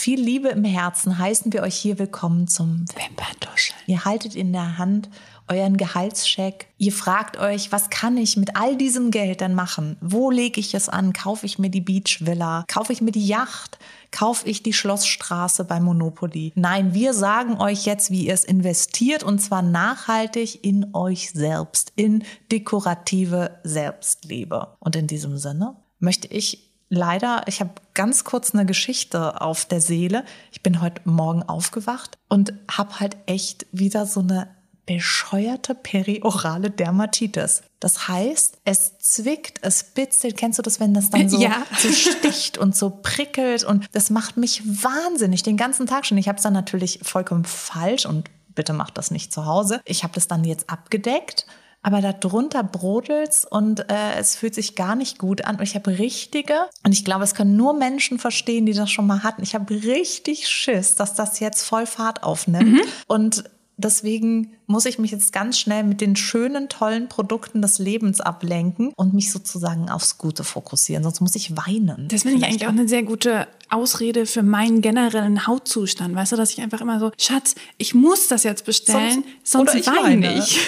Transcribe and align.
Viel 0.00 0.18
Liebe 0.18 0.48
im 0.48 0.64
Herzen 0.64 1.18
heißen 1.18 1.52
wir 1.52 1.62
euch 1.62 1.76
hier 1.76 1.98
willkommen 1.98 2.48
zum 2.48 2.86
Wimperntuscheln. 2.96 3.78
Ihr 3.86 4.06
haltet 4.06 4.34
in 4.34 4.50
der 4.50 4.78
Hand 4.78 5.10
euren 5.46 5.76
Gehaltscheck. 5.76 6.68
Ihr 6.78 6.92
fragt 6.92 7.36
euch, 7.36 7.70
was 7.70 7.90
kann 7.90 8.16
ich 8.16 8.38
mit 8.38 8.56
all 8.56 8.78
diesem 8.78 9.10
Geld 9.10 9.42
denn 9.42 9.54
machen? 9.54 9.98
Wo 10.00 10.30
lege 10.30 10.58
ich 10.58 10.72
es 10.72 10.88
an? 10.88 11.12
Kaufe 11.12 11.44
ich 11.44 11.58
mir 11.58 11.68
die 11.68 11.82
Beachvilla? 11.82 12.64
Kaufe 12.66 12.94
ich 12.94 13.02
mir 13.02 13.12
die 13.12 13.26
Yacht? 13.26 13.78
Kaufe 14.10 14.48
ich 14.48 14.62
die 14.62 14.72
Schlossstraße 14.72 15.64
bei 15.64 15.80
Monopoly? 15.80 16.52
Nein, 16.54 16.94
wir 16.94 17.12
sagen 17.12 17.60
euch 17.60 17.84
jetzt, 17.84 18.10
wie 18.10 18.24
ihr 18.24 18.32
es 18.32 18.44
investiert 18.44 19.22
und 19.22 19.40
zwar 19.40 19.60
nachhaltig 19.60 20.64
in 20.64 20.94
euch 20.94 21.32
selbst, 21.32 21.92
in 21.94 22.24
dekorative 22.50 23.60
Selbstliebe. 23.64 24.78
Und 24.78 24.96
in 24.96 25.06
diesem 25.06 25.36
Sinne 25.36 25.76
möchte 25.98 26.26
ich 26.26 26.69
leider, 26.90 27.44
ich 27.46 27.60
habe 27.60 27.70
ganz 27.94 28.24
kurz 28.24 28.52
eine 28.54 28.66
Geschichte 28.66 29.40
auf 29.40 29.64
der 29.64 29.80
Seele. 29.80 30.24
Ich 30.52 30.62
bin 30.62 30.82
heute 30.82 31.00
Morgen 31.04 31.42
aufgewacht 31.42 32.18
und 32.28 32.52
habe 32.70 33.00
halt 33.00 33.16
echt 33.26 33.66
wieder 33.72 34.04
so 34.04 34.20
eine 34.20 34.48
bescheuerte 34.86 35.76
periorale 35.76 36.68
Dermatitis. 36.68 37.62
Das 37.78 38.08
heißt, 38.08 38.58
es 38.64 38.98
zwickt, 38.98 39.60
es 39.62 39.84
bitzelt. 39.84 40.36
Kennst 40.36 40.58
du 40.58 40.62
das, 40.62 40.80
wenn 40.80 40.92
das 40.92 41.10
dann 41.10 41.28
so, 41.28 41.40
ja. 41.40 41.62
so 41.78 41.92
sticht 41.92 42.58
und 42.58 42.74
so 42.74 42.90
prickelt? 42.90 43.62
Und 43.62 43.86
das 43.92 44.10
macht 44.10 44.36
mich 44.36 44.62
wahnsinnig 44.64 45.44
den 45.44 45.56
ganzen 45.56 45.86
Tag 45.86 46.06
schon. 46.06 46.18
Ich 46.18 46.28
habe 46.28 46.36
es 46.36 46.42
dann 46.42 46.52
natürlich 46.52 46.98
vollkommen 47.02 47.44
falsch 47.44 48.04
und 48.04 48.28
bitte 48.48 48.72
macht 48.72 48.98
das 48.98 49.12
nicht 49.12 49.32
zu 49.32 49.46
Hause. 49.46 49.80
Ich 49.84 50.02
habe 50.02 50.14
das 50.14 50.26
dann 50.26 50.44
jetzt 50.44 50.68
abgedeckt 50.68 51.46
aber 51.82 52.00
darunter 52.02 52.62
brodelt's 52.62 53.44
und 53.44 53.80
äh, 53.90 54.14
es 54.18 54.36
fühlt 54.36 54.54
sich 54.54 54.74
gar 54.74 54.94
nicht 54.94 55.18
gut 55.18 55.44
an. 55.44 55.56
Und 55.56 55.62
ich 55.62 55.74
habe 55.74 55.98
richtige, 55.98 56.54
und 56.84 56.92
ich 56.92 57.04
glaube, 57.04 57.24
es 57.24 57.34
können 57.34 57.56
nur 57.56 57.72
Menschen 57.72 58.18
verstehen, 58.18 58.66
die 58.66 58.74
das 58.74 58.90
schon 58.90 59.06
mal 59.06 59.22
hatten. 59.22 59.42
Ich 59.42 59.54
habe 59.54 59.72
richtig 59.72 60.48
Schiss, 60.48 60.96
dass 60.96 61.14
das 61.14 61.40
jetzt 61.40 61.62
voll 61.62 61.86
Fahrt 61.86 62.22
aufnimmt. 62.22 62.72
Mhm. 62.72 62.80
Und 63.06 63.44
deswegen 63.78 64.52
muss 64.66 64.84
ich 64.84 64.98
mich 64.98 65.10
jetzt 65.10 65.32
ganz 65.32 65.58
schnell 65.58 65.82
mit 65.84 66.00
den 66.00 66.16
schönen, 66.16 66.68
tollen 66.68 67.08
Produkten 67.08 67.62
des 67.62 67.78
Lebens 67.78 68.20
ablenken 68.20 68.92
und 68.96 69.14
mich 69.14 69.32
sozusagen 69.32 69.88
aufs 69.88 70.18
Gute 70.18 70.44
fokussieren. 70.44 71.02
Sonst 71.02 71.20
muss 71.20 71.34
ich 71.34 71.56
weinen. 71.56 72.08
Das 72.08 72.22
finde 72.22 72.38
ich 72.38 72.44
eigentlich 72.44 72.66
auch 72.66 72.72
eine 72.72 72.88
sehr 72.88 73.02
gute 73.02 73.48
Ausrede 73.70 74.26
für 74.26 74.42
meinen 74.42 74.82
generellen 74.82 75.46
Hautzustand. 75.46 76.14
Weißt 76.14 76.32
du, 76.32 76.36
dass 76.36 76.50
ich 76.50 76.60
einfach 76.60 76.80
immer 76.82 77.00
so, 77.00 77.10
Schatz, 77.18 77.54
ich 77.78 77.94
muss 77.94 78.28
das 78.28 78.44
jetzt 78.44 78.66
bestellen, 78.66 79.24
sonst, 79.42 79.72
sonst 79.72 79.74
ich 79.74 79.86
weine 79.86 80.38
ich. 80.38 80.60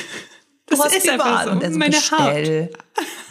Du 0.67 0.77
das 0.77 0.87
hast 0.87 0.97
ist 0.97 1.07
überall 1.13 1.47
so. 1.47 1.51
und 1.51 1.65
also 1.65 1.79
meine 1.79 1.93
bestell. 1.93 2.71
Haut. 2.73 2.79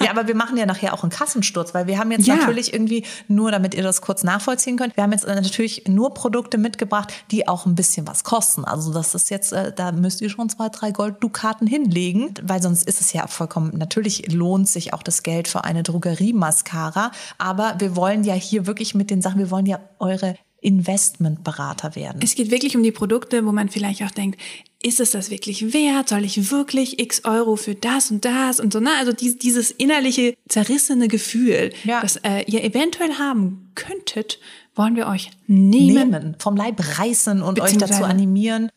Ja, 0.04 0.10
aber 0.10 0.28
wir 0.28 0.36
machen 0.36 0.58
ja 0.58 0.66
nachher 0.66 0.94
auch 0.94 1.04
einen 1.04 1.12
Kassensturz, 1.12 1.74
weil 1.74 1.88
wir 1.88 1.98
haben 1.98 2.12
jetzt 2.12 2.28
ja. 2.28 2.36
natürlich 2.36 2.74
irgendwie 2.74 3.06
nur, 3.28 3.52
damit 3.52 3.74
ihr 3.74 3.84
das 3.84 4.02
kurz 4.02 4.24
nachvollziehen 4.24 4.76
könnt, 4.76 4.98
wir 4.98 5.04
haben 5.04 5.12
jetzt 5.12 5.28
natürlich 5.28 5.88
nur 5.88 6.14
Produkte 6.14 6.58
mitgebracht, 6.58 7.14
die 7.30 7.48
auch 7.48 7.66
ein 7.66 7.76
bisschen 7.76 8.08
was 8.08 8.24
kosten. 8.24 8.66
Also 8.66 8.92
das 8.92 9.14
ist 9.16 9.30
jetzt, 9.30 9.54
äh, 9.54 9.72
da 9.72 9.92
müsst 9.92 10.22
ihr 10.22 10.30
schon 10.30 10.50
zwei, 10.50 10.70
drei 10.70 10.92
Golddukaten 10.92 11.68
hinlegen, 11.68 12.34
weil 12.42 12.62
sonst 12.62 12.88
ist 12.88 13.00
es 13.00 13.14
ja 13.14 13.28
vollkommen, 13.28 13.78
natürlich 13.78 14.32
lohnt 14.32 14.68
sich 14.68 14.94
auch 14.94 15.04
das 15.04 15.24
Geld 15.24 15.48
für 15.48 15.64
eine 15.64 15.84
Drogerie-Mascara, 15.84 17.12
aber 17.38 17.76
wir 17.80 17.96
wollen 17.96 18.24
ja 18.24 18.34
hier 18.34 18.66
wirklich 18.66 18.96
mit 18.96 19.10
den 19.10 19.22
Sachen, 19.22 19.40
wir 19.40 19.52
wollen 19.52 19.68
ja 19.68 19.80
eure 20.00 20.36
Investmentberater 20.62 21.96
werden. 21.96 22.22
Es 22.24 22.36
geht 22.36 22.52
wirklich 22.52 22.76
um 22.76 22.84
die 22.84 22.92
Produkte, 22.92 23.46
wo 23.46 23.52
man 23.52 23.70
vielleicht 23.70 24.04
auch 24.04 24.12
denkt, 24.12 24.40
ist 24.84 25.00
es 25.00 25.12
das 25.12 25.30
wirklich 25.30 25.74
wert? 25.74 26.10
Soll 26.10 26.24
ich 26.24 26.52
wirklich 26.52 27.00
x 27.00 27.26
Euro 27.26 27.56
für 27.56 27.76
das 27.76 28.12
und 28.12 28.26
das 28.26 28.60
und 28.60 28.72
so? 28.72 28.80
Ne? 28.80 28.92
Also 28.98 29.12
dieses 29.12 29.72
innerliche 29.72 30.36
zerrissene 30.48 31.08
Gefühl, 31.08 31.72
ja. 31.84 32.02
das 32.02 32.18
äh, 32.18 32.44
ihr 32.48 32.64
eventuell 32.64 33.14
haben 33.16 33.72
könntet, 33.74 34.40
wollen 34.76 34.96
wir 34.96 35.08
euch 35.08 35.32
nehmen. 35.48 36.10
nehmen 36.12 36.36
vom 36.40 36.56
Leib 36.56 36.80
reißen 37.00 37.42
und 37.42 37.60
euch 37.60 37.78
dazu 37.78 38.04
animieren. 38.04 38.72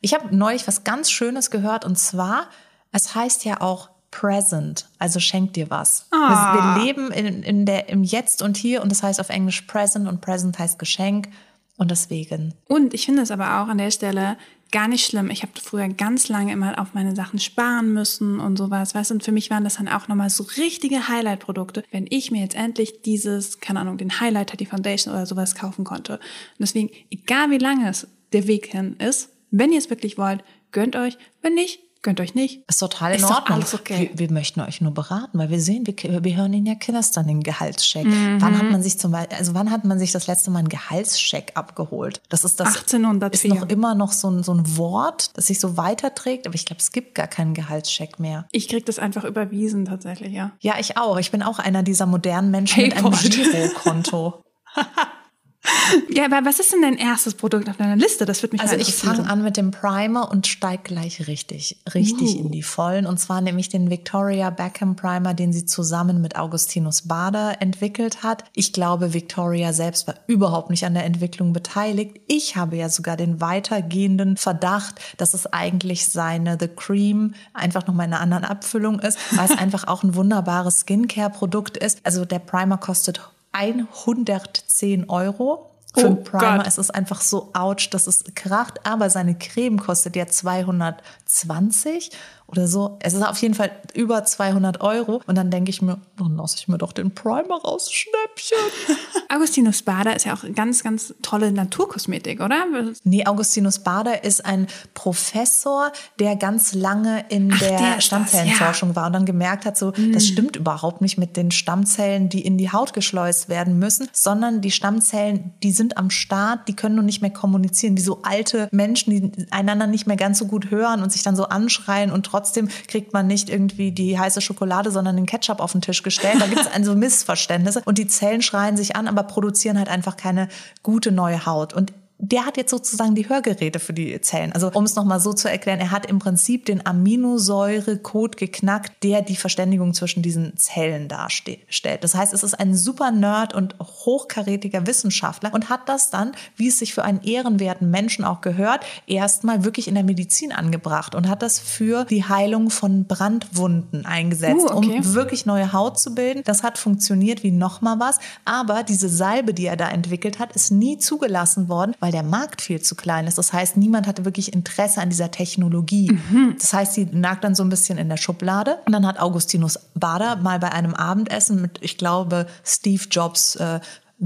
Ich 0.00 0.14
habe 0.14 0.36
neulich 0.36 0.66
was 0.66 0.84
ganz 0.84 1.10
Schönes 1.10 1.50
gehört 1.50 1.84
und 1.84 1.96
zwar, 1.98 2.48
es 2.90 3.14
heißt 3.14 3.44
ja 3.44 3.60
auch 3.60 3.90
present, 4.12 4.86
also 5.00 5.18
schenk 5.18 5.54
dir 5.54 5.68
was. 5.70 6.06
Ah. 6.12 6.76
Wir, 6.76 6.84
leben 6.84 7.10
in, 7.10 7.42
in 7.42 7.66
der, 7.66 7.88
im 7.88 8.04
Jetzt 8.04 8.42
und 8.42 8.56
Hier 8.56 8.82
und 8.82 8.92
das 8.92 9.02
heißt 9.02 9.18
auf 9.18 9.30
Englisch 9.30 9.62
present 9.62 10.06
und 10.06 10.20
present 10.20 10.60
heißt 10.60 10.78
Geschenk 10.78 11.28
und 11.76 11.90
deswegen. 11.90 12.54
Und 12.68 12.94
ich 12.94 13.06
finde 13.06 13.22
es 13.22 13.32
aber 13.32 13.60
auch 13.60 13.68
an 13.68 13.78
der 13.78 13.90
Stelle 13.90 14.36
gar 14.70 14.88
nicht 14.88 15.04
schlimm. 15.04 15.30
Ich 15.30 15.42
habe 15.42 15.52
früher 15.60 15.88
ganz 15.88 16.28
lange 16.28 16.52
immer 16.52 16.80
auf 16.80 16.94
meine 16.94 17.16
Sachen 17.16 17.38
sparen 17.38 17.92
müssen 17.92 18.38
und 18.38 18.56
sowas, 18.56 18.94
weißt 18.94 19.10
du, 19.10 19.14
und 19.14 19.22
für 19.22 19.32
mich 19.32 19.50
waren 19.50 19.64
das 19.64 19.76
dann 19.76 19.88
auch 19.88 20.08
nochmal 20.08 20.30
so 20.30 20.44
richtige 20.56 21.08
Highlight-Produkte, 21.08 21.82
wenn 21.90 22.06
ich 22.08 22.30
mir 22.30 22.42
jetzt 22.42 22.56
endlich 22.56 23.02
dieses, 23.02 23.60
keine 23.60 23.80
Ahnung, 23.80 23.98
den 23.98 24.20
Highlighter, 24.20 24.56
die 24.56 24.66
Foundation 24.66 25.14
oder 25.14 25.26
sowas 25.26 25.54
kaufen 25.54 25.84
konnte. 25.84 26.14
Und 26.14 26.20
deswegen, 26.60 26.90
egal 27.10 27.50
wie 27.50 27.58
lange 27.58 27.88
es 27.88 28.06
der 28.32 28.46
Weg 28.46 28.66
hin 28.66 28.96
ist, 28.96 29.30
wenn 29.50 29.72
ihr 29.72 29.78
es 29.78 29.90
wirklich 29.90 30.16
wollt, 30.16 30.42
gönnt 30.70 30.96
euch, 30.96 31.18
wenn 31.42 31.54
nicht, 31.54 31.80
Gönnt 32.02 32.20
euch 32.20 32.34
nicht. 32.34 32.64
Ist 32.68 32.78
total 32.78 33.12
in 33.12 33.18
ist 33.18 33.24
Ordnung. 33.30 33.58
alles 33.58 33.74
okay. 33.74 34.10
Wir, 34.14 34.28
wir, 34.28 34.32
möchten 34.32 34.60
euch 34.60 34.80
nur 34.80 34.92
beraten, 34.92 35.38
weil 35.38 35.50
wir 35.50 35.60
sehen, 35.60 35.86
wir, 35.86 36.24
wir 36.24 36.36
hören 36.36 36.52
Ihnen 36.52 36.66
ja 36.66 36.74
Kinders 36.74 37.12
den 37.12 37.44
Gehaltscheck. 37.44 38.04
Mhm. 38.04 38.40
Wann 38.40 38.58
hat 38.58 38.70
man 38.72 38.82
sich 38.82 38.98
zum 38.98 39.12
Beispiel, 39.12 39.38
also 39.38 39.54
wann 39.54 39.70
hat 39.70 39.84
man 39.84 40.00
sich 40.00 40.10
das 40.10 40.26
letzte 40.26 40.50
Mal 40.50 40.60
einen 40.60 40.68
Gehaltscheck 40.68 41.52
abgeholt? 41.54 42.20
Das 42.28 42.42
ist 42.42 42.58
das 42.58 42.76
1804. 42.76 43.52
ist 43.54 43.60
noch 43.60 43.68
immer 43.68 43.94
noch 43.94 44.10
so 44.10 44.28
ein, 44.28 44.42
so 44.42 44.52
ein 44.52 44.76
Wort, 44.76 45.30
das 45.34 45.46
sich 45.46 45.60
so 45.60 45.76
weiterträgt, 45.76 46.48
aber 46.48 46.56
ich 46.56 46.66
glaube, 46.66 46.80
es 46.80 46.90
gibt 46.90 47.14
gar 47.14 47.28
keinen 47.28 47.54
Gehaltscheck 47.54 48.18
mehr. 48.18 48.48
Ich 48.50 48.66
krieg 48.66 48.84
das 48.84 48.98
einfach 48.98 49.22
überwiesen 49.22 49.84
tatsächlich, 49.84 50.32
ja. 50.32 50.50
Ja, 50.60 50.74
ich 50.80 50.96
auch. 50.96 51.18
Ich 51.18 51.30
bin 51.30 51.44
auch 51.44 51.60
einer 51.60 51.84
dieser 51.84 52.06
modernen 52.06 52.50
Menschen 52.50 52.90
Paypal. 52.90 53.10
mit 53.10 53.38
einem 53.38 53.52
Girokonto. 53.52 54.42
Ja, 56.08 56.24
aber 56.24 56.44
was 56.44 56.58
ist 56.58 56.72
denn 56.72 56.82
dein 56.82 56.96
erstes 56.96 57.34
Produkt 57.34 57.68
auf 57.68 57.76
deiner 57.76 57.96
Liste? 57.96 58.24
Das 58.24 58.42
wird 58.42 58.52
mich 58.52 58.60
Also 58.60 58.76
ich 58.76 58.94
fange 58.94 59.28
an 59.28 59.42
mit 59.42 59.56
dem 59.56 59.70
Primer 59.70 60.30
und 60.30 60.46
steige 60.46 60.82
gleich 60.82 61.26
richtig, 61.26 61.78
richtig 61.94 62.36
uh. 62.36 62.40
in 62.40 62.50
die 62.50 62.62
Vollen. 62.62 63.06
Und 63.06 63.18
zwar 63.18 63.40
nämlich 63.40 63.68
den 63.68 63.90
Victoria 63.90 64.50
Beckham 64.50 64.96
Primer, 64.96 65.34
den 65.34 65.52
sie 65.52 65.64
zusammen 65.64 66.20
mit 66.20 66.36
Augustinus 66.36 67.02
Bader 67.02 67.60
entwickelt 67.60 68.22
hat. 68.22 68.44
Ich 68.54 68.72
glaube, 68.72 69.14
Victoria 69.14 69.72
selbst 69.72 70.06
war 70.06 70.16
überhaupt 70.26 70.70
nicht 70.70 70.84
an 70.84 70.94
der 70.94 71.04
Entwicklung 71.04 71.52
beteiligt. 71.52 72.20
Ich 72.26 72.56
habe 72.56 72.76
ja 72.76 72.88
sogar 72.88 73.16
den 73.16 73.40
weitergehenden 73.40 74.36
Verdacht, 74.36 75.00
dass 75.16 75.34
es 75.34 75.52
eigentlich 75.52 76.08
seine 76.08 76.56
The 76.58 76.68
Cream 76.68 77.34
einfach 77.54 77.86
nochmal 77.86 78.06
in 78.06 78.14
einer 78.14 78.22
anderen 78.22 78.44
Abfüllung 78.44 79.00
ist, 79.00 79.18
weil 79.32 79.46
es 79.46 79.50
einfach 79.58 79.86
auch 79.86 80.02
ein 80.02 80.14
wunderbares 80.14 80.80
Skincare-Produkt 80.80 81.76
ist. 81.76 82.00
Also 82.04 82.24
der 82.24 82.40
Primer 82.40 82.78
kostet 82.78 83.31
110 83.52 85.08
Euro. 85.08 85.68
Für 85.94 86.08
oh 86.10 86.14
Primer 86.16 86.58
Gott. 86.58 86.66
ist 86.66 86.78
es 86.78 86.88
einfach 86.88 87.20
so 87.20 87.50
ouch, 87.52 87.90
dass 87.90 88.06
es 88.06 88.24
kracht, 88.34 88.86
aber 88.86 89.10
seine 89.10 89.36
Creme 89.36 89.78
kostet 89.78 90.16
ja 90.16 90.26
220 90.26 92.10
oder 92.52 92.68
so. 92.68 92.98
Es 93.00 93.14
ist 93.14 93.22
auf 93.22 93.38
jeden 93.38 93.54
Fall 93.54 93.70
über 93.94 94.24
200 94.24 94.80
Euro. 94.80 95.22
Und 95.26 95.36
dann 95.36 95.50
denke 95.50 95.70
ich 95.70 95.82
mir, 95.82 95.98
dann 96.18 96.36
lasse 96.36 96.56
ich 96.58 96.68
mir 96.68 96.78
doch 96.78 96.92
den 96.92 97.14
Primer 97.14 97.60
raus, 97.62 97.90
Schnäppchen. 97.90 98.58
Augustinus 99.28 99.82
Bader 99.82 100.14
ist 100.14 100.26
ja 100.26 100.34
auch 100.34 100.44
ganz, 100.54 100.82
ganz 100.84 101.14
tolle 101.22 101.50
Naturkosmetik, 101.50 102.40
oder? 102.40 102.66
Nee, 103.04 103.26
Augustinus 103.26 103.78
Bader 103.78 104.24
ist 104.24 104.44
ein 104.44 104.66
Professor, 104.94 105.90
der 106.18 106.36
ganz 106.36 106.74
lange 106.74 107.24
in 107.30 107.52
Ach, 107.52 107.58
der 107.58 108.00
Stammzellenforschung 108.00 108.90
ja. 108.90 108.96
war 108.96 109.06
und 109.06 109.14
dann 109.14 109.24
gemerkt 109.24 109.64
hat, 109.64 109.78
so, 109.78 109.92
mm. 109.96 110.12
das 110.12 110.26
stimmt 110.26 110.56
überhaupt 110.56 111.00
nicht 111.00 111.16
mit 111.16 111.36
den 111.36 111.50
Stammzellen, 111.50 112.28
die 112.28 112.42
in 112.42 112.58
die 112.58 112.70
Haut 112.70 112.92
geschleust 112.92 113.48
werden 113.48 113.78
müssen, 113.78 114.08
sondern 114.12 114.60
die 114.60 114.70
Stammzellen, 114.70 115.54
die 115.62 115.72
sind 115.72 115.96
am 115.96 116.10
Start, 116.10 116.68
die 116.68 116.76
können 116.76 116.96
nur 116.96 117.04
nicht 117.04 117.22
mehr 117.22 117.32
kommunizieren. 117.32 117.96
Die 117.96 118.02
so 118.02 118.20
alte 118.22 118.68
Menschen, 118.70 119.10
die 119.10 119.46
einander 119.50 119.86
nicht 119.86 120.06
mehr 120.06 120.16
ganz 120.16 120.38
so 120.38 120.46
gut 120.46 120.70
hören 120.70 121.02
und 121.02 121.10
sich 121.10 121.22
dann 121.22 121.36
so 121.36 121.44
anschreien 121.44 122.10
und 122.10 122.26
trotzdem 122.26 122.41
trotzdem 122.42 122.68
kriegt 122.88 123.12
man 123.12 123.26
nicht 123.28 123.48
irgendwie 123.48 123.92
die 123.92 124.18
heiße 124.18 124.40
Schokolade, 124.40 124.90
sondern 124.90 125.16
den 125.16 125.26
Ketchup 125.26 125.60
auf 125.60 125.72
den 125.72 125.80
Tisch 125.80 126.02
gestellt. 126.02 126.40
Da 126.40 126.46
gibt 126.46 126.60
es 126.60 126.66
also 126.66 126.94
Missverständnisse 126.96 127.82
und 127.84 127.98
die 127.98 128.08
Zellen 128.08 128.42
schreien 128.42 128.76
sich 128.76 128.96
an, 128.96 129.06
aber 129.06 129.22
produzieren 129.22 129.78
halt 129.78 129.88
einfach 129.88 130.16
keine 130.16 130.48
gute 130.82 131.12
neue 131.12 131.46
Haut. 131.46 131.72
Und 131.72 131.92
der 132.24 132.46
hat 132.46 132.56
jetzt 132.56 132.70
sozusagen 132.70 133.16
die 133.16 133.28
Hörgeräte 133.28 133.80
für 133.80 133.92
die 133.92 134.20
Zellen. 134.20 134.52
Also 134.52 134.70
um 134.72 134.84
es 134.84 134.94
nochmal 134.94 135.18
so 135.18 135.32
zu 135.32 135.50
erklären, 135.50 135.80
er 135.80 135.90
hat 135.90 136.06
im 136.06 136.20
Prinzip 136.20 136.64
den 136.66 136.86
Aminosäurecode 136.86 138.36
geknackt, 138.36 139.02
der 139.02 139.22
die 139.22 139.34
Verständigung 139.34 139.92
zwischen 139.92 140.22
diesen 140.22 140.56
Zellen 140.56 141.08
darstellt. 141.08 141.58
Das 142.04 142.14
heißt, 142.14 142.32
es 142.32 142.44
ist 142.44 142.54
ein 142.54 142.76
super 142.76 143.10
Nerd 143.10 143.54
und 143.54 143.74
hochkarätiger 143.80 144.86
Wissenschaftler 144.86 145.52
und 145.52 145.68
hat 145.68 145.88
das 145.88 146.10
dann, 146.10 146.30
wie 146.54 146.68
es 146.68 146.78
sich 146.78 146.94
für 146.94 147.02
einen 147.02 147.22
ehrenwerten 147.24 147.90
Menschen 147.90 148.24
auch 148.24 148.40
gehört, 148.40 148.86
erstmal 149.08 149.64
wirklich 149.64 149.88
in 149.88 149.96
der 149.96 150.04
Medizin 150.04 150.52
angebracht 150.52 151.16
und 151.16 151.28
hat 151.28 151.42
das 151.42 151.58
für 151.58 152.04
die 152.04 152.22
Heilung 152.22 152.70
von 152.70 153.04
Brandwunden 153.04 154.06
eingesetzt, 154.06 154.70
uh, 154.70 154.76
okay. 154.76 154.98
um 154.98 155.14
wirklich 155.14 155.44
neue 155.44 155.72
Haut 155.72 155.98
zu 155.98 156.14
bilden. 156.14 156.42
Das 156.44 156.62
hat 156.62 156.78
funktioniert 156.78 157.42
wie 157.42 157.50
nochmal 157.50 157.98
was. 157.98 158.20
Aber 158.44 158.84
diese 158.84 159.08
Salbe, 159.08 159.54
die 159.54 159.66
er 159.66 159.76
da 159.76 159.88
entwickelt 159.88 160.38
hat, 160.38 160.52
ist 160.52 160.70
nie 160.70 160.98
zugelassen 160.98 161.68
worden, 161.68 161.96
weil 161.98 162.11
der 162.12 162.22
Markt 162.22 162.60
viel 162.60 162.80
zu 162.80 162.94
klein 162.94 163.26
ist. 163.26 163.38
Das 163.38 163.52
heißt, 163.52 163.76
niemand 163.76 164.06
hatte 164.06 164.24
wirklich 164.24 164.52
Interesse 164.52 165.00
an 165.00 165.10
dieser 165.10 165.30
Technologie. 165.30 166.12
Mhm. 166.12 166.56
Das 166.58 166.72
heißt, 166.72 166.94
sie 166.94 167.04
lag 167.10 167.40
dann 167.40 167.54
so 167.54 167.62
ein 167.62 167.68
bisschen 167.68 167.98
in 167.98 168.08
der 168.08 168.16
Schublade. 168.16 168.78
Und 168.86 168.92
dann 168.92 169.06
hat 169.06 169.18
Augustinus 169.18 169.78
Bader 169.94 170.36
mal 170.36 170.58
bei 170.58 170.72
einem 170.72 170.94
Abendessen 170.94 171.60
mit, 171.60 171.78
ich 171.80 171.98
glaube, 171.98 172.46
Steve 172.64 173.02
Jobs 173.10 173.56
äh, 173.56 173.80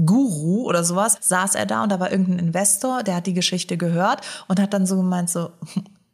Guru 0.05 0.65
oder 0.67 0.83
sowas, 0.83 1.17
saß 1.21 1.55
er 1.55 1.65
da 1.65 1.83
und 1.83 1.91
da 1.91 1.99
war 1.99 2.11
irgendein 2.11 2.39
Investor, 2.39 3.01
der 3.01 3.15
hat 3.15 3.25
die 3.25 3.33
Geschichte 3.33 3.77
gehört 3.77 4.21
und 4.47 4.59
hat 4.59 4.73
dann 4.73 4.85
so 4.85 4.95
gemeint 4.95 5.29
so, 5.29 5.49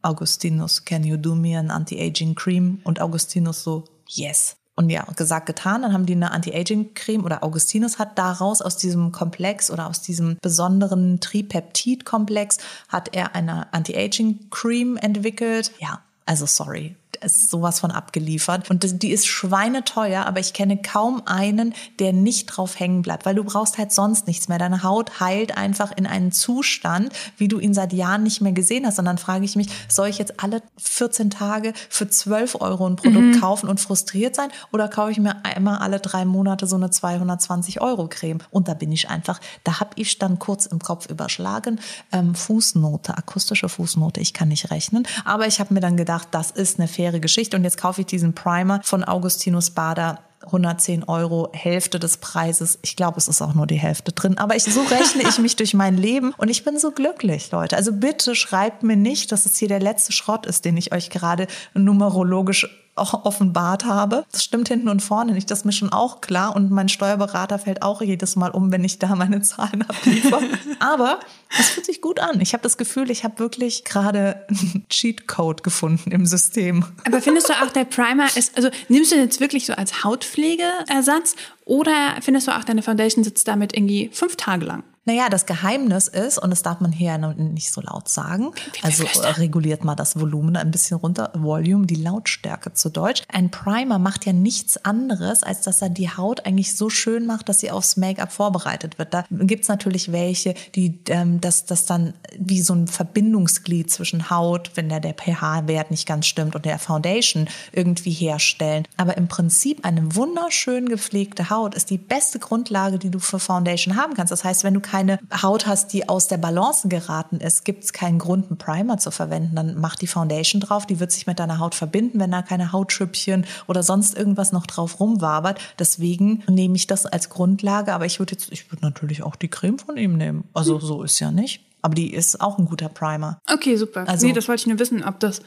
Augustinus, 0.02 0.86
can 0.86 1.04
you 1.04 1.18
do 1.18 1.36
me 1.36 1.58
an 1.58 1.72
anti-aging 1.72 2.36
cream? 2.36 2.80
Und 2.84 3.02
Augustinus 3.02 3.64
so, 3.64 3.86
yes. 4.08 4.58
Und 4.76 4.90
ja, 4.90 5.06
gesagt, 5.16 5.46
getan. 5.46 5.84
Dann 5.84 5.94
haben 5.94 6.06
die 6.06 6.14
eine 6.14 6.32
Anti-Aging-Creme 6.32 7.24
oder 7.24 7.44
Augustinus 7.44 8.00
hat 8.00 8.18
daraus 8.18 8.62
aus 8.62 8.76
diesem 8.76 9.12
Komplex 9.12 9.70
oder 9.70 9.88
aus 9.88 10.02
diesem 10.02 10.38
besonderen 10.42 11.20
Tripeptid-Komplex 11.20 12.58
hat 12.90 13.16
er 13.16 13.36
eine 13.36 13.72
Anti-Aging-Creme 13.72 14.98
entwickelt. 14.98 15.72
Ja, 15.80 16.02
also 16.26 16.46
sorry, 16.46 16.96
ist 17.24 17.50
sowas 17.50 17.80
von 17.80 17.92
abgeliefert. 17.92 18.70
Und 18.70 19.04
die 19.04 19.12
ist 19.12 19.28
schweineteuer, 19.28 20.26
aber 20.26 20.40
ich 20.40 20.54
kenne 20.54 20.78
kaum 20.78 21.24
einen, 21.26 21.74
der 22.00 22.14
nicht 22.14 22.46
drauf 22.48 22.80
hängen 22.80 23.02
bleibt, 23.02 23.26
weil 23.26 23.36
du 23.36 23.44
brauchst 23.44 23.78
halt 23.78 23.92
sonst 23.92 24.28
nichts 24.28 24.48
mehr. 24.48 24.60
Deine 24.60 24.84
Haut 24.84 25.20
heilt 25.20 25.58
einfach 25.58 25.92
in 25.96 26.06
einen 26.06 26.32
Zustand, 26.32 27.12
wie 27.38 27.48
du 27.48 27.60
ihn 27.60 27.74
seit 27.74 27.94
Jahren 27.94 28.24
nicht 28.24 28.42
mehr 28.42 28.52
gesehen 28.52 28.86
hast. 28.86 29.00
Und 29.00 29.06
dann 29.06 29.18
frage 29.18 29.46
ich 29.46 29.56
mich, 29.56 29.68
soll 29.88 30.08
ich 30.08 30.18
jetzt 30.18 30.44
alle 30.44 30.62
14 30.78 31.30
Tage 31.30 31.74
für 31.90 32.10
12 32.10 32.56
Euro 32.62 32.88
ein 32.88 32.96
Produkt 32.96 33.36
mhm. 33.36 33.40
kaufen 33.40 33.70
und 33.70 33.80
frustriert 33.80 34.36
sein? 34.36 34.50
Oder 34.72 34.88
kaufe 34.88 35.12
ich 35.12 35.20
mir 35.20 35.44
einmal 35.46 35.78
alle 35.78 36.00
drei 36.00 36.26
Monate 36.26 36.68
so 36.68 36.76
eine 36.76 36.90
220 36.90 37.82
Euro 37.82 38.08
Creme? 38.08 38.40
Und 38.52 38.68
da 38.68 38.74
bin 38.74 38.92
ich 38.92 39.10
einfach, 39.10 39.40
da 39.64 39.80
habe 39.80 39.92
ich 39.96 40.20
dann 40.20 40.40
kurz 40.40 40.66
im 40.66 40.80
Kopf 40.80 41.10
überschlagen, 41.10 41.80
ähm, 42.12 42.36
Fußnote, 42.36 43.18
akustische 43.18 43.70
Fußnote, 43.70 44.20
ich 44.20 44.34
kann 44.34 44.50
nicht 44.50 44.72
rechnen. 44.72 45.08
Aber 45.26 45.48
ich 45.48 45.60
habe 45.60 45.74
mir 45.74 45.80
dann 45.80 45.98
gedacht, 45.98 46.30
das 46.32 46.52
ist 46.52 46.80
eine 46.80 46.88
faire 46.88 47.13
Geschichte. 47.20 47.58
Und 47.58 47.64
jetzt 47.64 47.78
kaufe 47.78 48.02
ich 48.02 48.08
diesen 48.08 48.34
Primer 48.34 48.82
von 48.84 49.04
Augustinus 49.04 49.72
Bader 49.72 50.20
110 50.46 51.06
Euro, 51.06 51.50
Hälfte 51.54 52.00
des 52.00 52.18
Preises. 52.18 52.80
Ich 52.82 52.96
glaube, 52.96 53.18
es 53.18 53.28
ist 53.28 53.42
auch 53.42 53.54
nur 53.54 53.68
die 53.68 53.78
Hälfte 53.78 54.12
drin. 54.12 54.38
Aber 54.38 54.56
ich, 54.56 54.64
so 54.64 54.82
rechne 54.82 55.24
ich 55.28 55.38
mich 55.40 55.56
durch 55.58 55.74
mein 55.74 55.98
Leben 55.98 56.34
und 56.38 56.50
ich 56.50 56.64
bin 56.64 56.78
so 56.78 56.92
glücklich, 56.92 57.52
Leute. 57.52 57.78
Also 57.78 57.94
bitte 57.94 58.36
schreibt 58.36 58.84
mir 58.84 58.98
nicht, 58.98 59.32
dass 59.32 59.46
es 59.46 59.58
hier 59.58 59.68
der 59.68 59.80
letzte 59.80 60.12
Schrott 60.12 60.46
ist, 60.46 60.66
den 60.66 60.78
ich 60.78 60.94
euch 60.94 61.10
gerade 61.10 61.48
numerologisch 61.74 62.83
auch 62.96 63.26
offenbart 63.26 63.86
habe. 63.86 64.26
Das 64.32 64.44
stimmt 64.44 64.68
hinten 64.68 64.88
und 64.88 65.02
vorne 65.02 65.32
nicht, 65.32 65.50
das 65.50 65.60
ist 65.60 65.66
mir 65.66 65.72
schon 65.72 65.92
auch 65.92 66.22
klar. 66.22 66.56
Und 66.56 66.70
mein 66.72 66.90
Steuerberater 66.90 67.58
fällt 67.58 67.82
auch 67.82 68.02
jedes 68.02 68.36
Mal 68.36 68.52
um, 68.52 68.72
wenn 68.72 68.84
ich 68.84 69.00
da 69.00 69.16
meine 69.16 69.42
Zahlen 69.42 69.82
abliefere. 69.82 70.44
Aber 70.80 71.20
es 71.60 71.70
fühlt 71.70 71.86
sich 71.86 72.02
gut 72.02 72.20
an. 72.20 72.40
Ich 72.40 72.54
habe 72.54 72.62
das 72.62 72.78
Gefühl, 72.78 73.10
ich 73.10 73.24
habe 73.24 73.40
wirklich 73.40 73.84
gerade 73.84 74.46
einen 74.48 74.86
Cheatcode 74.90 75.64
gefunden 75.64 76.12
im 76.12 76.26
System. 76.26 76.86
Aber 77.06 77.22
findest 77.22 77.50
du 77.50 77.54
auch, 77.54 77.72
der 77.72 77.86
Primer 77.86 78.26
ist, 78.36 78.56
also 78.56 78.70
nimmst 78.90 79.12
du 79.12 79.16
den 79.16 79.26
jetzt 79.26 79.40
wirklich 79.40 79.66
so 79.66 79.74
als 79.74 80.04
Hautpflegeersatz 80.04 81.36
oder 81.66 82.18
findest 82.22 82.48
du 82.48 82.56
auch, 82.56 82.64
deine 82.64 82.84
Foundation 82.84 83.24
sitzt 83.24 83.48
damit 83.48 83.76
irgendwie 83.76 84.10
fünf 84.14 84.36
Tage 84.36 84.66
lang? 84.66 84.84
Naja, 85.06 85.28
das 85.30 85.46
Geheimnis 85.46 86.08
ist, 86.08 86.38
und 86.38 86.50
das 86.50 86.62
darf 86.62 86.80
man 86.80 86.94
hier 86.94 87.18
nicht 87.18 87.74
so 87.74 87.82
laut 87.82 88.08
sagen, 88.08 88.52
also 88.84 89.04
reguliert 89.38 89.84
mal 89.84 89.96
das 89.96 90.18
Volumen 90.18 90.56
ein 90.56 90.72
bisschen 90.72 90.98
runter, 90.98 91.32
Volume, 91.36 91.86
die 91.86 91.96
Lautstärke 91.96 92.74
zu 92.74 92.90
Deutsch. 92.90 93.24
Ein 93.28 93.52
Primer 93.52 94.00
macht 94.00 94.26
ja 94.26 94.32
nichts 94.32 94.86
anderes, 94.86 95.44
als 95.44 95.62
dass 95.62 95.82
er 95.82 95.90
die 95.90 96.10
Haut 96.10 96.46
eigentlich 96.46 96.78
so 96.78 96.90
schön 96.90 97.26
macht, 97.26 97.50
dass 97.50 97.60
sie 97.60 97.70
aufs 97.70 97.98
Make-up 97.98 98.32
vorbereitet 98.32 98.98
wird. 98.98 99.14
Da 99.14 99.26
gibt's 99.30 99.68
natürlich 99.68 100.14
welche, 100.14 100.54
die 100.76 101.00
ähm, 101.10 101.42
das, 101.42 101.66
das 101.66 101.86
dann 101.86 102.14
wie 102.40 102.62
so 102.62 102.74
ein 102.74 102.88
Verbindungsglied 102.88 103.92
zwischen 103.92 104.30
Haut, 104.30 104.72
wenn 104.76 104.88
der, 104.88 105.02
der 105.02 105.14
pH-Wert 105.14 105.92
nicht 105.92 106.08
ganz 106.08 106.28
stimmt, 106.28 106.56
und 106.56 106.64
der 106.64 106.80
Foundation 106.80 107.50
irgendwie 107.74 108.12
herstellen. 108.12 108.88
Aber 108.96 109.18
im 109.18 109.28
Prinzip 109.28 109.84
eine 109.84 110.16
wunderschön 110.16 110.88
gepflegte 110.88 111.50
Haut 111.50 111.76
ist 111.76 111.90
die 111.90 111.98
beste 111.98 112.40
Grundlage, 112.40 113.00
die 113.00 113.10
du 113.10 113.20
für 113.20 113.40
Foundation 113.40 113.98
haben 113.98 114.14
kannst. 114.14 114.32
Das 114.32 114.46
heißt, 114.46 114.64
wenn 114.64 114.74
du 114.74 114.80
keine 114.94 115.18
Haut 115.42 115.66
hast, 115.66 115.92
die 115.92 116.08
aus 116.08 116.28
der 116.28 116.38
Balance 116.38 116.88
geraten 116.88 117.38
ist, 117.38 117.66
gibt 117.66 117.84
es 117.84 117.94
keinen 117.94 118.20
Grund, 118.20 118.50
einen 118.50 118.60
Primer 118.60 119.00
zu 119.00 119.10
verwenden. 119.10 119.56
Dann 119.56 119.74
mach 119.82 119.96
die 119.96 120.06
Foundation 120.06 120.62
drauf, 120.62 120.86
die 120.86 121.00
wird 121.00 121.12
sich 121.12 121.26
mit 121.26 121.40
deiner 121.40 121.58
Haut 121.58 121.74
verbinden, 121.74 122.20
wenn 122.20 122.30
da 122.30 122.44
keine 122.44 122.72
Hautschüppchen 122.72 123.48
oder 123.66 123.82
sonst 123.82 124.16
irgendwas 124.16 124.52
noch 124.52 124.68
drauf 124.68 125.00
rumwabert. 125.00 125.60
Deswegen 125.80 126.44
nehme 126.48 126.76
ich 126.76 126.86
das 126.86 127.08
als 127.08 127.30
Grundlage, 127.30 127.92
aber 127.92 128.06
ich 128.06 128.20
würde 128.20 128.34
jetzt, 128.34 128.52
ich 128.52 128.72
würde 128.72 128.86
natürlich 128.86 129.24
auch 129.24 129.36
die 129.36 129.48
Creme 129.48 129.80
von 129.80 129.98
ihm 129.98 130.16
nehmen. 130.16 130.44
Also 130.54 130.80
so 130.80 131.02
ist 131.02 131.20
ja 131.20 131.32
nicht. 131.32 131.66
Aber 131.82 131.96
die 131.96 132.14
ist 132.14 132.40
auch 132.40 132.60
ein 132.60 132.66
guter 132.66 132.88
Primer. 132.88 133.40
Okay, 133.52 133.76
super. 133.78 134.08
Also, 134.08 134.28
nee, 134.28 134.34
das 134.34 134.48
wollte 134.48 134.62
ich 134.62 134.68
nur 134.68 134.78
wissen, 134.78 135.04
ob 135.04 135.20
das 135.20 135.42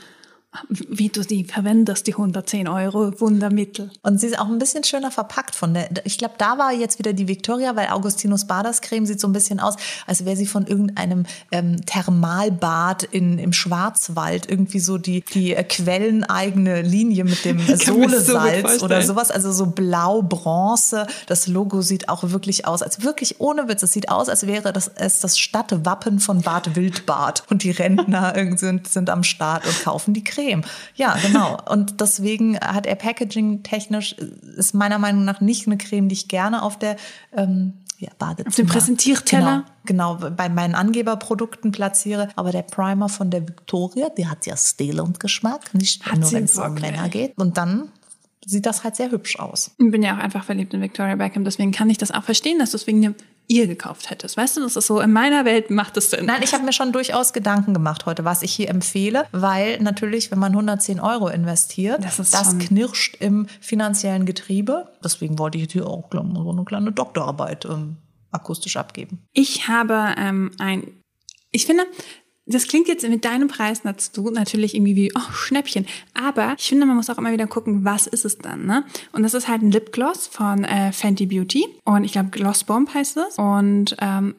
wie 0.68 1.08
du 1.08 1.22
sie 1.22 1.44
verwendest, 1.44 2.06
die 2.06 2.12
110 2.12 2.68
Euro 2.68 3.20
Wundermittel. 3.20 3.90
Und 4.02 4.20
sie 4.20 4.28
ist 4.28 4.38
auch 4.38 4.46
ein 4.46 4.58
bisschen 4.58 4.84
schöner 4.84 5.10
verpackt 5.10 5.54
von 5.54 5.74
der, 5.74 5.88
ich 6.04 6.18
glaube, 6.18 6.34
da 6.38 6.58
war 6.58 6.72
jetzt 6.72 6.98
wieder 6.98 7.12
die 7.12 7.28
Victoria, 7.28 7.76
weil 7.76 7.88
Augustinus 7.88 8.46
Baders 8.46 8.80
Creme 8.80 9.06
sieht 9.06 9.20
so 9.20 9.28
ein 9.28 9.32
bisschen 9.32 9.60
aus, 9.60 9.76
als 10.06 10.24
wäre 10.24 10.36
sie 10.36 10.46
von 10.46 10.66
irgendeinem 10.66 11.26
ähm, 11.52 11.84
Thermalbad 11.84 13.04
in, 13.04 13.38
im 13.38 13.52
Schwarzwald, 13.52 14.48
irgendwie 14.50 14.80
so 14.80 14.98
die, 14.98 15.22
die 15.32 15.54
äh, 15.54 15.62
quelleneigene 15.62 16.82
Linie 16.82 17.24
mit 17.24 17.44
dem 17.44 17.58
Sohlesalz 17.76 18.78
so 18.78 18.84
oder 18.86 19.02
sowas, 19.02 19.30
also 19.30 19.52
so 19.52 19.66
blau-bronze. 19.66 21.06
Das 21.26 21.46
Logo 21.46 21.82
sieht 21.82 22.08
auch 22.08 22.22
wirklich 22.30 22.66
aus, 22.66 22.82
als 22.82 23.02
wirklich 23.02 23.40
ohne 23.40 23.68
Witz, 23.68 23.82
es 23.82 23.92
sieht 23.92 24.08
aus, 24.08 24.28
als 24.28 24.46
wäre 24.46 24.72
das, 24.72 24.90
es 24.94 25.20
das 25.20 25.38
Stadtwappen 25.38 26.18
von 26.18 26.40
Bad 26.40 26.76
Wildbad 26.76 27.44
und 27.50 27.62
die 27.62 27.70
Rentner 27.70 28.34
sind, 28.56 28.88
sind 28.88 29.10
am 29.10 29.22
Start 29.22 29.66
und 29.66 29.84
kaufen 29.84 30.14
die 30.14 30.24
Creme. 30.24 30.35
Creme. 30.36 30.62
Ja, 30.94 31.16
genau. 31.22 31.58
Und 31.68 32.00
deswegen 32.00 32.58
hat 32.58 32.86
er 32.86 32.94
Packaging 32.94 33.62
technisch, 33.62 34.12
ist 34.12 34.74
meiner 34.74 34.98
Meinung 34.98 35.24
nach 35.24 35.40
nicht 35.40 35.66
eine 35.66 35.78
Creme, 35.78 36.08
die 36.08 36.14
ich 36.14 36.28
gerne 36.28 36.62
auf 36.62 36.78
der 36.78 36.96
ähm, 37.36 37.74
ja, 37.98 38.10
Badezimmer. 38.18 38.48
Auf 38.48 38.56
dem 38.56 38.66
Präsentierteller? 38.66 39.64
Genau, 39.84 40.16
genau, 40.16 40.30
bei 40.30 40.48
meinen 40.48 40.74
Angeberprodukten 40.74 41.72
platziere. 41.72 42.28
Aber 42.36 42.52
der 42.52 42.62
Primer 42.62 43.08
von 43.08 43.30
der 43.30 43.48
Victoria, 43.48 44.08
der 44.10 44.30
hat 44.30 44.46
ja 44.46 44.56
Stil 44.56 45.00
und 45.00 45.20
Geschmack, 45.20 45.74
nicht 45.74 46.04
hat 46.06 46.18
nur 46.18 46.32
wenn 46.32 46.44
es 46.44 46.58
um 46.58 46.74
Männer 46.74 47.08
geht. 47.08 47.36
Und 47.38 47.56
dann 47.56 47.90
sieht 48.44 48.66
das 48.66 48.84
halt 48.84 48.96
sehr 48.96 49.10
hübsch 49.10 49.38
aus. 49.38 49.72
Ich 49.78 49.90
bin 49.90 50.02
ja 50.02 50.14
auch 50.14 50.20
einfach 50.20 50.44
verliebt 50.44 50.72
in 50.74 50.80
Victoria 50.80 51.16
Beckham, 51.16 51.44
deswegen 51.44 51.72
kann 51.72 51.90
ich 51.90 51.98
das 51.98 52.12
auch 52.12 52.22
verstehen, 52.22 52.58
dass 52.58 52.70
du 52.70 52.76
es 52.76 52.86
wegen 52.86 53.14
ihr 53.48 53.66
gekauft 53.66 54.10
hättest. 54.10 54.36
Weißt 54.36 54.56
du, 54.56 54.60
das 54.60 54.76
ist 54.76 54.86
so, 54.86 55.00
in 55.00 55.12
meiner 55.12 55.44
Welt 55.44 55.70
macht 55.70 55.96
es 55.96 56.10
Sinn. 56.10 56.26
Nein, 56.26 56.42
ich 56.42 56.52
habe 56.52 56.64
mir 56.64 56.72
schon 56.72 56.92
durchaus 56.92 57.32
Gedanken 57.32 57.74
gemacht 57.74 58.06
heute, 58.06 58.24
was 58.24 58.42
ich 58.42 58.52
hier 58.52 58.68
empfehle, 58.68 59.26
weil 59.32 59.80
natürlich, 59.80 60.30
wenn 60.30 60.38
man 60.38 60.52
110 60.52 61.00
Euro 61.00 61.28
investiert, 61.28 62.04
das, 62.04 62.16
das 62.30 62.58
knirscht 62.58 63.16
im 63.20 63.46
finanziellen 63.60 64.26
Getriebe. 64.26 64.92
Deswegen 65.02 65.38
wollte 65.38 65.58
ich 65.58 65.72
hier 65.72 65.86
auch 65.86 66.08
so 66.12 66.50
eine 66.50 66.64
kleine 66.64 66.92
Doktorarbeit 66.92 67.64
ähm, 67.64 67.96
akustisch 68.30 68.76
abgeben. 68.76 69.24
Ich 69.32 69.68
habe 69.68 70.14
ähm, 70.18 70.50
ein, 70.58 71.02
ich 71.50 71.66
finde, 71.66 71.84
das 72.46 72.68
klingt 72.68 72.86
jetzt 72.86 73.06
mit 73.08 73.24
deinem 73.24 73.48
Preis 73.48 73.82
natürlich 73.82 74.74
irgendwie 74.74 74.94
wie, 74.94 75.12
oh, 75.16 75.32
Schnäppchen. 75.32 75.86
Aber 76.14 76.54
ich 76.56 76.68
finde, 76.68 76.86
man 76.86 76.96
muss 76.96 77.10
auch 77.10 77.18
immer 77.18 77.32
wieder 77.32 77.48
gucken, 77.48 77.84
was 77.84 78.06
ist 78.06 78.24
es 78.24 78.38
dann, 78.38 78.66
ne? 78.66 78.84
Und 79.12 79.24
das 79.24 79.34
ist 79.34 79.48
halt 79.48 79.62
ein 79.62 79.72
Lipgloss 79.72 80.28
von 80.28 80.64
äh, 80.64 80.92
Fenty 80.92 81.26
Beauty. 81.26 81.66
Und 81.84 82.04
ich 82.04 82.12
glaube, 82.12 82.30
Gloss 82.30 82.62
Bomb 82.62 82.94
heißt 82.94 83.16
es. 83.16 83.36
Und 83.38 83.96
ähm, 84.00 84.36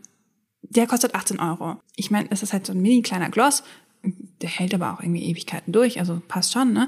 der 0.62 0.88
kostet 0.88 1.16
18 1.16 1.40
Euro. 1.40 1.78
Ich 1.98 2.10
meine, 2.10 2.30
es 2.32 2.44
ist 2.44 2.54
halt 2.54 2.66
so 2.66 2.74
ein 2.74 2.82
mini 2.82 3.02
kleiner 3.02 3.30
Gloss. 3.30 3.64
Der 4.42 4.50
hält 4.50 4.74
aber 4.74 4.94
auch 4.94 5.02
irgendwie 5.02 5.26
Ewigkeiten 5.26 5.74
durch, 5.74 6.00
also 6.00 6.22
passt 6.28 6.54
schon, 6.54 6.72
ne? 6.72 6.88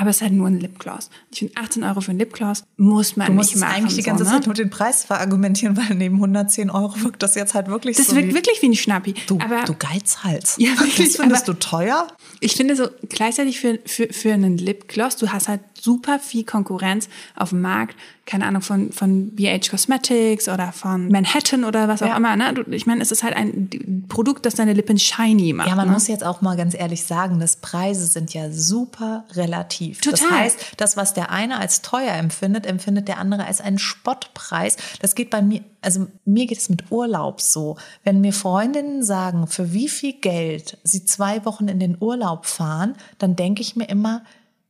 Aber 0.00 0.08
es 0.08 0.16
ist 0.16 0.22
halt 0.22 0.32
nur 0.32 0.46
ein 0.46 0.58
Lipgloss. 0.58 1.10
Ich 1.30 1.40
finde 1.40 1.58
18 1.58 1.84
Euro 1.84 2.00
für 2.00 2.12
ein 2.12 2.18
Lipgloss 2.18 2.64
muss 2.78 3.16
man 3.16 3.26
du 3.26 3.34
musst 3.34 3.50
nicht 3.50 3.60
machen. 3.60 3.74
eigentlich 3.74 3.96
die 3.96 4.02
ganze 4.02 4.24
so, 4.24 4.30
ne? 4.30 4.36
Zeit 4.36 4.46
nur 4.46 4.54
den 4.54 4.70
Preis 4.70 5.04
verargumentieren, 5.04 5.76
weil 5.76 5.94
neben 5.94 6.14
110 6.14 6.70
Euro 6.70 6.98
wirkt 7.02 7.22
das 7.22 7.34
jetzt 7.34 7.52
halt 7.52 7.68
wirklich 7.68 7.98
das 7.98 8.06
so. 8.06 8.14
Das 8.14 8.22
wirkt 8.22 8.34
wirklich 8.34 8.62
wie 8.62 8.70
ein 8.70 8.74
Schnappi. 8.74 9.12
Du, 9.26 9.38
aber, 9.38 9.64
du 9.64 9.74
Geizhals. 9.74 10.56
Ja, 10.58 10.70
wirklich. 10.80 11.08
Das 11.08 11.16
findest 11.16 11.48
du 11.48 11.52
teuer? 11.52 12.08
Ich 12.40 12.54
finde 12.54 12.76
so 12.76 12.88
gleichzeitig 13.10 13.60
für, 13.60 13.78
für, 13.84 14.10
für 14.10 14.32
einen 14.32 14.56
Lipgloss, 14.56 15.16
du 15.16 15.28
hast 15.28 15.48
halt 15.48 15.60
super 15.82 16.18
viel 16.18 16.44
Konkurrenz 16.44 17.08
auf 17.36 17.50
dem 17.50 17.60
Markt 17.60 17.96
keine 18.30 18.46
Ahnung, 18.46 18.62
von, 18.62 18.92
von 18.92 19.34
BH 19.34 19.70
Cosmetics 19.70 20.48
oder 20.48 20.70
von 20.70 21.08
Manhattan 21.08 21.64
oder 21.64 21.88
was 21.88 22.00
auch 22.00 22.06
ja. 22.06 22.16
immer. 22.16 22.36
Ne? 22.36 22.64
Ich 22.70 22.86
meine, 22.86 23.02
es 23.02 23.10
ist 23.10 23.24
halt 23.24 23.34
ein 23.34 24.04
Produkt, 24.08 24.46
das 24.46 24.54
deine 24.54 24.72
Lippen 24.72 25.00
shiny 25.00 25.52
macht. 25.52 25.68
Ja, 25.68 25.74
man 25.74 25.88
ne? 25.88 25.94
muss 25.94 26.06
jetzt 26.06 26.22
auch 26.22 26.40
mal 26.40 26.56
ganz 26.56 26.74
ehrlich 26.74 27.04
sagen, 27.04 27.40
dass 27.40 27.56
Preise 27.56 28.06
sind 28.06 28.32
ja 28.32 28.52
super 28.52 29.24
relativ. 29.32 30.00
Total. 30.00 30.28
Das 30.28 30.30
heißt, 30.30 30.72
das, 30.76 30.96
was 30.96 31.12
der 31.12 31.32
eine 31.32 31.58
als 31.58 31.82
teuer 31.82 32.12
empfindet, 32.12 32.66
empfindet 32.66 33.08
der 33.08 33.18
andere 33.18 33.46
als 33.46 33.60
einen 33.60 33.80
Spottpreis. 33.80 34.76
Das 35.00 35.16
geht 35.16 35.30
bei 35.30 35.42
mir, 35.42 35.62
also 35.82 36.06
mir 36.24 36.46
geht 36.46 36.58
es 36.58 36.68
mit 36.68 36.92
Urlaub 36.92 37.40
so. 37.40 37.78
Wenn 38.04 38.20
mir 38.20 38.32
Freundinnen 38.32 39.02
sagen, 39.02 39.48
für 39.48 39.72
wie 39.72 39.88
viel 39.88 40.12
Geld 40.12 40.78
sie 40.84 41.04
zwei 41.04 41.44
Wochen 41.44 41.66
in 41.66 41.80
den 41.80 41.96
Urlaub 41.98 42.46
fahren, 42.46 42.94
dann 43.18 43.34
denke 43.34 43.60
ich 43.60 43.74
mir 43.74 43.88
immer, 43.88 44.22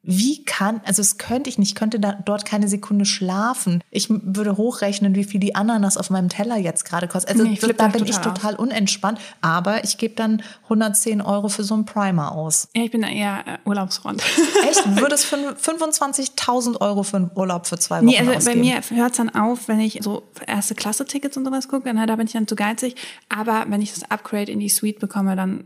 Wie 0.02 0.44
kann, 0.44 0.80
also 0.86 1.02
es 1.02 1.18
könnte 1.18 1.50
ich 1.50 1.58
nicht, 1.58 1.68
ich 1.70 1.74
könnte 1.74 2.00
da, 2.00 2.12
dort 2.12 2.46
keine 2.46 2.68
Sekunde 2.68 3.04
schlafen. 3.04 3.84
Ich 3.90 4.08
würde 4.08 4.56
hochrechnen, 4.56 5.14
wie 5.14 5.24
viel 5.24 5.40
die 5.40 5.54
Ananas 5.54 5.96
auf 5.98 6.08
meinem 6.08 6.28
Teller 6.30 6.56
jetzt 6.56 6.84
gerade 6.84 7.06
kostet. 7.06 7.32
Also 7.32 7.44
Nee, 7.44 7.58
da 7.76 7.88
bin 7.88 8.06
ich 8.06 8.16
total 8.16 8.30
total 8.34 8.54
unentspannt. 8.56 9.18
Aber 9.42 9.84
ich 9.84 9.98
gebe 9.98 10.14
dann 10.14 10.42
110 10.64 11.20
Euro 11.20 11.48
für 11.48 11.64
so 11.64 11.74
einen 11.74 11.84
Primer 11.84 12.32
aus. 12.32 12.68
Ja, 12.74 12.82
ich 12.84 12.90
bin 12.90 13.02
da 13.02 13.08
eher 13.08 13.46
äh, 13.46 13.58
Urlaubsfreund. 13.68 14.22
Echt? 14.68 14.84
Du 14.86 14.96
würdest 15.02 15.26
fün- 15.26 15.54
25.000 15.56 16.80
Euro 16.80 17.02
für 17.02 17.16
einen 17.18 17.30
Urlaub 17.34 17.66
für 17.66 17.78
zwei 17.78 17.98
Wochen 17.98 18.06
Nee, 18.06 18.18
also 18.18 18.30
bei 18.30 18.36
ausgeben? 18.38 18.60
mir 18.60 18.80
hört 18.90 19.10
es 19.12 19.16
dann 19.18 19.30
auf, 19.34 19.68
wenn 19.68 19.80
ich 19.80 19.98
so 20.02 20.22
erste 20.46 20.74
Klasse-Tickets 20.74 21.36
und 21.36 21.44
sowas 21.44 21.68
gucke, 21.68 21.92
na, 21.92 22.06
da 22.06 22.16
bin 22.16 22.26
ich 22.26 22.32
dann 22.32 22.46
zu 22.46 22.56
geizig. 22.56 22.96
Aber 23.28 23.64
wenn 23.68 23.82
ich 23.82 23.92
das 23.92 24.10
Upgrade 24.10 24.50
in 24.50 24.60
die 24.60 24.68
Suite 24.68 24.98
bekomme, 24.98 25.36
dann 25.36 25.64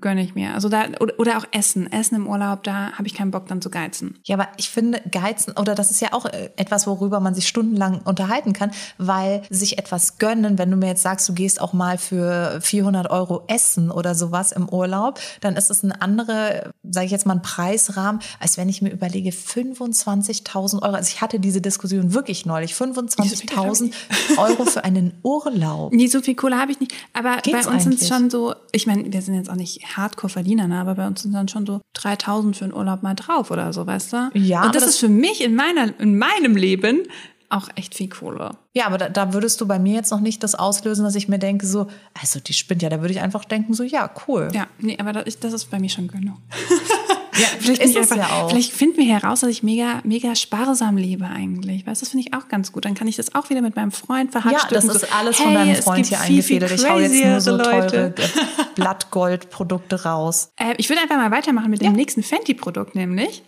gönne 0.00 0.22
ich 0.22 0.34
mir. 0.34 0.54
Also 0.54 0.68
da, 0.68 0.84
oder, 1.00 1.14
oder 1.18 1.38
auch 1.38 1.44
Essen. 1.52 1.90
Essen 1.92 2.16
im 2.16 2.26
Urlaub, 2.26 2.62
da 2.64 2.92
habe 2.92 3.06
ich 3.06 3.14
keinen 3.14 3.30
Bock 3.30 3.46
dann 3.48 3.60
zu 3.62 3.65
geizen. 3.70 4.18
Ja, 4.24 4.36
aber 4.36 4.48
ich 4.56 4.70
finde 4.70 5.00
Geizen, 5.10 5.52
oder 5.56 5.74
das 5.74 5.90
ist 5.90 6.00
ja 6.00 6.12
auch 6.12 6.26
äh, 6.26 6.50
etwas, 6.56 6.86
worüber 6.86 7.20
man 7.20 7.34
sich 7.34 7.48
stundenlang 7.48 8.00
unterhalten 8.04 8.52
kann, 8.52 8.70
weil 8.98 9.42
sich 9.50 9.78
etwas 9.78 10.18
gönnen, 10.18 10.58
wenn 10.58 10.70
du 10.70 10.76
mir 10.76 10.88
jetzt 10.88 11.02
sagst, 11.02 11.28
du 11.28 11.34
gehst 11.34 11.60
auch 11.60 11.72
mal 11.72 11.98
für 11.98 12.60
400 12.60 13.10
Euro 13.10 13.44
essen 13.46 13.90
oder 13.90 14.14
sowas 14.14 14.52
im 14.52 14.68
Urlaub, 14.68 15.20
dann 15.40 15.56
ist 15.56 15.70
es 15.70 15.82
ein 15.82 15.92
anderer, 15.92 16.72
sage 16.88 17.06
ich 17.06 17.12
jetzt 17.12 17.26
mal, 17.26 17.34
ein 17.34 17.42
Preisrahmen, 17.42 18.20
als 18.40 18.56
wenn 18.56 18.68
ich 18.68 18.82
mir 18.82 18.90
überlege, 18.90 19.30
25.000 19.30 20.82
Euro. 20.82 20.94
Also 20.94 21.08
ich 21.08 21.20
hatte 21.20 21.40
diese 21.40 21.60
Diskussion 21.60 22.14
wirklich 22.14 22.46
neulich, 22.46 22.72
25.000 22.72 23.92
Euro 24.38 24.64
für 24.64 24.84
einen 24.84 25.14
Urlaub. 25.22 25.92
Nee, 25.92 26.06
so 26.06 26.20
viel 26.20 26.34
Kohle 26.34 26.58
habe 26.58 26.72
ich 26.72 26.80
nicht. 26.80 26.92
Aber 27.12 27.38
Geht's 27.42 27.66
bei 27.66 27.72
uns 27.72 27.84
sind 27.84 28.00
es 28.00 28.08
schon 28.08 28.30
so, 28.30 28.54
ich 28.72 28.86
meine, 28.86 29.12
wir 29.12 29.22
sind 29.22 29.34
jetzt 29.34 29.50
auch 29.50 29.56
nicht 29.56 29.96
Hardcore-Verdiener, 29.96 30.66
ne, 30.68 30.80
aber 30.80 30.94
bei 30.94 31.06
uns 31.06 31.22
sind 31.22 31.32
dann 31.32 31.48
schon 31.48 31.66
so 31.66 31.80
3000 31.94 32.56
für 32.56 32.64
einen 32.64 32.74
Urlaub 32.74 33.02
mal 33.02 33.14
drauf 33.14 33.50
oder 33.56 33.72
so, 33.72 33.86
weißt 33.86 34.12
du? 34.12 34.30
Ja, 34.34 34.64
Und 34.66 34.74
das, 34.74 34.82
das- 34.84 34.94
ist 34.94 35.00
für 35.00 35.08
mich 35.08 35.42
in 35.42 35.54
meiner, 35.54 35.98
in 36.00 36.18
meinem 36.18 36.56
Leben 36.56 37.02
auch 37.48 37.68
echt 37.76 37.94
viel 37.94 38.08
Kohle. 38.08 38.56
Ja, 38.74 38.86
aber 38.86 38.98
da, 38.98 39.08
da 39.08 39.32
würdest 39.32 39.60
du 39.60 39.66
bei 39.68 39.78
mir 39.78 39.94
jetzt 39.94 40.10
noch 40.10 40.18
nicht 40.20 40.42
das 40.42 40.56
auslösen, 40.56 41.04
dass 41.04 41.14
ich 41.14 41.28
mir 41.28 41.38
denke, 41.38 41.64
so, 41.66 41.86
also 42.20 42.40
die 42.40 42.52
spinnt 42.52 42.82
ja, 42.82 42.88
da 42.88 43.00
würde 43.00 43.14
ich 43.14 43.20
einfach 43.20 43.44
denken, 43.44 43.72
so, 43.72 43.84
ja, 43.84 44.10
cool. 44.26 44.48
Ja, 44.52 44.66
nee, 44.80 44.96
aber 44.98 45.12
das 45.12 45.38
das 45.38 45.52
ist 45.52 45.70
bei 45.70 45.78
mir 45.78 45.88
schon 45.88 46.08
genug. 46.08 46.38
Ja, 47.38 47.46
Vielleicht, 47.58 47.82
ist 47.82 47.96
es 47.96 48.10
ja 48.10 48.26
auch. 48.30 48.50
vielleicht 48.50 48.72
finden 48.72 48.98
wir 48.98 49.06
heraus, 49.06 49.40
dass 49.40 49.50
ich 49.50 49.62
mega, 49.62 50.00
mega 50.04 50.34
sparsam 50.34 50.96
lebe 50.96 51.26
eigentlich. 51.26 51.86
Weißt 51.86 52.00
du, 52.00 52.04
das 52.04 52.10
finde 52.10 52.26
ich 52.28 52.34
auch 52.34 52.48
ganz 52.48 52.72
gut. 52.72 52.84
Dann 52.84 52.94
kann 52.94 53.08
ich 53.08 53.16
das 53.16 53.34
auch 53.34 53.50
wieder 53.50 53.62
mit 53.62 53.76
meinem 53.76 53.92
Freund 53.92 54.32
Ja, 54.34 54.40
verhackstücken. 54.40 54.86
das 54.88 54.96
ist 55.02 55.10
so, 55.10 55.16
alles 55.16 55.38
hey, 55.38 55.44
von 55.44 55.54
deinem 55.54 55.70
es 55.72 55.84
Freund 55.84 56.06
hier 56.06 56.20
eingefädelt. 56.20 56.72
Ich 56.72 56.88
hau 56.88 56.98
jetzt 56.98 57.24
nur 57.24 57.40
so 57.40 57.58
teure 57.58 57.80
Leute. 57.80 58.14
äh, 58.22 58.28
Blattgoldprodukte 58.74 60.02
raus. 60.04 60.50
Äh, 60.56 60.74
ich 60.78 60.88
würde 60.88 61.02
einfach 61.02 61.16
mal 61.16 61.30
weitermachen 61.30 61.70
mit 61.70 61.82
dem 61.82 61.92
nächsten 61.92 62.22
Fenty-Produkt, 62.22 62.94
nämlich. 62.94 63.42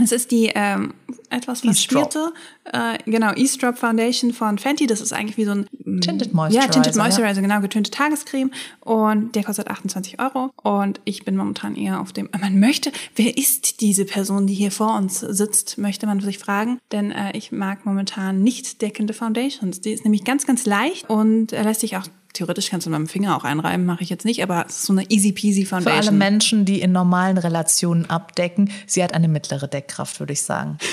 Es 0.00 0.10
ist 0.10 0.30
die 0.30 0.50
ähm, 0.54 0.94
etwas 1.28 1.60
verspierte, 1.60 2.32
äh, 2.72 2.96
genau, 3.04 3.32
Eastrop 3.34 3.76
Foundation 3.76 4.32
von 4.32 4.56
Fenty. 4.56 4.86
Das 4.86 5.02
ist 5.02 5.12
eigentlich 5.12 5.36
wie 5.36 5.44
so 5.44 5.50
ein 5.50 5.66
mm, 5.84 6.00
Tinted 6.00 6.32
Ja, 6.32 6.66
Tinted 6.66 6.96
Moisturizer, 6.96 7.02
Moisturizer, 7.02 7.42
genau, 7.42 7.60
getönte 7.60 7.90
Tagescreme. 7.90 8.50
Und 8.80 9.34
der 9.34 9.44
kostet 9.44 9.68
28 9.68 10.18
Euro. 10.18 10.50
Und 10.62 11.00
ich 11.04 11.26
bin 11.26 11.36
momentan 11.36 11.76
eher 11.76 12.00
auf 12.00 12.14
dem. 12.14 12.30
Man 12.40 12.58
möchte, 12.58 12.90
wer 13.16 13.36
ist 13.36 13.82
diese 13.82 14.06
Person, 14.06 14.46
die 14.46 14.54
hier 14.54 14.70
vor 14.70 14.96
uns 14.96 15.20
sitzt, 15.20 15.76
möchte 15.76 16.06
man 16.06 16.20
sich 16.20 16.38
fragen. 16.38 16.78
Denn 16.90 17.10
äh, 17.10 17.36
ich 17.36 17.52
mag 17.52 17.84
momentan 17.84 18.42
nicht 18.42 18.80
deckende 18.80 19.12
Foundations. 19.12 19.82
Die 19.82 19.92
ist 19.92 20.04
nämlich 20.04 20.24
ganz, 20.24 20.46
ganz 20.46 20.64
leicht 20.64 21.10
und 21.10 21.52
äh, 21.52 21.62
lässt 21.62 21.80
sich 21.80 21.98
auch. 21.98 22.06
Theoretisch 22.32 22.70
kannst 22.70 22.86
du 22.86 22.90
mit 22.90 22.98
dem 22.98 23.08
Finger 23.08 23.36
auch 23.36 23.44
einreiben, 23.44 23.84
mache 23.84 24.02
ich 24.02 24.08
jetzt 24.10 24.24
nicht, 24.24 24.42
aber 24.42 24.64
es 24.66 24.76
ist 24.78 24.86
so 24.86 24.92
eine 24.92 25.08
easy 25.10 25.32
peasy 25.32 25.64
Für 25.64 25.76
Foundation. 25.76 26.08
alle 26.08 26.12
Menschen, 26.12 26.64
die 26.64 26.80
in 26.80 26.92
normalen 26.92 27.36
Relationen 27.38 28.08
abdecken, 28.08 28.70
sie 28.86 29.04
hat 29.04 29.12
eine 29.14 29.28
mittlere 29.28 29.68
Deckkraft, 29.68 30.18
würde 30.20 30.32
ich 30.32 30.42
sagen. 30.42 30.78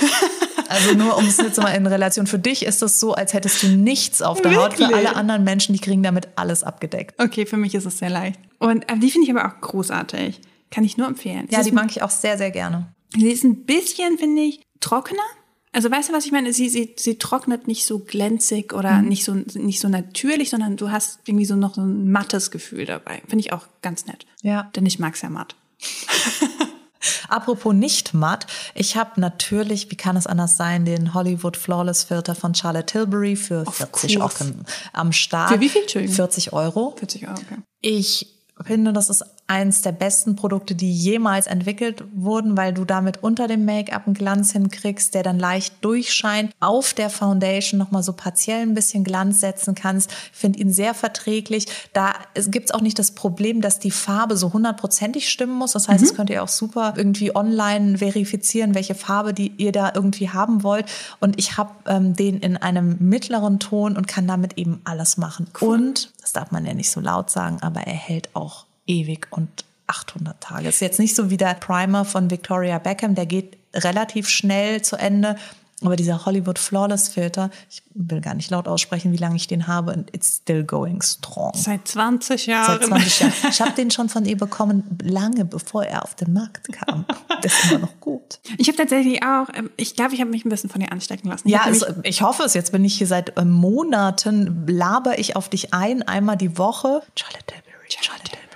Also 0.71 0.93
nur 0.93 1.17
um 1.17 1.25
es 1.25 1.37
jetzt 1.37 1.57
mal 1.59 1.71
in 1.71 1.87
Relation. 1.87 2.27
Für 2.27 2.37
dich 2.37 2.63
ist 2.63 2.83
es 2.83 2.99
so, 2.99 3.15
als 3.15 3.33
hättest 3.33 3.63
du 3.63 3.69
nichts 3.69 4.21
auf 4.21 4.39
der 4.39 4.55
Haut. 4.55 4.73
Für 4.75 4.81
Wirklich? 4.81 4.97
alle 4.97 5.15
anderen 5.15 5.43
Menschen, 5.43 5.73
die 5.73 5.79
kriegen 5.79 6.03
damit 6.03 6.27
alles 6.35 6.63
abgedeckt. 6.63 7.19
Okay, 7.19 7.47
für 7.47 7.57
mich 7.57 7.73
ist 7.73 7.85
es 7.87 7.97
sehr 7.97 8.11
leicht. 8.11 8.39
Und 8.59 8.87
äh, 8.87 8.99
die 8.99 9.09
finde 9.09 9.27
ich 9.27 9.35
aber 9.35 9.47
auch 9.47 9.59
großartig. 9.61 10.39
Kann 10.69 10.83
ich 10.83 10.95
nur 10.95 11.07
empfehlen. 11.07 11.47
Ja, 11.49 11.63
die 11.63 11.71
mag 11.71 11.87
ich 11.89 12.03
auch 12.03 12.11
sehr, 12.11 12.37
sehr 12.37 12.51
gerne. 12.51 12.93
sie 13.17 13.31
ist 13.31 13.43
ein 13.43 13.65
bisschen, 13.65 14.19
finde 14.19 14.43
ich, 14.43 14.61
trockener. 14.79 15.23
Also 15.71 15.91
weißt 15.91 16.09
du, 16.09 16.13
was 16.13 16.25
ich 16.25 16.31
meine? 16.31 16.51
Sie, 16.51 16.67
sie, 16.67 16.95
sie 16.97 17.17
trocknet 17.19 17.67
nicht 17.67 17.85
so 17.85 17.99
glänzig 17.99 18.73
oder 18.73 19.01
nicht, 19.01 19.23
so, 19.23 19.33
nicht 19.33 19.79
so 19.79 19.87
natürlich, 19.87 20.49
sondern 20.49 20.77
du 20.77 20.89
hast 20.89 21.19
irgendwie 21.25 21.45
so 21.45 21.55
noch 21.55 21.75
so 21.75 21.81
ein 21.81 22.11
mattes 22.11 22.49
Gefühl 22.49 22.85
dabei. 22.85 23.21
Finde 23.27 23.45
ich 23.45 23.53
auch 23.53 23.67
ganz 23.81 24.07
nett. 24.07 24.25
Ja. 24.41 24.63
Denn 24.75 24.85
ich 24.85 24.97
mag's 24.97 25.21
ja 25.21 25.29
matt. 25.29 25.55
Apropos 27.29 27.73
nicht 27.73 28.13
matt, 28.13 28.47
ich 28.73 28.97
habe 28.97 29.21
natürlich, 29.21 29.89
wie 29.91 29.95
kann 29.95 30.17
es 30.17 30.27
anders 30.27 30.57
sein, 30.57 30.83
den 30.83 31.13
Hollywood 31.13 31.55
Flawless 31.55 32.03
Filter 32.03 32.35
von 32.35 32.55
Charlotte 32.55 32.87
Tilbury 32.87 33.35
für 33.35 33.63
40 33.65 34.19
course. 34.19 34.43
Ocken 34.43 34.65
am 34.91 35.13
Start. 35.13 35.51
Für 35.51 35.59
wie 35.59 35.69
viel, 35.69 35.83
Entschuldigung? 35.83 36.15
40 36.15 36.51
Euro. 36.51 36.95
40 36.97 37.27
Euro, 37.27 37.37
okay. 37.37 37.61
Ich 37.81 38.35
finde, 38.61 38.91
das 38.91 39.09
ist 39.09 39.23
eins 39.49 39.81
der 39.81 39.91
besten 39.91 40.35
Produkte, 40.35 40.75
die 40.75 40.91
jemals 40.91 41.47
entwickelt 41.47 42.03
wurden, 42.13 42.55
weil 42.55 42.73
du 42.73 42.85
damit 42.85 43.23
unter 43.23 43.47
dem 43.47 43.65
Make-up 43.65 44.05
einen 44.05 44.13
Glanz 44.13 44.51
hinkriegst, 44.51 45.13
der 45.13 45.23
dann 45.23 45.39
leicht 45.39 45.83
durchscheint, 45.83 46.53
auf 46.59 46.93
der 46.93 47.09
Foundation 47.09 47.79
nochmal 47.79 48.03
so 48.03 48.13
partiell 48.13 48.61
ein 48.61 48.75
bisschen 48.75 49.03
Glanz 49.03 49.39
setzen 49.39 49.75
kannst. 49.75 50.11
Ich 50.11 50.37
finde 50.37 50.59
ihn 50.59 50.71
sehr 50.71 50.93
verträglich. 50.93 51.65
Da 51.93 52.13
gibt 52.35 52.69
es 52.69 52.75
auch 52.75 52.81
nicht 52.81 52.99
das 52.99 53.11
Problem, 53.11 53.61
dass 53.61 53.79
die 53.79 53.91
Farbe 53.91 54.37
so 54.37 54.53
hundertprozentig 54.53 55.29
stimmen 55.29 55.53
muss. 55.53 55.73
Das 55.73 55.87
heißt, 55.87 56.03
das 56.03 56.15
könnt 56.15 56.29
ihr 56.29 56.43
auch 56.43 56.47
super 56.47 56.93
irgendwie 56.95 57.35
online 57.35 57.97
verifizieren, 57.97 58.75
welche 58.75 58.95
Farbe 58.95 59.33
die 59.33 59.51
ihr 59.57 59.71
da 59.71 59.91
irgendwie 59.95 60.29
haben 60.29 60.63
wollt. 60.63 60.85
Und 61.19 61.39
ich 61.39 61.57
habe 61.57 61.71
ähm, 61.87 62.15
den 62.15 62.39
in 62.39 62.57
einem 62.57 62.97
mittleren 62.99 63.59
Ton 63.59 63.97
und 63.97 64.07
kann 64.07 64.27
damit 64.27 64.57
eben 64.57 64.81
alles 64.83 65.17
machen. 65.17 65.47
Und, 65.59 66.11
das 66.21 66.33
darf 66.33 66.51
man 66.51 66.65
ja 66.65 66.73
nicht 66.73 66.91
so 66.91 66.99
laut 66.99 67.31
sagen, 67.31 67.57
aber 67.61 67.81
er 67.81 67.93
hält 67.93 68.35
auch 68.35 68.68
ewig 68.89 69.27
und 69.31 69.49
800 69.87 70.39
Tage. 70.41 70.67
Ist 70.67 70.81
jetzt 70.81 70.99
nicht 70.99 71.15
so 71.15 71.29
wie 71.29 71.37
der 71.37 71.53
Primer 71.55 72.05
von 72.05 72.29
Victoria 72.29 72.77
Beckham, 72.79 73.15
der 73.15 73.25
geht 73.25 73.57
relativ 73.73 74.27
schnell 74.29 74.81
zu 74.81 74.95
Ende. 74.97 75.35
Aber 75.81 75.95
dieser 75.95 76.25
Hollywood 76.25 76.59
Flawless 76.59 77.07
Filter, 77.07 77.49
ich 77.69 77.81
will 77.93 78.19
gar 78.19 78.33
nicht 78.33 78.51
laut 78.51 78.67
aussprechen, 78.67 79.13
wie 79.13 79.17
lange 79.17 79.37
ich 79.37 79.47
den 79.47 79.65
habe, 79.65 79.93
und 79.93 80.13
it's 80.13 80.41
still 80.41 80.65
going 80.65 81.01
strong. 81.01 81.53
Seit 81.55 81.87
20 81.87 82.47
Jahren. 82.47 82.79
Seit 82.81 82.83
20 82.89 83.19
Jahren. 83.21 83.33
Ich 83.49 83.61
habe 83.61 83.71
den 83.71 83.89
schon 83.89 84.09
von 84.09 84.25
ihr 84.25 84.35
bekommen, 84.37 84.83
lange 85.01 85.45
bevor 85.45 85.85
er 85.85 86.03
auf 86.03 86.15
den 86.15 86.33
Markt 86.33 86.67
kam. 86.73 87.05
Das 87.41 87.53
ist 87.63 87.71
immer 87.71 87.79
noch 87.79 87.97
gut. 88.01 88.41
Ich 88.57 88.67
habe 88.67 88.77
tatsächlich 88.77 89.23
auch, 89.23 89.47
ähm, 89.55 89.69
ich 89.77 89.95
glaube, 89.95 90.13
ich 90.13 90.19
habe 90.19 90.29
mich 90.31 90.43
ein 90.43 90.49
bisschen 90.49 90.69
von 90.69 90.81
ihr 90.81 90.91
anstecken 90.91 91.29
lassen. 91.29 91.47
Ich 91.47 91.53
Ja, 91.53 91.63
nämlich- 91.63 91.83
ich 92.03 92.21
hoffe 92.23 92.43
es. 92.43 92.53
Jetzt 92.55 92.73
bin 92.73 92.83
ich 92.83 92.97
hier 92.97 93.07
seit 93.07 93.37
äh, 93.37 93.45
Monaten, 93.45 94.67
laber 94.67 95.17
ich 95.17 95.37
auf 95.37 95.47
dich 95.47 95.73
ein, 95.73 96.01
einmal 96.03 96.35
die 96.35 96.57
Woche. 96.57 97.01
Charlotte 97.15 97.45
Tilbury, 97.47 97.87
Charlotte 97.89 98.23
Tilbury. 98.25 98.48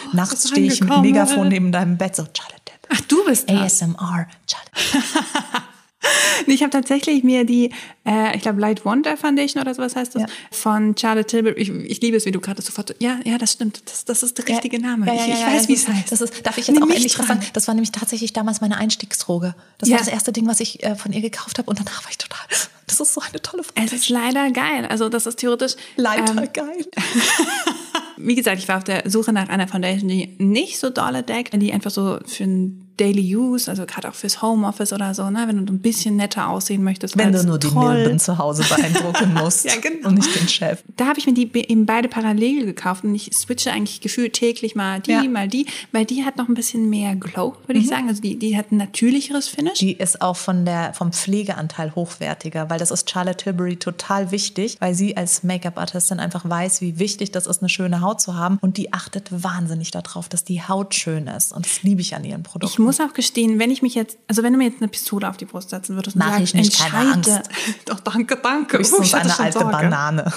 Nachts 0.12 0.48
stehe 0.48 0.66
ich 0.72 0.80
mit. 0.80 1.00
Megafon 1.00 1.48
neben 1.48 1.72
deinem 1.72 1.96
Bett, 1.98 2.16
so 2.16 2.24
Charlotte 2.36 2.62
Tilbury. 2.64 2.88
Ach, 2.94 3.00
du 3.08 3.24
bist 3.24 3.48
da. 3.50 3.62
ASMR, 3.62 4.26
Charlotte. 4.46 5.06
Nee, 6.48 6.54
Ich 6.54 6.62
habe 6.62 6.70
tatsächlich 6.70 7.22
mir 7.22 7.44
die, 7.46 7.70
äh, 8.04 8.34
ich 8.34 8.42
glaube, 8.42 8.60
Light 8.60 8.84
Wonder 8.84 9.16
Foundation 9.16 9.62
oder 9.62 9.72
sowas 9.72 9.94
heißt 9.94 10.16
das, 10.16 10.22
Ja. 10.22 10.28
von 10.50 10.96
Charlotte 10.98 11.28
Tilbury. 11.28 11.54
Ich, 11.62 11.68
ich 11.70 12.00
liebe 12.00 12.16
es, 12.16 12.26
wie 12.26 12.32
du 12.32 12.40
gerade 12.40 12.60
sofort. 12.60 12.96
Ja, 12.98 13.20
ja, 13.24 13.38
das 13.38 13.52
stimmt. 13.52 13.82
Das, 13.88 14.04
das 14.04 14.24
ist 14.24 14.36
der 14.36 14.48
richtige 14.48 14.80
Name. 14.80 15.06
Ja, 15.06 15.14
ja, 15.14 15.20
ich 15.22 15.28
ja, 15.28 15.34
ich 15.34 15.40
ja, 15.42 15.46
weiß, 15.46 15.56
das 15.60 15.68
wie 15.68 15.74
es 15.74 15.86
heißt. 15.86 16.10
Das 16.10 16.20
ist, 16.20 16.44
darf 16.44 16.58
ich 16.58 16.66
jetzt 16.66 16.74
Nimm 16.74 16.82
auch 16.82 16.92
endlich 16.92 17.16
was 17.16 17.28
sagen? 17.28 17.40
Das 17.52 17.68
war 17.68 17.74
nämlich 17.74 17.92
tatsächlich 17.92 18.32
damals 18.32 18.60
meine 18.60 18.78
Einstiegsdroge. 18.78 19.54
Das 19.78 19.88
Ja. 19.88 19.94
war 19.94 20.04
das 20.04 20.12
erste 20.12 20.32
Ding, 20.32 20.48
was 20.48 20.58
ich 20.58 20.82
äh, 20.82 20.96
von 20.96 21.12
ihr 21.12 21.20
gekauft 21.20 21.58
habe 21.58 21.70
und 21.70 21.78
danach 21.78 22.02
war 22.02 22.10
ich 22.10 22.18
total, 22.18 22.40
das 22.88 22.98
ist 22.98 23.14
so 23.14 23.20
eine 23.20 23.40
tolle 23.40 23.62
Es 23.62 23.68
Foundation. 23.68 24.00
ist 24.00 24.08
leider 24.08 24.50
geil. 24.50 24.86
Also 24.86 25.08
das 25.08 25.26
ist 25.26 25.36
theoretisch. 25.36 25.74
Leider 25.94 26.28
ähm, 26.32 26.48
geil. 26.52 26.84
wie 28.22 28.34
gesagt, 28.34 28.58
ich 28.58 28.68
war 28.68 28.78
auf 28.78 28.84
der 28.84 29.08
Suche 29.10 29.32
nach 29.32 29.48
einer 29.48 29.68
Foundation, 29.68 30.08
die 30.08 30.36
nicht 30.38 30.78
so 30.78 30.90
dolle 30.90 31.22
deckt, 31.22 31.60
die 31.60 31.72
einfach 31.72 31.90
so 31.90 32.18
für 32.26 32.44
ein 32.44 32.81
Daily 32.96 33.34
Use, 33.36 33.70
also 33.70 33.86
gerade 33.86 34.08
auch 34.08 34.14
fürs 34.14 34.42
Homeoffice 34.42 34.92
oder 34.92 35.14
so, 35.14 35.28
ne, 35.30 35.44
wenn 35.46 35.64
du 35.64 35.72
ein 35.72 35.78
bisschen 35.80 36.16
netter 36.16 36.48
aussehen 36.48 36.82
möchtest. 36.84 37.16
Wenn 37.16 37.32
du 37.32 37.42
nur 37.44 37.58
die 37.58 37.68
Troll. 37.68 37.94
Milben 37.94 38.18
zu 38.18 38.38
Hause 38.38 38.64
beeindrucken 38.68 39.34
musst 39.42 39.64
Ja, 39.64 39.72
genau. 39.80 40.08
und 40.08 40.16
nicht 40.16 40.34
den 40.38 40.48
Chef. 40.48 40.82
Da 40.96 41.06
habe 41.06 41.18
ich 41.18 41.26
mir 41.26 41.34
die 41.34 41.46
be- 41.46 41.68
eben 41.68 41.86
beide 41.86 42.08
parallel 42.08 42.66
gekauft 42.66 43.04
und 43.04 43.14
ich 43.14 43.30
switche 43.34 43.72
eigentlich 43.72 44.00
gefühlt 44.00 44.34
täglich 44.34 44.74
mal 44.74 45.00
die, 45.00 45.10
Ja. 45.12 45.22
mal 45.24 45.48
die, 45.48 45.66
weil 45.92 46.04
die 46.04 46.24
hat 46.24 46.36
noch 46.36 46.48
ein 46.48 46.54
bisschen 46.54 46.90
mehr 46.90 47.16
Glow, 47.16 47.56
würde 47.66 47.80
ich 47.80 47.88
sagen. 47.88 48.08
Also 48.08 48.20
die, 48.22 48.38
die 48.38 48.56
hat 48.56 48.72
ein 48.72 48.76
natürlicheres 48.76 49.48
Finish. 49.48 49.78
Die 49.78 49.92
ist 49.92 50.20
auch 50.22 50.36
von 50.36 50.64
der, 50.64 50.94
vom 50.94 51.12
Pflegeanteil 51.12 51.94
hochwertiger, 51.94 52.68
weil 52.70 52.78
das 52.78 52.90
ist 52.90 53.10
Charlotte 53.10 53.38
Tilbury 53.44 53.76
total 53.76 54.30
wichtig, 54.30 54.76
weil 54.80 54.94
sie 54.94 55.16
als 55.16 55.42
Make-up-Artistin 55.42 56.20
einfach 56.20 56.48
weiß, 56.48 56.80
wie 56.82 56.98
wichtig 56.98 57.32
das 57.32 57.46
ist, 57.46 57.60
eine 57.62 57.68
schöne 57.68 58.00
Haut 58.00 58.20
zu 58.20 58.34
haben. 58.36 58.58
Und 58.60 58.76
die 58.76 58.92
achtet 58.92 59.30
wahnsinnig 59.42 59.90
darauf, 59.90 60.28
dass 60.28 60.44
die 60.44 60.62
Haut 60.62 60.94
schön 60.94 61.26
ist. 61.26 61.52
Und 61.52 61.64
das 61.66 61.82
liebe 61.82 62.00
ich 62.00 62.14
an 62.14 62.24
ihren 62.24 62.42
Produkten. 62.42 62.81
Ich 62.81 62.81
muss 62.82 63.00
auch 63.00 63.14
gestehen, 63.14 63.58
wenn 63.58 63.70
ich 63.70 63.82
mich 63.82 63.94
jetzt, 63.94 64.18
also 64.28 64.42
wenn 64.42 64.52
du 64.52 64.58
mir 64.58 64.66
jetzt 64.66 64.80
eine 64.80 64.88
Pistole 64.88 65.28
auf 65.28 65.36
die 65.36 65.44
Brust 65.44 65.70
setzen 65.70 65.96
würdest 65.96 66.16
und 66.16 66.20
Mach 66.20 66.30
sagst, 66.30 66.42
ich 66.42 66.54
nicht, 66.54 66.78
keine 66.78 67.12
entscheide, 67.14 67.38
Angst. 67.38 67.50
doch 67.86 68.00
danke, 68.00 68.36
danke. 68.36 68.78
Höchstens 68.78 69.14
hatte 69.14 69.24
eine 69.24 69.38
alte 69.38 69.58
Sorge. 69.58 69.72
Banane. 69.72 70.32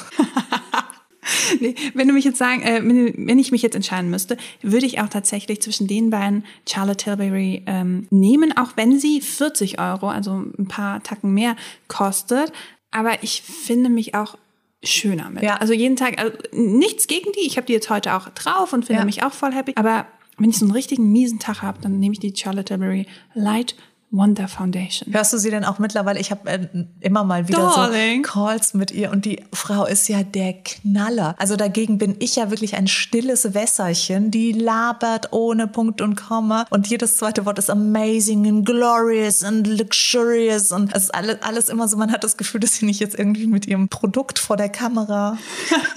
nee, 1.59 1.75
wenn 1.93 2.07
du 2.07 2.13
mich 2.13 2.25
jetzt 2.25 2.37
sagen, 2.37 2.61
äh, 2.61 2.81
wenn 2.83 3.39
ich 3.39 3.51
mich 3.51 3.61
jetzt 3.61 3.75
entscheiden 3.75 4.09
müsste, 4.09 4.37
würde 4.61 4.85
ich 4.85 5.01
auch 5.01 5.09
tatsächlich 5.09 5.61
zwischen 5.61 5.87
den 5.87 6.09
beiden 6.09 6.45
Charlotte 6.67 7.03
Tilbury 7.03 7.63
ähm, 7.65 8.07
nehmen, 8.09 8.55
auch 8.57 8.71
wenn 8.75 8.99
sie 8.99 9.21
40 9.21 9.79
Euro, 9.79 10.09
also 10.09 10.43
ein 10.57 10.67
paar 10.67 11.03
Tacken 11.03 11.33
mehr 11.33 11.55
kostet. 11.87 12.51
Aber 12.91 13.23
ich 13.23 13.41
finde 13.41 13.89
mich 13.89 14.15
auch 14.15 14.37
schöner 14.83 15.29
mit. 15.29 15.43
Ja. 15.43 15.57
Also 15.57 15.73
jeden 15.73 15.95
Tag, 15.95 16.19
also 16.19 16.31
nichts 16.51 17.07
gegen 17.07 17.31
die. 17.33 17.45
Ich 17.45 17.57
habe 17.57 17.67
die 17.67 17.73
jetzt 17.73 17.89
heute 17.89 18.13
auch 18.15 18.29
drauf 18.29 18.73
und 18.73 18.85
finde 18.85 19.01
ja. 19.01 19.05
mich 19.05 19.23
auch 19.23 19.33
voll 19.33 19.51
happy. 19.51 19.73
Aber 19.75 20.05
wenn 20.37 20.49
ich 20.49 20.57
so 20.57 20.65
einen 20.65 20.73
richtigen 20.73 21.11
miesen 21.11 21.39
Tag 21.39 21.61
habe, 21.61 21.79
dann 21.81 21.99
nehme 21.99 22.13
ich 22.13 22.19
die 22.19 22.35
Charlotte 22.35 22.65
Tilbury 22.65 23.07
Light 23.33 23.75
Wonder 24.15 24.47
Foundation. 24.47 25.13
Hörst 25.13 25.33
du 25.33 25.37
sie 25.37 25.49
denn 25.49 25.65
auch 25.65 25.79
mittlerweile? 25.79 26.19
Ich 26.19 26.31
habe 26.31 26.49
äh, 26.49 26.67
immer 27.01 27.23
mal 27.23 27.47
wieder 27.47 27.59
Darling. 27.59 28.23
so 28.23 28.31
Calls 28.31 28.73
mit 28.73 28.91
ihr 28.91 29.11
und 29.11 29.25
die 29.25 29.43
Frau 29.51 29.85
ist 29.85 30.07
ja 30.07 30.23
der 30.23 30.53
Knaller. 30.53 31.35
Also 31.37 31.55
dagegen 31.55 31.97
bin 31.97 32.15
ich 32.19 32.35
ja 32.35 32.49
wirklich 32.49 32.75
ein 32.75 32.87
stilles 32.87 33.53
Wässerchen, 33.53 34.31
die 34.31 34.51
labert 34.51 35.33
ohne 35.33 35.67
Punkt 35.67 36.01
und 36.01 36.15
Komma 36.15 36.65
und 36.69 36.87
jedes 36.87 37.17
zweite 37.17 37.45
Wort 37.45 37.59
ist 37.59 37.69
amazing 37.69 38.47
and 38.47 38.65
glorious 38.65 39.43
and 39.43 39.67
luxurious 39.67 40.71
und 40.71 40.95
es 40.95 41.03
ist 41.03 41.15
alles, 41.15 41.41
alles 41.41 41.69
immer 41.69 41.87
so, 41.87 41.97
man 41.97 42.11
hat 42.11 42.23
das 42.23 42.37
Gefühl, 42.37 42.61
dass 42.61 42.75
sie 42.75 42.85
nicht 42.85 42.99
jetzt 42.99 43.17
irgendwie 43.17 43.47
mit 43.47 43.67
ihrem 43.67 43.89
Produkt 43.89 44.39
vor 44.39 44.57
der 44.57 44.69
Kamera. 44.69 45.37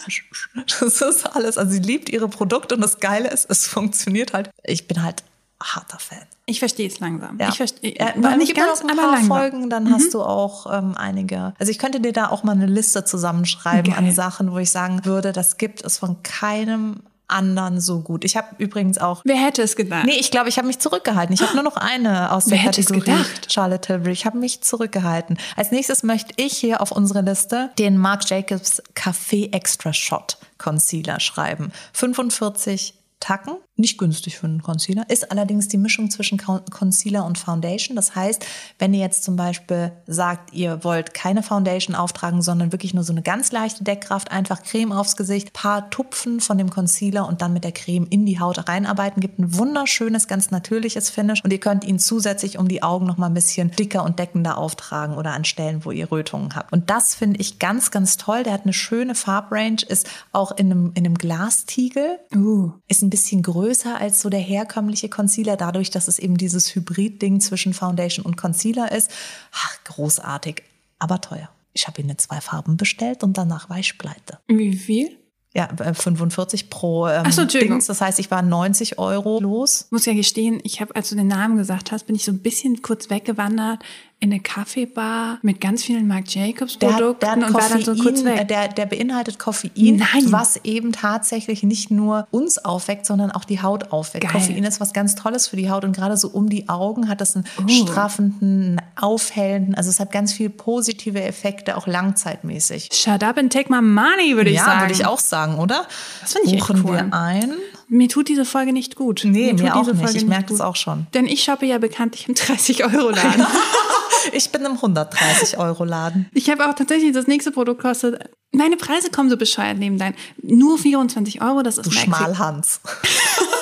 das 0.81 1.01
ist 1.01 1.37
alles, 1.37 1.59
also 1.59 1.71
sie 1.71 1.81
liebt 1.81 2.09
ihre 2.09 2.29
Produkte 2.29 2.75
und 2.75 2.81
das 2.81 3.01
Geile 3.01 3.31
ist, 3.31 3.47
es 3.49 3.67
funktioniert 3.67 4.33
halt. 4.33 4.51
Ich 4.65 4.89
bin 4.89 5.03
halt 5.03 5.23
harter 5.63 5.99
Fan. 5.99 6.27
Ich 6.47 6.61
verstehe 6.61 6.89
es 6.89 7.01
langsam. 7.01 7.39
Ja. 7.39 7.49
Ich 7.49 7.57
verstehe 7.57 7.95
ja, 7.99 8.17
noch 8.17 8.37
nicht 8.37 8.55
ganz, 8.55 8.81
ein 8.81 8.91
aber 8.91 9.13
langsam. 9.13 9.27
Folgen, 9.27 9.71
dann 9.71 9.85
mhm. 9.85 9.95
hast 9.95 10.15
du 10.15 10.23
auch 10.23 10.67
ähm, 10.73 10.95
einige. 10.97 11.55
Also 11.59 11.71
ich 11.71 11.79
könnte 11.79 12.01
dir 12.01 12.13
da 12.13 12.31
auch 12.31 12.43
mal 12.43 12.53
eine 12.53 12.67
Liste 12.67 13.05
zusammenschreiben 13.05 13.93
Geil. 13.93 13.99
an 13.99 14.13
Sachen, 14.13 14.53
wo 14.53 14.59
ich 14.59 14.71
sagen 14.71 15.05
würde, 15.05 15.33
das 15.33 15.59
gibt 15.59 15.85
es 15.85 15.99
von 15.99 16.23
keinem 16.23 17.03
anderen 17.29 17.81
so 17.81 18.01
gut. 18.01 18.25
Ich 18.25 18.37
habe 18.37 18.49
übrigens 18.59 18.99
auch. 18.99 19.21
Wer 19.25 19.37
hätte 19.37 19.63
es 19.63 19.77
gedacht? 19.77 20.07
Nee, 20.07 20.17
ich 20.19 20.31
glaube, 20.31 20.49
ich 20.49 20.57
habe 20.57 20.67
mich 20.67 20.79
zurückgehalten. 20.79 21.35
Ich 21.35 21.43
habe 21.43 21.55
nur 21.55 21.63
noch 21.63 21.77
eine 21.77 22.33
aus 22.33 22.47
der 22.47 22.59
Wer 22.59 22.65
Kategorie 22.65 23.25
Charlotte 23.49 23.87
Tilbury. 23.87 24.13
Ich 24.13 24.27
habe 24.27 24.39
mich 24.39 24.63
zurückgehalten. 24.63 25.39
Als 25.57 25.71
nächstes 25.71 26.03
möchte 26.03 26.33
ich 26.37 26.57
hier 26.57 26.81
auf 26.81 26.91
unsere 26.91 27.21
Liste 27.21 27.71
den 27.79 27.99
Marc 27.99 28.29
Jacobs 28.29 28.83
Café 28.95 29.53
Extra 29.53 29.93
Shot 29.93 30.39
Concealer 30.57 31.21
schreiben. 31.21 31.73
45 31.93 32.95
Tacken. 33.21 33.57
Nicht 33.81 33.97
günstig 33.97 34.37
für 34.37 34.49
einen 34.49 34.61
Concealer. 34.61 35.09
Ist 35.09 35.31
allerdings 35.31 35.69
die 35.69 35.79
Mischung 35.79 36.11
zwischen 36.11 36.37
Concealer 36.37 37.25
und 37.25 37.39
Foundation. 37.39 37.95
Das 37.95 38.17
heißt, 38.17 38.45
wenn 38.81 38.93
ihr 38.93 38.99
jetzt 38.99 39.23
zum 39.23 39.37
Beispiel 39.37 39.93
sagt, 40.09 40.53
ihr 40.53 40.83
wollt 40.83 41.15
keine 41.15 41.45
Foundation 41.45 41.95
auftragen, 41.95 42.43
sondern 42.43 42.73
wirklich 42.73 42.93
nur 42.93 43.05
so 43.05 43.13
eine 43.13 43.23
ganz 43.23 43.53
leichte 43.53 43.85
Deckkraft, 43.85 44.33
einfach 44.33 44.65
Creme 44.65 44.91
aufs 44.91 45.17
Gesicht, 45.17 45.53
paar 45.53 45.91
Tupfen 45.91 46.41
von 46.41 46.59
dem 46.59 46.71
Concealer 46.71 47.29
und 47.29 47.41
dann 47.41 47.53
mit 47.53 47.63
der 47.63 47.71
Creme 47.71 48.09
in 48.11 48.27
die 48.27 48.41
Haut 48.41 48.69
reinarbeiten, 48.69 49.21
gibt 49.21 49.39
ein 49.39 49.57
wunderschönes, 49.57 50.27
ganz 50.27 50.51
natürliches 50.51 51.09
Finish 51.09 51.45
und 51.45 51.53
ihr 51.53 51.61
könnt 51.61 51.85
ihn 51.85 52.01
zusätzlich 52.01 52.59
um 52.59 52.67
die 52.67 52.83
Augen 52.83 53.07
noch 53.07 53.17
mal 53.17 53.27
ein 53.27 53.35
bisschen 53.35 53.71
dicker 53.71 54.03
und 54.03 54.19
deckender 54.19 54.59
auftragen 54.59 55.17
oder 55.17 55.35
an 55.35 55.45
Stellen, 55.45 55.85
wo 55.85 55.93
ihr 55.93 56.11
Rötungen 56.11 56.57
habt. 56.57 56.73
Und 56.73 56.91
das 56.91 57.15
finde 57.15 57.39
ich 57.39 57.61
ganz, 57.61 57.93
ganz 57.93 58.17
toll. 58.17 58.43
Der 58.43 58.55
hat 58.55 58.65
eine 58.65 58.73
schöne 58.73 59.15
Farbrange, 59.15 59.83
ist 59.87 60.11
auch 60.33 60.51
in 60.51 60.73
einem, 60.73 60.91
in 60.95 61.07
einem 61.07 61.15
Glastiegel, 61.15 62.19
uh. 62.35 62.73
ist 62.89 63.03
ein 63.03 63.11
bisschen 63.11 63.43
größer 63.45 63.68
größer 63.69 64.01
als 64.01 64.23
so 64.23 64.31
der 64.31 64.41
herkömmliche 64.41 65.11
Concealer, 65.11 65.57
dadurch, 65.57 65.91
dass 65.91 66.09
es 66.09 66.19
eben 66.19 66.39
dieses 66.39 66.75
Hybrid-Ding 66.75 67.41
zwischen 67.41 67.75
Foundation 67.75 68.25
und 68.25 68.37
Concealer 68.37 68.93
ist. 68.93 69.11
Ach, 69.53 69.77
großartig, 69.85 70.63
aber 70.99 71.21
teuer. 71.21 71.51
Ich 71.75 71.87
habe 71.87 72.01
ihn 72.01 72.09
in 72.09 72.17
zwei 72.17 72.41
Farben 72.41 72.79
bestellt 72.79 73.23
und 73.23 73.37
danach 73.37 73.69
war 73.69 73.79
ich 73.79 73.99
pleite. 73.99 74.39
Wie 74.47 74.75
viel? 74.75 75.19
Ja, 75.55 75.69
45 75.77 76.63
äh, 76.63 76.67
pro 76.71 77.09
ähm, 77.09 77.25
Ach 77.27 77.33
so, 77.33 77.45
Dings. 77.45 77.87
Das 77.87 78.01
heißt, 78.01 78.19
ich 78.19 78.31
war 78.31 78.41
90 78.41 78.99
Euro 78.99 79.39
los. 79.41 79.89
Muss 79.91 80.07
ja 80.07 80.15
gestehen, 80.15 80.61
ich 80.63 80.81
habe, 80.81 80.97
als 80.97 81.11
du 81.11 81.17
den 81.17 81.27
Namen 81.27 81.59
gesagt 81.59 81.93
hast, 81.93 82.07
bin 82.07 82.17
ich 82.17 82.25
so 82.25 82.33
ein 82.33 82.41
bisschen 82.41 82.81
kurz 82.81 83.11
weggewandert 83.11 83.83
in 84.21 84.33
eine 84.33 84.41
Kaffeebar 84.41 85.39
mit 85.43 85.61
ganz 85.61 85.85
vielen 85.85 86.09
Marc 86.09 86.35
Jacobs 86.35 86.77
Produkten 86.77 87.21
der, 87.21 87.37
der 87.37 87.47
und 87.47 87.53
Koffein, 87.53 87.71
war 87.71 87.79
dann 87.79 87.97
so 87.97 88.03
kurz 88.03 88.25
weg. 88.25 88.49
Der, 88.49 88.67
der 88.69 88.87
beinhaltet 88.87 89.39
Koffein, 89.39 89.97
Nein. 89.97 90.33
was 90.33 90.59
eben 90.65 90.91
tatsächlich 90.91 91.63
nicht 91.63 91.93
nur 91.93 92.27
uns 92.33 92.59
aufweckt, 92.59 93.07
sondern 93.07 93.31
auch 93.31 93.45
die 93.45 93.63
Haut 93.63 93.93
aufweckt. 93.93 94.25
Geil. 94.25 94.33
Koffein 94.33 94.65
ist 94.65 94.81
was 94.81 94.93
ganz 94.93 95.15
Tolles 95.15 95.47
für 95.47 95.57
die 95.57 95.71
Haut 95.71 95.85
und 95.85 95.95
gerade 95.95 96.17
so 96.17 96.29
um 96.29 96.49
die 96.49 96.69
Augen 96.69 97.09
hat 97.09 97.21
es 97.21 97.37
einen 97.37 97.45
uh. 97.63 97.69
straffenden, 97.69 98.81
aufhellenden, 98.97 99.77
also 99.77 99.89
es 99.89 100.01
hat 100.01 100.11
ganz 100.11 100.33
viele 100.33 100.51
positive 100.51 101.23
Effekte, 101.23 101.77
auch 101.77 101.87
langzeitmäßig. 101.87 102.89
Shut 102.93 103.23
up 103.23 103.39
and 103.39 103.53
take 103.53 103.71
my 103.73 103.81
money, 103.81 104.35
würde 104.35 104.51
ich 104.51 104.57
ja, 104.57 104.65
sagen. 104.65 104.79
Ja, 104.79 104.85
würde 104.87 104.95
ich 104.95 105.07
auch 105.07 105.21
sagen, 105.21 105.59
oder? 105.59 105.87
Das 106.21 106.33
finde 106.33 106.49
ich 106.49 106.59
Buchen 106.59 106.77
echt 106.77 106.85
cool. 106.85 106.93
wir 106.97 107.15
ein. 107.15 107.53
Mir 107.89 108.09
tut 108.09 108.29
diese 108.29 108.45
Folge 108.45 108.73
nicht 108.73 108.97
gut. 108.97 109.23
Nee, 109.25 109.53
mir, 109.53 109.63
mir 109.63 109.77
auch 109.77 109.87
nicht. 109.87 110.15
ich 110.15 110.27
merke 110.27 110.51
das 110.51 110.61
auch 110.61 110.77
schon. 110.77 111.07
Denn 111.15 111.27
ich 111.27 111.43
shoppe 111.43 111.67
ja 111.67 111.79
bekanntlich 111.79 112.29
im 112.29 112.35
30-Euro-Laden. 112.37 113.47
ich 114.33 114.51
bin 114.51 114.65
im 114.65 114.77
130-Euro-Laden. 114.77 116.29
Ich 116.35 116.51
habe 116.51 116.69
auch 116.69 116.75
tatsächlich, 116.75 117.13
das 117.13 117.27
nächste 117.27 117.51
Produkt 117.51 117.81
kostet, 117.81 118.31
meine 118.53 118.77
Preise 118.77 119.11
kommen 119.11 119.31
so 119.31 119.37
bescheuert 119.37 119.79
neben 119.79 119.99
dein. 119.99 120.15
Nur 120.43 120.79
24 120.79 121.43
Euro, 121.43 121.63
das 121.63 121.79
ist 121.79 121.87
Du 121.87 121.91
Schmalhans. 121.91 122.81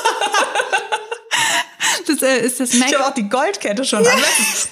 Das 2.07 2.23
äh, 2.23 2.39
ist 2.39 2.61
das 2.61 2.75
Mac. 2.75 2.89
Ich 2.89 2.95
habe 2.95 3.07
auch 3.07 3.15
die 3.15 3.29
Goldkette 3.29 3.85
schon 3.85 4.05
ja. 4.05 4.11
an. 4.11 4.19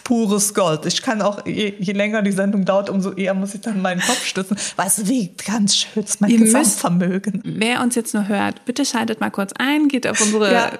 Pures 0.04 0.54
Gold. 0.54 0.86
Ich 0.86 1.02
kann 1.02 1.20
auch, 1.22 1.44
je, 1.46 1.74
je, 1.78 1.92
länger 1.92 2.22
die 2.22 2.32
Sendung 2.32 2.64
dauert, 2.64 2.90
umso 2.90 3.12
eher 3.12 3.34
muss 3.34 3.54
ich 3.54 3.60
dann 3.60 3.82
meinen 3.82 4.00
Kopf 4.00 4.24
stützen. 4.24 4.56
Weißt 4.76 4.98
du, 4.98 5.08
wie 5.08 5.34
ganz 5.44 5.76
schön 5.76 6.04
ist 6.04 6.20
mein 6.20 6.30
Ihr 6.30 6.38
Gesamtvermögen. 6.38 7.42
Müsst, 7.44 7.60
wer 7.60 7.80
uns 7.82 7.94
jetzt 7.94 8.14
nur 8.14 8.28
hört, 8.28 8.64
bitte 8.64 8.84
schaltet 8.84 9.20
mal 9.20 9.30
kurz 9.30 9.52
ein, 9.58 9.88
geht 9.88 10.06
auf 10.06 10.20
unsere 10.20 10.52
ja. 10.52 10.72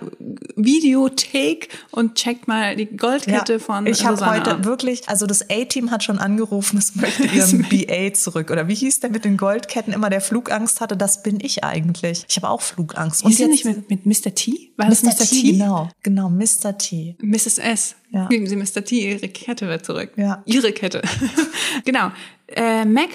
Videothek 0.57 1.69
und 1.91 2.15
checkt 2.15 2.49
mal 2.49 2.77
die 2.77 2.87
Goldkette 2.87 3.55
ja. 3.55 3.59
von 3.59 3.87
Ich 3.87 4.05
habe 4.05 4.25
heute 4.27 4.65
wirklich, 4.65 5.09
also 5.09 5.27
das 5.27 5.51
A-Team 5.51 5.91
hat 5.91 6.05
schon 6.05 6.19
angerufen, 6.19 6.79
es 6.79 6.95
möchte 6.95 7.25
ihren 7.35 7.67
BA 7.69 8.13
zurück. 8.15 8.51
Oder 8.51 8.69
wie 8.69 8.75
hieß 8.75 9.01
der 9.01 9.11
mit 9.11 9.25
den 9.25 9.37
Goldketten 9.37 9.93
immer, 9.93 10.11
der 10.11 10.21
Flugangst 10.21 10.81
hatte? 10.81 10.97
Das 10.97 11.23
bin 11.23 11.39
ich 11.41 11.65
eigentlich. 11.65 12.25
Ich 12.29 12.37
habe 12.37 12.49
auch 12.49 12.61
Flugangst. 12.61 13.25
Und 13.25 13.39
jetzt 13.39 13.49
nicht 13.49 13.65
mit, 13.65 13.91
mit 13.91 14.07
Mr. 14.07 14.35
T? 14.35 14.73
War 14.77 14.87
Mr. 14.87 15.07
Mr. 15.07 15.25
T? 15.25 15.53
Genau, 15.53 15.89
genau, 16.03 16.29
Mr. 16.29 16.77
T. 16.79 17.17
Mrs. 17.21 17.59
S. 17.59 17.97
Ja. 18.11 18.29
Geben 18.29 18.47
Sie 18.47 18.57
Mr. 18.57 18.85
T, 18.85 19.13
Ihre 19.13 19.29
Kette 19.29 19.67
wird 19.67 19.85
zurück. 19.85 20.13
Ja. 20.17 20.43
Ihre 20.47 20.73
Kette. 20.73 21.03
genau. 21.85 22.13
Äh, 22.47 22.85
MAC, 22.85 23.11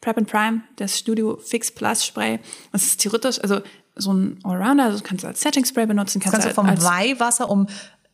Prep 0.00 0.18
and 0.18 0.28
Prime, 0.28 0.62
das 0.76 0.98
Studio 0.98 1.38
Fix 1.42 1.72
Plus 1.72 2.04
Spray. 2.04 2.38
Das 2.72 2.84
ist 2.84 3.00
theoretisch, 3.00 3.40
also 3.40 3.62
so 3.96 4.12
ein 4.12 4.38
Allrounder, 4.42 4.84
also 4.84 5.02
kannst 5.02 5.24
du 5.24 5.28
als 5.28 5.40
Setting 5.40 5.64
Spray 5.64 5.86
benutzen. 5.86 6.20
Kannst, 6.20 6.32
kannst 6.32 6.48
du 6.48 6.54
vom 6.54 6.66
Weihwasser, 6.66 7.48
um 7.48 7.66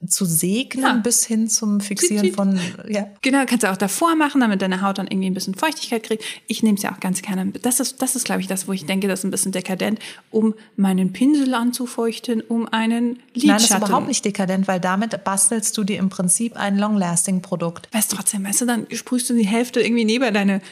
zu 0.06 0.24
segnen 0.24 0.82
ja. 0.82 0.94
bis 0.94 1.26
hin 1.26 1.48
zum 1.48 1.80
Fixieren 1.80 2.32
von 2.32 2.58
ja 2.88 3.06
genau 3.20 3.44
kannst 3.44 3.64
du 3.64 3.70
auch 3.70 3.76
davor 3.76 4.16
machen 4.16 4.40
damit 4.40 4.62
deine 4.62 4.80
Haut 4.80 4.96
dann 4.96 5.06
irgendwie 5.06 5.28
ein 5.28 5.34
bisschen 5.34 5.54
Feuchtigkeit 5.54 6.02
kriegt 6.02 6.24
ich 6.46 6.62
nehme 6.62 6.78
es 6.78 6.82
ja 6.82 6.92
auch 6.92 7.00
ganz 7.00 7.20
gerne 7.20 7.46
das 7.50 7.80
ist 7.80 8.00
das 8.00 8.16
ist 8.16 8.24
glaube 8.24 8.40
ich 8.40 8.46
das 8.46 8.66
wo 8.66 8.72
ich 8.72 8.86
denke 8.86 9.08
das 9.08 9.20
ist 9.20 9.24
ein 9.24 9.30
bisschen 9.30 9.52
dekadent 9.52 9.98
um 10.30 10.54
meinen 10.76 11.12
Pinsel 11.12 11.52
anzufeuchten 11.52 12.40
um 12.40 12.66
einen 12.66 13.18
Lidschatten 13.34 13.46
Nein 13.46 13.56
das 13.58 13.64
ist 13.64 13.76
überhaupt 13.76 14.08
nicht 14.08 14.24
dekadent 14.24 14.68
weil 14.68 14.80
damit 14.80 15.22
bastelst 15.22 15.76
du 15.76 15.84
dir 15.84 15.98
im 15.98 16.08
Prinzip 16.08 16.56
ein 16.56 16.78
long-lasting 16.78 17.42
Produkt 17.42 17.86
weißt 17.92 18.10
trotzdem 18.10 18.42
weißt 18.44 18.62
du 18.62 18.66
dann 18.66 18.86
sprühst 18.90 19.28
du 19.28 19.34
die 19.34 19.46
Hälfte 19.46 19.82
irgendwie 19.82 20.06
neben 20.06 20.32
deine 20.32 20.62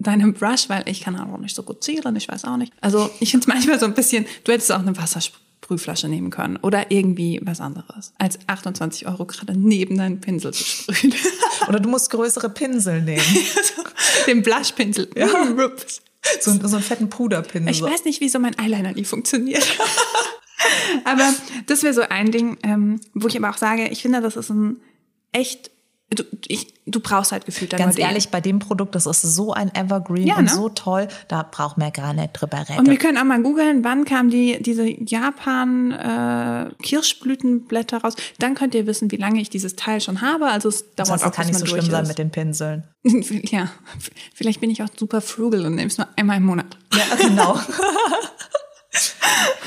deinem 0.00 0.34
Brush, 0.34 0.68
weil 0.68 0.88
ich 0.88 1.02
kann 1.02 1.18
auch 1.18 1.38
nicht 1.38 1.54
so 1.54 1.62
gut 1.62 1.84
zieren, 1.84 2.16
ich 2.16 2.28
weiß 2.28 2.44
auch 2.44 2.56
nicht. 2.56 2.72
Also 2.80 3.10
ich 3.20 3.30
finde 3.30 3.44
es 3.44 3.48
manchmal 3.48 3.78
so 3.78 3.86
ein 3.86 3.94
bisschen, 3.94 4.26
du 4.44 4.52
hättest 4.52 4.72
auch 4.72 4.80
eine 4.80 4.96
Wasserspray 4.96 5.40
Sprühflasche 5.70 6.08
nehmen 6.08 6.30
können 6.30 6.56
oder 6.56 6.90
irgendwie 6.90 7.40
was 7.44 7.60
anderes, 7.60 8.12
als 8.18 8.40
28 8.48 9.06
Euro 9.06 9.24
gerade 9.24 9.56
neben 9.56 9.96
deinen 9.96 10.20
Pinsel 10.20 10.52
zu 10.52 10.64
sprühen. 10.64 11.14
oder 11.68 11.78
du 11.78 11.88
musst 11.88 12.10
größere 12.10 12.50
Pinsel 12.50 13.02
nehmen. 13.02 13.22
Den 14.26 14.42
Blushpinsel. 14.42 15.10
Ja. 15.14 15.28
So, 16.42 16.52
so 16.52 16.76
einen 16.76 16.84
fetten 16.84 17.08
Puderpinsel. 17.08 17.70
Ich 17.70 17.80
weiß 17.80 18.04
nicht, 18.04 18.20
wieso 18.20 18.38
mein 18.38 18.54
Eyeliner 18.58 18.92
nie 18.92 19.06
funktioniert. 19.06 19.66
aber 21.04 21.32
das 21.66 21.82
wäre 21.82 21.94
so 21.94 22.02
ein 22.02 22.30
Ding, 22.30 22.58
ähm, 22.62 23.00
wo 23.14 23.26
ich 23.28 23.38
aber 23.38 23.48
auch 23.48 23.56
sage, 23.56 23.88
ich 23.88 24.02
finde, 24.02 24.20
das 24.20 24.36
ist 24.36 24.50
ein 24.50 24.82
echt 25.32 25.70
Du, 26.12 26.24
ich, 26.48 26.74
du 26.86 26.98
brauchst 26.98 27.30
halt 27.30 27.46
gefühlt 27.46 27.70
Ganz 27.76 27.96
ehrlich, 27.96 28.30
bei 28.30 28.40
dem 28.40 28.58
Produkt, 28.58 28.96
das 28.96 29.06
ist 29.06 29.22
so 29.22 29.52
ein 29.52 29.72
Evergreen 29.74 30.26
ja, 30.26 30.38
und 30.38 30.46
ne? 30.46 30.50
so 30.50 30.68
toll, 30.68 31.06
da 31.28 31.46
braucht 31.48 31.78
man 31.78 31.92
gar 31.92 32.12
nicht 32.12 32.32
drüber 32.32 32.58
reden. 32.68 32.80
Und 32.80 32.90
wir 32.90 32.96
können 32.96 33.16
auch 33.16 33.24
mal 33.24 33.40
googeln, 33.40 33.84
wann 33.84 34.04
kam 34.04 34.28
die, 34.28 34.60
diese 34.60 34.88
Japan 34.88 35.92
äh, 35.92 36.70
Kirschblütenblätter 36.82 37.98
raus. 37.98 38.14
Dann 38.38 38.56
könnt 38.56 38.74
ihr 38.74 38.86
wissen, 38.86 39.10
wie 39.12 39.16
lange 39.16 39.40
ich 39.40 39.50
dieses 39.50 39.76
Teil 39.76 40.00
schon 40.00 40.20
habe. 40.20 40.46
Also 40.46 40.68
es 40.68 40.80
dauert 40.80 40.98
das 40.98 41.10
heißt, 41.10 41.24
auch, 41.26 41.32
kann 41.32 41.46
nicht 41.46 41.58
so 41.58 41.66
schlimm 41.66 41.84
ist. 41.84 41.90
sein 41.90 42.06
mit 42.08 42.18
den 42.18 42.30
Pinseln. 42.30 42.84
ja, 43.04 43.70
vielleicht 44.34 44.60
bin 44.60 44.70
ich 44.70 44.82
auch 44.82 44.88
super 44.96 45.20
frugal 45.20 45.64
und 45.64 45.76
nehme 45.76 45.88
es 45.88 45.98
nur 45.98 46.08
einmal 46.16 46.38
im 46.38 46.44
Monat. 46.44 46.76
Ja, 46.92 47.16
genau. 47.16 47.56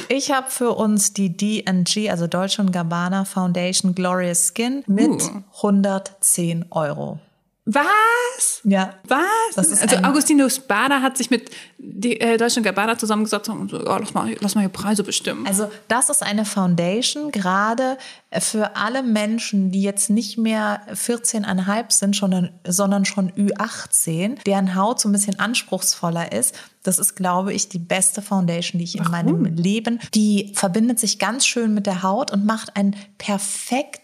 Ich 0.09 0.31
habe 0.31 0.49
für 0.51 0.71
uns 0.71 1.13
die 1.13 1.35
DG, 1.35 2.09
also 2.09 2.27
Deutsche 2.27 2.61
und 2.61 2.71
Gabbana 2.71 3.25
Foundation 3.25 3.95
Glorious 3.95 4.51
Skin 4.53 4.83
mit 4.87 5.09
uh. 5.09 5.43
110 5.55 6.65
Euro. 6.71 7.19
Was? 7.65 8.59
Ja. 8.65 8.95
Was? 9.07 9.57
Also 9.57 9.95
Augustinus 10.03 10.59
Bader 10.59 11.01
hat 11.01 11.17
sich 11.17 11.29
mit 11.29 11.49
die, 11.77 12.19
äh, 12.19 12.37
Deutschland 12.37 12.65
Gabbana 12.65 12.97
zusammengesetzt 12.97 13.47
und 13.47 13.71
so, 13.71 13.77
oh, 13.79 13.97
lass, 13.99 14.13
mal, 14.13 14.35
lass 14.41 14.55
mal 14.55 14.61
hier 14.61 14.69
Preise 14.69 15.03
bestimmen. 15.03 15.47
Also 15.47 15.71
das 15.87 16.09
ist 16.09 16.23
eine 16.23 16.43
Foundation, 16.43 17.31
gerade 17.31 17.97
für 18.39 18.75
alle 18.75 19.01
Menschen, 19.01 19.71
die 19.71 19.81
jetzt 19.81 20.09
nicht 20.09 20.37
mehr 20.37 20.81
14,5 20.91 21.91
sind, 21.91 22.15
schon, 22.17 22.49
sondern 22.67 23.05
schon 23.05 23.31
Ü18, 23.31 24.43
deren 24.43 24.75
Haut 24.75 24.99
so 24.99 25.07
ein 25.07 25.13
bisschen 25.13 25.39
anspruchsvoller 25.39 26.33
ist. 26.33 26.55
Das 26.83 26.99
ist, 26.99 27.15
glaube 27.15 27.53
ich, 27.53 27.69
die 27.69 27.79
beste 27.79 28.21
Foundation, 28.21 28.77
die 28.79 28.83
ich 28.83 28.97
in 28.97 29.09
meinem 29.09 29.45
Leben. 29.45 29.99
Die 30.13 30.51
verbindet 30.53 30.99
sich 30.99 31.17
ganz 31.17 31.45
schön 31.45 31.73
mit 31.73 31.85
der 31.85 32.03
Haut 32.03 32.31
und 32.31 32.45
macht 32.45 32.75
ein 32.75 32.93
perfekt 33.17 34.02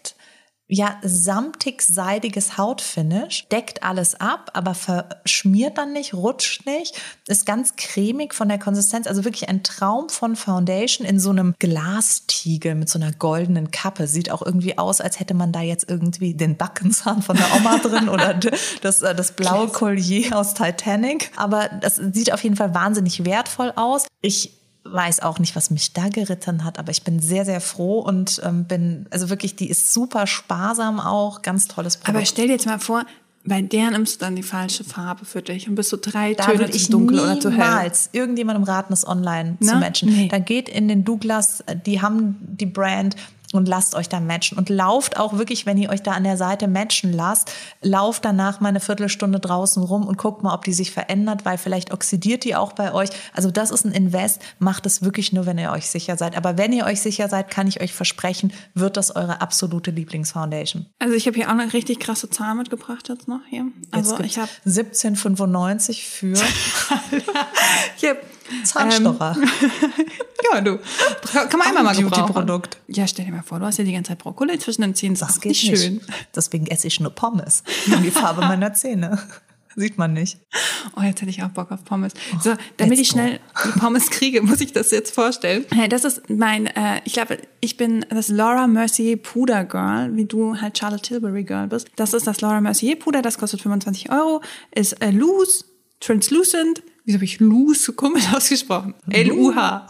ja, 0.72 0.96
samtig-seidiges 1.02 2.56
Hautfinish, 2.56 3.48
deckt 3.48 3.82
alles 3.82 4.14
ab, 4.14 4.50
aber 4.54 4.74
verschmiert 4.74 5.76
dann 5.78 5.92
nicht, 5.92 6.14
rutscht 6.14 6.64
nicht, 6.64 7.00
ist 7.26 7.44
ganz 7.44 7.74
cremig 7.74 8.34
von 8.34 8.48
der 8.48 8.60
Konsistenz, 8.60 9.08
also 9.08 9.24
wirklich 9.24 9.48
ein 9.48 9.64
Traum 9.64 10.08
von 10.08 10.36
Foundation 10.36 11.04
in 11.04 11.18
so 11.18 11.30
einem 11.30 11.54
Glastiegel 11.58 12.76
mit 12.76 12.88
so 12.88 13.00
einer 13.00 13.10
goldenen 13.10 13.72
Kappe. 13.72 14.06
Sieht 14.06 14.30
auch 14.30 14.42
irgendwie 14.46 14.78
aus, 14.78 15.00
als 15.00 15.18
hätte 15.18 15.34
man 15.34 15.50
da 15.50 15.60
jetzt 15.60 15.90
irgendwie 15.90 16.34
den 16.34 16.56
Backenzahn 16.56 17.22
von 17.22 17.36
der 17.36 17.46
Oma 17.56 17.78
drin 17.78 18.08
oder 18.08 18.38
das, 18.80 19.02
äh, 19.02 19.12
das 19.12 19.32
blaue 19.32 19.68
Collier 19.68 20.38
aus 20.38 20.54
Titanic. 20.54 21.32
Aber 21.34 21.68
das 21.80 21.96
sieht 21.96 22.32
auf 22.32 22.44
jeden 22.44 22.56
Fall 22.56 22.74
wahnsinnig 22.74 23.24
wertvoll 23.24 23.72
aus. 23.74 24.06
Ich 24.22 24.59
weiß 24.84 25.20
auch 25.20 25.38
nicht, 25.38 25.56
was 25.56 25.70
mich 25.70 25.92
da 25.92 26.08
geritten 26.08 26.64
hat, 26.64 26.78
aber 26.78 26.90
ich 26.90 27.02
bin 27.02 27.20
sehr, 27.20 27.44
sehr 27.44 27.60
froh 27.60 28.00
und 28.00 28.40
ähm, 28.44 28.64
bin, 28.64 29.06
also 29.10 29.28
wirklich, 29.28 29.56
die 29.56 29.68
ist 29.68 29.92
super 29.92 30.26
sparsam 30.26 31.00
auch, 31.00 31.42
ganz 31.42 31.68
tolles 31.68 31.96
Produkt. 31.96 32.16
Aber 32.16 32.26
stell 32.26 32.46
dir 32.46 32.54
jetzt 32.54 32.66
mal 32.66 32.78
vor, 32.78 33.04
bei 33.44 33.62
der 33.62 33.90
nimmst 33.90 34.16
du 34.20 34.24
dann 34.26 34.36
die 34.36 34.42
falsche 34.42 34.84
Farbe 34.84 35.24
für 35.24 35.40
dich 35.42 35.68
und 35.68 35.74
bist 35.74 35.90
so 35.90 35.98
drei 36.00 36.34
da 36.34 36.44
Töne 36.44 36.70
zu 36.70 36.90
dunkel 36.90 37.20
oder 37.20 37.40
zu 37.40 37.50
hell. 37.50 37.58
niemals 37.58 38.10
irgendjemandem 38.12 38.64
raten, 38.64 38.92
es 38.92 39.06
online 39.06 39.56
zu 39.60 39.72
Ne? 39.74 39.80
matchen. 39.80 40.10
Nee. 40.10 40.28
Da 40.28 40.38
geht 40.38 40.68
in 40.68 40.88
den 40.88 41.04
Douglas, 41.04 41.64
die 41.86 42.02
haben 42.02 42.36
die 42.40 42.66
Brand 42.66 43.16
und 43.52 43.68
lasst 43.68 43.94
euch 43.94 44.08
da 44.08 44.20
matchen 44.20 44.56
und 44.56 44.68
lauft 44.68 45.18
auch 45.18 45.36
wirklich, 45.36 45.66
wenn 45.66 45.76
ihr 45.76 45.90
euch 45.90 46.02
da 46.02 46.12
an 46.12 46.24
der 46.24 46.36
Seite 46.36 46.68
matchen 46.68 47.12
lasst, 47.12 47.52
lauft 47.82 48.24
danach 48.24 48.60
mal 48.60 48.68
eine 48.68 48.80
Viertelstunde 48.80 49.40
draußen 49.40 49.82
rum 49.82 50.06
und 50.06 50.18
guckt 50.18 50.42
mal, 50.42 50.54
ob 50.54 50.64
die 50.64 50.72
sich 50.72 50.92
verändert, 50.92 51.44
weil 51.44 51.58
vielleicht 51.58 51.92
oxidiert 51.92 52.44
die 52.44 52.54
auch 52.54 52.72
bei 52.72 52.92
euch. 52.92 53.10
Also 53.34 53.50
das 53.50 53.70
ist 53.70 53.84
ein 53.84 53.92
Invest, 53.92 54.40
macht 54.58 54.86
es 54.86 55.02
wirklich 55.02 55.32
nur, 55.32 55.46
wenn 55.46 55.58
ihr 55.58 55.72
euch 55.72 55.88
sicher 55.88 56.16
seid. 56.16 56.36
Aber 56.36 56.58
wenn 56.58 56.72
ihr 56.72 56.84
euch 56.84 57.00
sicher 57.00 57.28
seid, 57.28 57.50
kann 57.50 57.66
ich 57.66 57.80
euch 57.80 57.92
versprechen, 57.92 58.52
wird 58.74 58.96
das 58.96 59.14
eure 59.16 59.40
absolute 59.40 59.90
Lieblingsfoundation. 59.90 60.86
Also 60.98 61.14
ich 61.14 61.26
habe 61.26 61.36
hier 61.36 61.48
auch 61.48 61.52
eine 61.52 61.72
richtig 61.72 61.98
krasse 62.00 62.30
Zahl 62.30 62.54
mitgebracht 62.54 63.08
jetzt 63.08 63.26
noch 63.26 63.40
hier. 63.48 63.66
Also 63.90 64.16
Jetzt 64.16 64.26
ich 64.26 64.38
habe 64.38 64.50
17,95 64.66 66.02
für 66.04 66.34
hier 67.96 68.16
Zahnstocher. 68.64 69.36
ja 70.52 70.60
du 70.60 70.78
kann 71.32 71.58
man 71.58 71.68
einmal 71.68 71.84
mal 71.84 71.94
gebrauchen. 71.96 72.10
Beauty-Produkt. 72.10 72.78
Ja, 72.88 73.06
stell 73.06 73.24
dir 73.24 73.32
mal 73.32 73.42
vor, 73.42 73.58
du 73.58 73.66
hast 73.66 73.78
ja 73.78 73.84
die 73.84 73.92
ganze 73.92 74.08
Zeit 74.10 74.18
Brokkoli 74.18 74.58
zwischen 74.58 74.82
den 74.82 74.94
Zähnen. 74.94 75.14
Das, 75.14 75.28
Das 75.28 75.36
ist 75.36 75.42
geht 75.42 75.52
nicht 75.52 75.78
schön. 75.78 76.00
Deswegen 76.34 76.66
esse 76.66 76.86
ich 76.86 77.00
nur 77.00 77.10
Pommes. 77.10 77.62
Nimm 77.86 78.02
die 78.02 78.10
Farbe 78.10 78.40
meiner 78.42 78.72
Zähne. 78.74 79.18
Sieht 79.76 79.98
man 79.98 80.12
nicht. 80.12 80.38
Oh, 80.96 81.02
jetzt 81.02 81.20
hätte 81.20 81.30
ich 81.30 81.42
auch 81.44 81.48
Bock 81.48 81.70
auf 81.70 81.84
Pommes. 81.84 82.12
So, 82.42 82.54
damit 82.76 82.98
ich 82.98 83.08
schnell 83.08 83.38
die 83.64 83.78
Pommes 83.78 84.10
kriege, 84.10 84.42
muss 84.42 84.60
ich 84.60 84.72
das 84.72 84.90
jetzt 84.90 85.14
vorstellen. 85.14 85.64
Das 85.88 86.04
ist 86.04 86.28
mein, 86.28 86.66
äh, 86.66 87.00
ich 87.04 87.12
glaube, 87.12 87.38
ich 87.60 87.76
bin 87.76 88.04
das 88.10 88.28
Laura 88.28 88.66
Mercier 88.66 89.16
Puder 89.16 89.64
Girl, 89.64 90.16
wie 90.16 90.24
du 90.24 90.60
halt 90.60 90.76
Charlotte 90.76 91.02
Tilbury 91.02 91.44
Girl 91.44 91.68
bist. 91.68 91.88
Das 91.94 92.14
ist 92.14 92.26
das 92.26 92.40
Laura 92.40 92.60
Mercier 92.60 92.98
Puder, 92.98 93.22
das 93.22 93.38
kostet 93.38 93.62
25 93.62 94.10
Euro, 94.10 94.42
ist 94.74 95.00
äh, 95.00 95.12
loose, 95.12 95.64
translucent. 96.00 96.82
Wieso 97.04 97.16
habe 97.16 97.24
ich 97.24 97.40
loose 97.40 97.82
so 97.82 97.92
komisch 97.92 98.24
ausgesprochen? 98.34 98.94
L-U-H. 99.08 99.86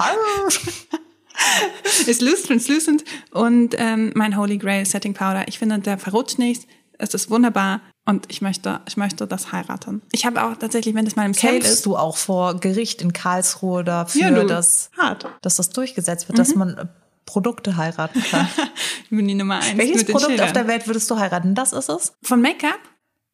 ist 2.07 2.21
loose, 2.23 2.43
translucent 2.47 3.05
und 3.33 3.75
ähm, 3.79 4.13
mein 4.15 4.37
Holy 4.37 4.59
Grail 4.59 4.85
Setting 4.87 5.15
Powder. 5.15 5.49
Ich 5.49 5.59
finde, 5.59 5.79
der 5.79 5.99
verrutscht 5.99 6.39
nicht. 6.39 6.67
Es 6.99 7.15
ist 7.15 7.31
wunderbar 7.31 7.81
und 8.05 8.27
ich 8.29 8.43
möchte, 8.43 8.81
ich 8.87 8.97
möchte 8.99 9.27
das 9.27 9.53
heiraten. 9.53 10.03
Ich 10.13 10.27
habe 10.27 10.43
auch 10.45 10.57
tatsächlich, 10.57 10.95
wenn 10.95 11.07
das 11.07 11.17
mal 11.17 11.25
im 11.25 11.33
Kämpfst 11.33 11.71
ist, 11.73 11.87
du 11.87 11.97
auch 11.97 12.17
vor 12.19 12.61
Gericht 12.61 13.01
in 13.01 13.13
Karlsruhe 13.15 13.85
dafür, 13.85 14.21
Ja, 14.31 14.45
dass, 14.45 14.91
hart. 14.99 15.27
dass 15.41 15.57
das 15.57 15.71
durchgesetzt 15.71 16.29
wird, 16.29 16.39
dass 16.39 16.55
man 16.55 16.77
äh, 16.77 16.87
Produkte 17.25 17.77
heiraten 17.77 18.23
kann? 18.31 18.49
Ich 19.05 19.17
bin 19.17 19.27
die 19.27 19.35
Nummer 19.35 19.57
eins 19.57 19.77
Welches 19.77 20.05
Produkt 20.05 20.41
auf 20.41 20.53
der 20.53 20.69
Welt 20.69 20.87
würdest 20.87 21.11
du 21.11 21.19
heiraten? 21.19 21.55
Das 21.57 21.73
ist 21.73 21.89
es? 21.89 22.13
Von 22.23 22.41
Make-up? 22.43 22.79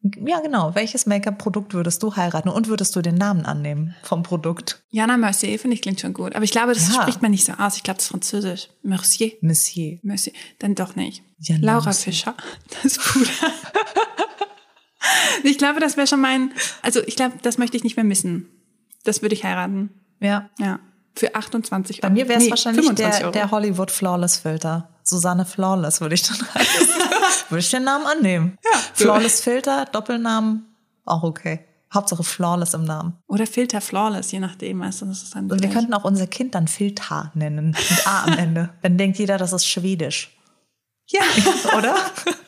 Ja, 0.01 0.39
genau. 0.41 0.75
Welches 0.75 1.05
Make-up-Produkt 1.05 1.73
würdest 1.73 2.01
du 2.03 2.15
heiraten? 2.15 2.49
Und 2.49 2.67
würdest 2.67 2.95
du 2.95 3.01
den 3.01 3.15
Namen 3.15 3.45
annehmen 3.45 3.95
vom 4.03 4.23
Produkt? 4.23 4.83
Jana 4.89 5.17
Mercier, 5.17 5.57
finde 5.59 5.75
ich, 5.75 5.81
klingt 5.81 5.99
schon 5.99 6.13
gut. 6.13 6.35
Aber 6.35 6.45
ich 6.45 6.51
glaube, 6.51 6.73
das 6.73 6.93
Ja. 6.93 7.01
spricht 7.01 7.21
man 7.21 7.31
nicht 7.31 7.45
so 7.45 7.53
aus. 7.53 7.75
Ich 7.77 7.83
glaube, 7.83 7.97
das 7.97 8.05
ist 8.05 8.11
französisch. 8.11 8.69
Mercier. 8.83 9.31
Monsieur. 9.41 9.97
Mercier. 10.03 10.33
Dann 10.59 10.75
doch 10.75 10.95
nicht. 10.95 11.23
Jana 11.39 11.65
Laura 11.65 11.85
Mercier. 11.85 12.13
Fischer. 12.13 12.35
Das 12.83 12.97
Puder. 12.99 13.29
ich 15.43 15.57
glaube, 15.57 15.79
das 15.79 15.97
wäre 15.97 16.07
schon 16.07 16.21
mein, 16.21 16.51
also 16.81 17.01
ich 17.03 17.15
glaube, 17.15 17.37
das 17.41 17.57
möchte 17.57 17.77
ich 17.77 17.83
nicht 17.83 17.95
mehr 17.95 18.05
missen. 18.05 18.49
Das 19.03 19.21
würde 19.21 19.35
ich 19.35 19.43
heiraten. 19.43 19.89
Ja. 20.19 20.49
Ja. 20.59 20.79
Für 21.17 21.33
28 21.35 21.97
Euro. 22.03 22.09
Bei 22.09 22.13
mir 22.13 22.27
wäre 22.27 22.37
es 22.39 22.45
Nee, 22.45 22.49
wahrscheinlich 22.51 22.85
25 22.85 23.21
der, 23.21 23.31
der 23.31 23.51
Hollywood 23.51 23.91
Flawless 23.91 24.37
Filter. 24.37 24.89
Susanne 25.03 25.45
Flawless 25.45 25.99
würde 26.01 26.15
ich 26.15 26.23
dann 26.23 26.37
heißen. 26.55 26.87
würde 27.49 27.59
ich 27.59 27.69
den 27.71 27.83
Namen 27.83 28.05
annehmen. 28.05 28.57
Ja. 28.63 28.79
Flawless 28.93 29.41
Filter, 29.41 29.85
Doppelnamen, 29.85 30.65
auch 31.05 31.23
okay. 31.23 31.65
Hauptsache 31.93 32.23
Flawless 32.23 32.73
im 32.73 32.83
Namen. 32.83 33.13
Oder 33.27 33.47
Filter 33.47 33.79
Flawless, 33.79 34.31
je 34.31 34.39
nachdem. 34.41 34.81
Also 34.81 35.05
das 35.05 35.23
ist 35.23 35.33
dann 35.35 35.49
Und 35.49 35.61
wir 35.63 35.69
könnten 35.69 35.93
auch 35.93 36.03
unser 36.03 36.27
Kind 36.27 36.53
dann 36.53 36.67
Filter 36.67 37.31
nennen. 37.33 37.67
Mit 37.67 38.07
A 38.07 38.23
am 38.25 38.37
Ende. 38.37 38.69
Dann 38.81 38.97
denkt 38.97 39.17
jeder, 39.17 39.37
das 39.37 39.53
ist 39.53 39.65
Schwedisch. 39.65 40.37
ja. 41.07 41.21
Oder? 41.77 41.95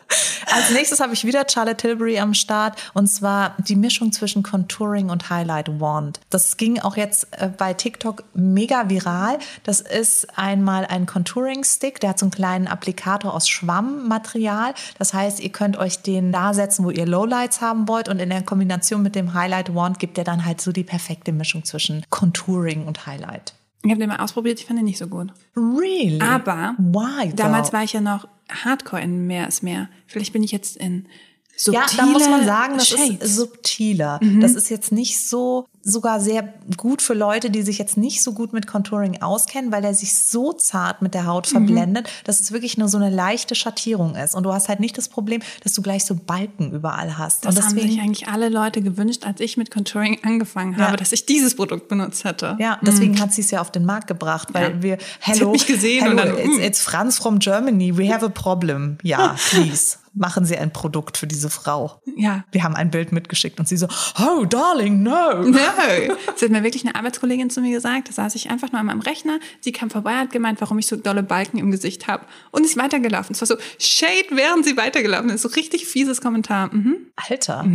Als 0.51 0.71
nächstes 0.71 0.99
habe 0.99 1.13
ich 1.13 1.25
wieder 1.25 1.45
Charlotte 1.47 1.77
Tilbury 1.77 2.17
am 2.17 2.33
Start 2.33 2.91
und 2.95 3.07
zwar 3.07 3.55
die 3.59 3.75
Mischung 3.75 4.11
zwischen 4.11 4.41
Contouring 4.41 5.09
und 5.09 5.29
Highlight 5.29 5.79
Wand. 5.79 6.19
Das 6.31 6.57
ging 6.57 6.79
auch 6.79 6.97
jetzt 6.97 7.27
äh, 7.31 7.49
bei 7.55 7.73
TikTok 7.73 8.23
mega 8.33 8.89
viral. 8.89 9.37
Das 9.63 9.79
ist 9.79 10.27
einmal 10.37 10.85
ein 10.85 11.05
Contouring 11.05 11.63
Stick, 11.63 11.99
der 11.99 12.11
hat 12.11 12.19
so 12.19 12.25
einen 12.25 12.31
kleinen 12.31 12.67
Applikator 12.67 13.33
aus 13.33 13.47
Schwammmaterial. 13.47 14.73
Das 14.97 15.13
heißt, 15.13 15.39
ihr 15.39 15.51
könnt 15.51 15.77
euch 15.77 16.01
den 16.01 16.31
da 16.31 16.53
setzen, 16.55 16.83
wo 16.83 16.89
ihr 16.89 17.05
Lowlights 17.05 17.61
haben 17.61 17.87
wollt 17.87 18.09
und 18.09 18.19
in 18.19 18.29
der 18.29 18.41
Kombination 18.41 19.03
mit 19.03 19.15
dem 19.15 19.35
Highlight 19.35 19.75
Wand 19.75 19.99
gibt 19.99 20.17
er 20.17 20.23
dann 20.23 20.45
halt 20.45 20.61
so 20.61 20.71
die 20.71 20.83
perfekte 20.83 21.31
Mischung 21.31 21.63
zwischen 21.63 22.03
Contouring 22.09 22.87
und 22.87 23.05
Highlight. 23.05 23.53
Ich 23.83 23.91
habe 23.91 23.99
den 23.99 24.09
mal 24.09 24.17
ausprobiert, 24.17 24.59
ich 24.59 24.65
fand 24.65 24.79
den 24.79 24.85
nicht 24.85 24.97
so 24.97 25.07
gut. 25.07 25.31
Really? 25.55 26.19
Aber 26.21 26.73
Why? 26.79 27.33
damals 27.33 27.71
war 27.71 27.83
ich 27.83 27.93
ja 27.93 28.01
noch 28.01 28.27
Hardcore 28.49 29.01
in 29.01 29.27
Mehr 29.27 29.47
ist 29.47 29.63
mehr. 29.63 29.89
Vielleicht 30.07 30.33
bin 30.33 30.43
ich 30.43 30.51
jetzt 30.51 30.77
in 30.77 31.07
subtile 31.55 31.85
Ja, 31.85 31.97
da 31.97 32.05
muss 32.05 32.27
man 32.29 32.45
sagen, 32.45 32.75
das 32.77 32.87
Shades. 32.87 33.21
ist 33.21 33.35
subtiler. 33.35 34.19
Mhm. 34.21 34.41
Das 34.41 34.55
ist 34.55 34.69
jetzt 34.69 34.91
nicht 34.91 35.19
so, 35.19 35.67
sogar 35.81 36.19
sehr 36.19 36.53
gut 36.77 37.01
für 37.01 37.13
Leute, 37.13 37.49
die 37.49 37.61
sich 37.61 37.77
jetzt 37.77 37.95
nicht 37.97 38.21
so 38.21 38.33
gut 38.33 38.51
mit 38.53 38.67
Contouring 38.67 39.21
auskennen, 39.21 39.71
weil 39.71 39.81
der 39.81 39.93
sich 39.93 40.13
so 40.21 40.51
zart 40.53 41.01
mit 41.01 41.13
der 41.13 41.25
Haut 41.25 41.47
Mhm. 41.47 41.51
verblendet, 41.51 42.09
dass 42.25 42.39
es 42.41 42.51
wirklich 42.51 42.77
nur 42.77 42.89
so 42.89 42.97
eine 42.97 43.09
leichte 43.09 43.55
Schattierung 43.55 44.15
ist. 44.15 44.35
Und 44.35 44.43
du 44.43 44.51
hast 44.53 44.67
halt 44.69 44.79
nicht 44.81 44.97
das 44.97 45.07
Problem, 45.07 45.41
dass 45.63 45.73
du 45.73 45.81
gleich 45.81 46.03
so 46.05 46.15
Balken 46.15 46.71
überall 46.73 47.17
hast. 47.17 47.45
Das 47.45 47.55
Und 47.55 47.63
haben 47.63 47.73
sich 47.75 47.83
deswegen, 47.83 48.01
eigentlich 48.01 48.27
alle 48.27 48.49
Leute 48.49 48.81
gewünscht, 48.81 49.25
als 49.25 49.39
ich 49.39 49.55
mit 49.57 49.71
Contouring 49.71 50.19
angefangen 50.23 50.75
habe, 50.77 50.91
Ja. 50.91 50.95
dass 50.97 51.11
ich 51.13 51.25
dieses 51.25 51.55
Produkt 51.55 51.87
benutzt 51.87 52.23
hätte. 52.25 52.57
ja, 52.59 52.77
deswegen 52.81 53.19
hat 53.19 53.33
sie 53.33 53.41
es 53.41 53.51
ja 53.51 53.61
auf 53.61 53.71
den 53.71 53.85
Markt 53.85 54.07
gebracht, 54.07 54.49
weil 54.53 54.71
Ja. 54.71 54.81
wir, 54.81 54.97
hello, 55.21 55.51
mich 55.51 55.65
gesehen 55.65 56.03
hello, 56.03 56.11
und 56.11 56.17
dann, 56.17 56.37
it's, 56.37 56.57
mm. 56.57 56.61
it's 56.61 56.81
Franz 56.81 57.17
from 57.17 57.39
Germany, 57.39 57.97
we 57.97 58.13
have 58.13 58.25
a 58.25 58.29
problem. 58.29 58.97
Ja, 59.01 59.35
please, 59.49 59.97
machen 60.13 60.45
Sie 60.45 60.57
ein 60.57 60.71
Produkt 60.71 61.17
für 61.17 61.27
diese 61.27 61.49
Frau. 61.49 62.01
Ja. 62.15 62.43
Wir 62.51 62.63
haben 62.63 62.75
ein 62.75 62.91
Bild 62.91 63.11
mitgeschickt 63.11 63.59
und 63.59 63.67
sie 63.67 63.77
so, 63.77 63.87
oh, 64.19 64.45
darling, 64.45 65.03
no. 65.03 65.43
No. 65.59 66.15
Das 66.25 66.41
hat 66.41 66.49
mir 66.49 66.63
wirklich 66.63 66.85
eine 66.85 66.95
Arbeitskollegin 66.95 67.49
zu 67.49 67.61
mir 67.61 67.71
gesagt. 67.71 68.09
Da 68.09 68.13
saß 68.13 68.35
ich 68.35 68.49
einfach 68.49 68.71
nur 68.71 68.79
an 68.79 68.87
meinem 68.87 69.01
Rechner. 69.01 69.39
Sie 69.61 69.71
kam 69.71 69.89
vorbei, 69.89 70.15
hat 70.15 70.31
gemeint, 70.31 70.61
warum 70.61 70.79
ich 70.79 70.87
so 70.87 70.95
dolle 70.95 71.23
Balken 71.23 71.57
im 71.57 71.71
Gesicht 71.71 72.07
habe. 72.07 72.25
Und 72.51 72.65
ist 72.65 72.77
weitergelaufen. 72.77 73.33
Es 73.33 73.41
war 73.41 73.47
so 73.47 73.57
Shade, 73.77 74.27
während 74.31 74.65
sie 74.65 74.77
weitergelaufen 74.77 75.29
ist. 75.29 75.41
So 75.41 75.49
richtig 75.49 75.85
fieses 75.85 76.21
Kommentar. 76.21 76.73
Mhm. 76.73 76.97
Alter. 77.15 77.65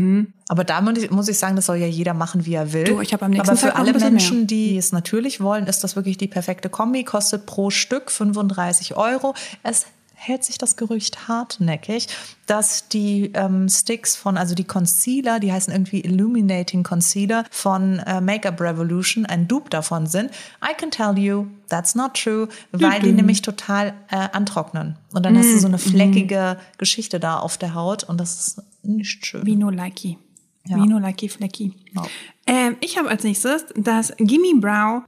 Aber 0.49 0.65
da 0.65 0.81
muss 0.81 1.29
ich, 1.29 1.39
sagen, 1.39 1.57
das 1.57 1.67
soll 1.67 1.77
ja 1.77 1.87
jeder 1.87 2.15
machen, 2.15 2.47
wie 2.47 2.55
er 2.55 2.73
will. 2.73 2.85
Du, 2.85 3.01
ich 3.01 3.13
habe 3.13 3.25
am 3.25 3.31
nächsten 3.31 3.49
Aber 3.49 3.59
für 3.59 3.69
Tag 3.69 3.79
alle 3.79 3.93
Menschen, 3.93 4.39
mehr. 4.39 4.47
die 4.47 4.77
es 4.77 4.93
natürlich 4.93 5.41
wollen, 5.41 5.67
ist 5.67 5.83
das 5.85 5.97
wirklich 5.97 6.19
die 6.19 6.29
perfekte 6.29 6.69
Kombi. 6.69 7.05
Kostet 7.05 7.47
pro 7.47 7.71
Stück 7.71 8.11
35 8.11 8.97
Euro. 8.97 9.35
Es 9.63 9.87
hält 10.15 10.45
sich 10.45 10.59
das 10.59 10.77
Gerücht 10.77 11.29
hartnäckig, 11.29 12.09
dass 12.47 12.89
die 12.89 13.31
ähm, 13.35 13.69
Sticks 13.69 14.17
von, 14.17 14.37
also 14.37 14.55
die 14.55 14.65
Concealer, 14.65 15.41
die 15.41 15.53
heißen 15.53 15.73
irgendwie 15.73 16.01
Illuminating 16.01 16.83
Concealer 16.83 17.45
von 17.51 17.99
äh, 18.01 18.21
Makeup 18.21 18.61
Revolution, 18.61 19.27
ein 19.27 19.49
Dupe 19.49 19.71
davon 19.71 20.07
sind. 20.07 20.31
I 20.63 20.75
can 20.77 20.91
tell 20.91 21.19
you, 21.19 21.47
that's 21.69 21.95
not 21.95 22.15
true, 22.15 22.49
weil 22.73 23.01
die 23.01 23.13
nämlich 23.13 23.43
total 23.43 23.95
äh, 24.11 24.29
antrocknen. 24.33 24.97
Und 25.13 25.25
dann 25.25 25.37
hast 25.37 25.53
du 25.53 25.59
so 25.59 25.69
eine 25.69 25.79
fleckige 25.79 26.59
Geschichte 26.79 27.21
da 27.21 27.39
auf 27.39 27.59
der 27.59 27.75
Haut 27.75 28.05
und 28.05 28.21
das 28.21 28.49
ist 28.49 28.63
nicht 28.83 29.27
schön. 29.27 29.45
Vino 29.45 29.71
Lucky. 29.71 30.19
Ja. 30.67 30.77
Vino 30.77 30.99
Lucky 30.99 31.29
Flecky. 31.29 31.73
Ja. 31.95 32.03
Ähm, 32.47 32.77
ich 32.81 32.99
habe 32.99 33.09
als 33.09 33.25
nächstes 33.25 33.67
das 33.77 34.13
Gimme 34.19 34.61
Brow. 34.61 35.03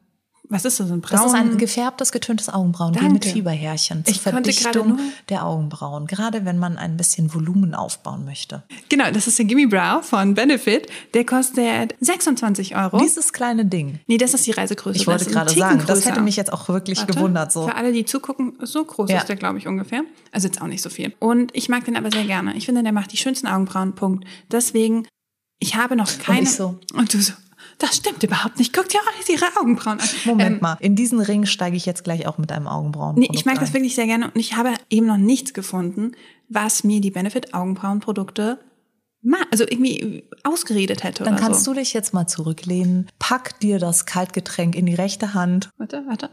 Was 0.48 0.64
ist 0.64 0.78
das? 0.80 0.90
Ein 0.90 1.00
Braun? 1.00 1.18
Das 1.20 1.26
ist 1.26 1.34
ein 1.34 1.58
gefärbtes, 1.58 2.12
getöntes 2.12 2.48
Augenbrauengel 2.48 3.08
mit. 3.10 3.24
Fieberhärchen 3.24 4.04
zur 4.04 4.14
Ich 4.14 4.20
Verdichtung 4.20 4.98
der 5.28 5.44
Augenbrauen. 5.44 6.06
Gerade 6.06 6.44
wenn 6.44 6.58
man 6.58 6.78
ein 6.78 6.96
bisschen 6.96 7.32
Volumen 7.34 7.74
aufbauen 7.74 8.24
möchte. 8.24 8.62
Genau, 8.88 9.10
das 9.10 9.26
ist 9.26 9.38
der 9.38 9.46
Gimme 9.46 9.66
Brow 9.68 10.04
von 10.06 10.34
Benefit. 10.34 10.86
Der 11.14 11.24
kostet 11.26 11.94
26 12.00 12.76
Euro. 12.76 12.98
Dieses 12.98 13.32
kleine 13.32 13.64
Ding. 13.64 14.00
nee, 14.06 14.18
das 14.18 14.34
ist 14.34 14.46
die 14.46 14.52
Reisegröße. 14.52 14.98
Ich 14.98 15.06
wollte 15.06 15.26
gerade 15.26 15.52
sagen, 15.52 15.82
das 15.86 16.06
hätte 16.06 16.20
mich 16.20 16.36
jetzt 16.36 16.52
auch 16.52 16.68
wirklich 16.68 16.98
Warte, 17.00 17.12
gewundert. 17.14 17.52
So. 17.52 17.66
Für 17.66 17.74
alle, 17.74 17.92
die 17.92 18.04
zugucken, 18.04 18.54
so 18.60 18.84
groß 18.84 19.10
Ja. 19.10 19.18
ist 19.18 19.28
der, 19.28 19.36
glaube 19.36 19.58
ich, 19.58 19.66
ungefähr. 19.66 20.02
Also 20.32 20.48
jetzt 20.48 20.62
auch 20.62 20.66
nicht 20.66 20.82
so 20.82 20.90
viel. 20.90 21.14
Und 21.18 21.54
ich 21.54 21.68
mag 21.68 21.84
den 21.84 21.96
aber 21.96 22.10
sehr 22.10 22.24
gerne. 22.24 22.54
Ich 22.56 22.66
finde, 22.66 22.82
der 22.82 22.92
macht 22.92 23.12
die 23.12 23.16
schönsten 23.16 23.46
Augenbrauen. 23.46 23.94
Punkt. 23.94 24.24
Deswegen, 24.50 25.06
ich 25.58 25.74
habe 25.76 25.96
noch 25.96 26.10
keine. 26.18 26.42
ich 26.42 26.52
so. 26.52 26.78
Und 26.94 27.12
du 27.14 27.20
so. 27.20 27.32
Das 27.78 27.96
stimmt 27.96 28.22
überhaupt 28.22 28.58
nicht. 28.58 28.72
Guck 28.72 28.88
dir 28.88 29.00
auch 29.00 29.28
ihre 29.28 29.44
Augenbrauen 29.60 30.00
an. 30.00 30.08
Moment 30.24 30.56
Ähm, 30.56 30.62
mal, 30.62 30.76
in 30.80 30.96
diesen 30.96 31.20
Ring 31.20 31.44
steige 31.44 31.76
ich 31.76 31.84
jetzt 31.84 32.04
gleich 32.04 32.26
auch 32.26 32.38
mit 32.38 32.50
einem 32.52 32.66
Augenbrauen. 32.66 33.16
Nee, 33.18 33.28
ich 33.32 33.44
mag 33.44 33.58
das 33.60 33.74
wirklich 33.74 33.94
sehr 33.94 34.06
gerne 34.06 34.26
und 34.26 34.36
ich 34.36 34.56
habe 34.56 34.72
eben 34.88 35.06
noch 35.06 35.18
nichts 35.18 35.52
gefunden, 35.52 36.12
was 36.48 36.84
mir 36.84 37.00
die 37.00 37.10
Benefit 37.10 37.54
Augenbrauenprodukte 37.54 38.58
also 39.50 39.64
irgendwie 39.64 40.24
ausgeredet 40.44 41.02
hätte 41.02 41.24
Dann 41.24 41.36
kannst 41.36 41.64
so. 41.64 41.72
du 41.72 41.80
dich 41.80 41.92
jetzt 41.92 42.14
mal 42.14 42.26
zurücklehnen, 42.26 43.10
pack 43.18 43.58
dir 43.60 43.78
das 43.78 44.06
Kaltgetränk 44.06 44.74
in 44.76 44.86
die 44.86 44.94
rechte 44.94 45.34
Hand 45.34 45.70
Warte, 45.78 46.04
warte. 46.06 46.30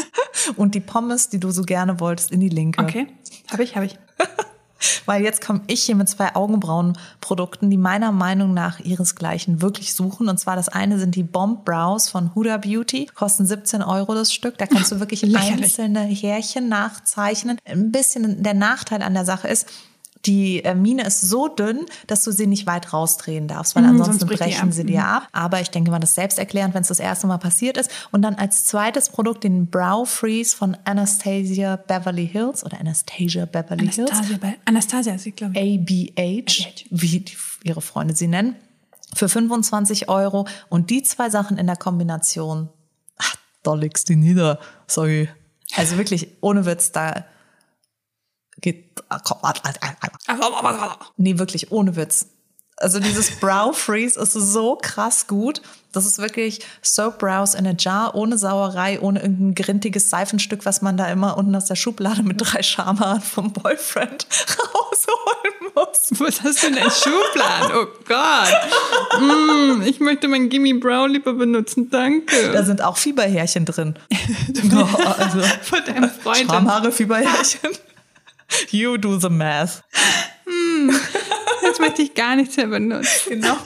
und 0.56 0.74
die 0.74 0.80
Pommes, 0.80 1.28
die 1.28 1.40
du 1.40 1.50
so 1.50 1.62
gerne 1.62 2.00
wolltest, 2.00 2.30
in 2.30 2.40
die 2.40 2.48
linke. 2.48 2.82
Okay, 2.82 3.06
habe 3.50 3.64
ich, 3.64 3.76
habe 3.76 3.86
ich. 3.86 3.98
Weil 5.06 5.22
jetzt 5.22 5.44
komme 5.44 5.62
ich 5.66 5.84
hier 5.84 5.96
mit 5.96 6.08
zwei 6.08 6.34
Augenbrauenprodukten, 6.34 7.70
die 7.70 7.76
meiner 7.76 8.12
Meinung 8.12 8.54
nach 8.54 8.80
ihresgleichen 8.80 9.62
wirklich 9.62 9.94
suchen. 9.94 10.28
Und 10.28 10.38
zwar 10.38 10.56
das 10.56 10.68
eine 10.68 10.98
sind 10.98 11.14
die 11.14 11.22
Bomb 11.22 11.64
Brows 11.64 12.08
von 12.08 12.34
Huda 12.34 12.58
Beauty, 12.58 13.06
kosten 13.14 13.46
17 13.46 13.82
Euro 13.82 14.14
das 14.14 14.32
Stück. 14.32 14.58
Da 14.58 14.66
kannst 14.66 14.92
du 14.92 15.00
wirklich 15.00 15.24
einzelne 15.36 16.00
Härchen 16.00 16.68
nachzeichnen. 16.68 17.58
Ein 17.64 17.90
bisschen 17.90 18.42
der 18.42 18.54
Nachteil 18.54 19.02
an 19.02 19.14
der 19.14 19.24
Sache 19.24 19.48
ist, 19.48 19.66
die 20.24 20.64
äh, 20.64 20.74
Mine 20.74 21.04
ist 21.06 21.20
so 21.20 21.48
dünn, 21.48 21.86
dass 22.06 22.24
du 22.24 22.32
sie 22.32 22.46
nicht 22.46 22.66
weit 22.66 22.92
rausdrehen 22.92 23.48
darfst, 23.48 23.76
weil 23.76 23.82
Mhm, 23.82 24.00
ansonsten 24.00 24.26
brechen 24.26 24.72
sie 24.72 24.84
dir 24.84 25.04
ab. 25.04 25.28
Aber 25.32 25.60
ich 25.60 25.70
denke 25.70 25.90
mal, 25.90 25.98
das 25.98 26.10
ist 26.10 26.16
selbsterklärend, 26.16 26.74
wenn 26.74 26.82
es 26.82 26.88
das 26.88 27.00
erste 27.00 27.26
Mal 27.26 27.38
passiert 27.38 27.76
ist. 27.76 27.90
Und 28.10 28.22
dann 28.22 28.34
als 28.34 28.64
zweites 28.64 29.10
Produkt 29.10 29.44
den 29.44 29.66
Brow 29.66 30.08
Freeze 30.08 30.56
von 30.56 30.76
Anastasia 30.84 31.76
Beverly 31.76 32.26
Hills 32.26 32.64
oder 32.64 32.80
Anastasia 32.80 33.44
Beverly 33.46 33.88
Hills. 33.88 34.10
Anastasia, 34.10 34.38
bei, 34.40 34.56
Anastasia 34.64 35.14
ist 35.14 35.22
sie, 35.22 35.32
glaube 35.32 35.58
ich. 35.58 35.80
ABH, 35.80 36.84
wie 36.90 37.20
die, 37.20 37.36
ihre 37.64 37.80
Freunde 37.82 38.14
sie 38.16 38.28
nennen, 38.28 38.56
für 39.14 39.28
25 39.28 40.08
Euro. 40.08 40.46
Und 40.68 40.90
die 40.90 41.02
zwei 41.02 41.30
Sachen 41.30 41.58
in 41.58 41.66
der 41.66 41.76
Kombination, 41.76 42.68
ach, 43.18 43.36
da 43.62 43.74
legst 43.74 44.08
du 44.08 44.14
nieder, 44.14 44.58
sorry. 44.86 45.28
Also 45.74 45.96
wirklich, 45.96 46.28
ohne 46.40 46.64
Witz, 46.66 46.92
da 46.92 47.24
geht, 48.60 49.02
ah, 49.08 49.18
komm, 49.18 49.38
ah, 49.42 49.52
ah, 49.62 49.72
ah, 50.26 50.72
ah. 50.72 50.98
nee, 51.16 51.38
wirklich, 51.38 51.72
ohne 51.72 51.96
Witz. 51.96 52.26
Also 52.78 53.00
dieses 53.00 53.30
Brow 53.40 53.76
Freeze 53.76 54.20
ist 54.20 54.32
so 54.32 54.76
krass 54.76 55.26
gut. 55.26 55.62
Das 55.92 56.04
ist 56.04 56.18
wirklich 56.18 56.60
Soap 56.82 57.18
Brows 57.18 57.54
in 57.54 57.66
a 57.66 57.72
Jar, 57.78 58.14
ohne 58.14 58.36
Sauerei, 58.36 59.00
ohne 59.00 59.22
irgendein 59.22 59.54
grintiges 59.54 60.10
Seifenstück, 60.10 60.66
was 60.66 60.82
man 60.82 60.98
da 60.98 61.08
immer 61.08 61.38
unten 61.38 61.54
aus 61.56 61.64
der 61.64 61.76
Schublade 61.76 62.22
mit 62.22 62.36
drei 62.38 62.62
Schamhaaren 62.62 63.22
vom 63.22 63.50
Boyfriend 63.54 64.26
rausholen 64.74 65.72
muss. 65.74 66.20
Was 66.20 66.42
hast 66.42 66.62
du 66.62 66.66
in 66.66 66.74
der 66.74 66.90
Schublade? 66.90 67.72
Oh 67.74 67.86
Gott. 68.06 69.22
Mm, 69.22 69.82
ich 69.86 70.00
möchte 70.00 70.28
mein 70.28 70.50
Gimme 70.50 70.74
Brow 70.74 71.08
lieber 71.08 71.32
benutzen, 71.32 71.88
danke. 71.88 72.52
Da 72.52 72.62
sind 72.62 72.82
auch 72.82 72.98
Fieberhärchen 72.98 73.64
drin. 73.64 73.94
Ja, 74.70 74.84
also, 75.18 75.40
Von 75.62 75.78
deinem 75.86 76.10
Freund. 76.10 76.50
Schamhaare, 76.50 76.92
Fieberhärchen. 76.92 77.70
You 78.70 78.96
do 78.96 79.18
the 79.18 79.28
math. 79.28 79.82
Jetzt 81.62 81.80
möchte 81.80 82.02
ich 82.02 82.14
gar 82.14 82.36
nichts 82.36 82.56
mehr 82.56 82.66
benutzen. 82.66 83.30
Genau. 83.30 83.56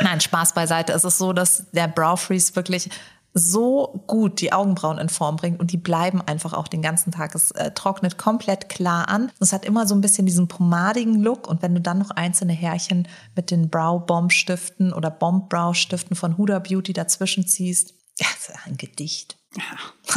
Nein, 0.00 0.20
Spaß 0.20 0.54
beiseite. 0.54 0.92
Es 0.92 1.04
ist 1.04 1.18
so, 1.18 1.32
dass 1.32 1.70
der 1.72 1.88
Brow 1.88 2.20
Freeze 2.20 2.54
wirklich 2.56 2.90
so 3.34 4.04
gut 4.06 4.40
die 4.40 4.52
Augenbrauen 4.52 4.98
in 4.98 5.08
Form 5.08 5.36
bringt 5.36 5.58
und 5.58 5.72
die 5.72 5.76
bleiben 5.76 6.22
einfach 6.22 6.52
auch 6.52 6.68
den 6.68 6.82
ganzen 6.82 7.10
Tag. 7.10 7.34
Es 7.34 7.50
äh, 7.50 7.72
trocknet 7.72 8.16
komplett 8.16 8.68
klar 8.68 9.08
an. 9.08 9.32
Es 9.40 9.52
hat 9.52 9.64
immer 9.64 9.88
so 9.88 9.94
ein 9.94 10.00
bisschen 10.00 10.24
diesen 10.24 10.46
pomadigen 10.46 11.20
Look 11.20 11.48
und 11.48 11.60
wenn 11.60 11.74
du 11.74 11.80
dann 11.80 11.98
noch 11.98 12.12
einzelne 12.12 12.52
Härchen 12.52 13.08
mit 13.34 13.50
den 13.50 13.70
Brow 13.70 14.04
Bomb 14.06 14.32
Stiften 14.32 14.92
oder 14.92 15.10
Bomb 15.10 15.48
Brow 15.48 15.74
Stiften 15.74 16.14
von 16.14 16.38
Huda 16.38 16.60
Beauty 16.60 16.92
dazwischen 16.92 17.46
ziehst, 17.46 17.94
ja, 18.20 18.26
das 18.34 18.50
ist 18.50 18.66
ein 18.66 18.76
Gedicht. 18.76 19.36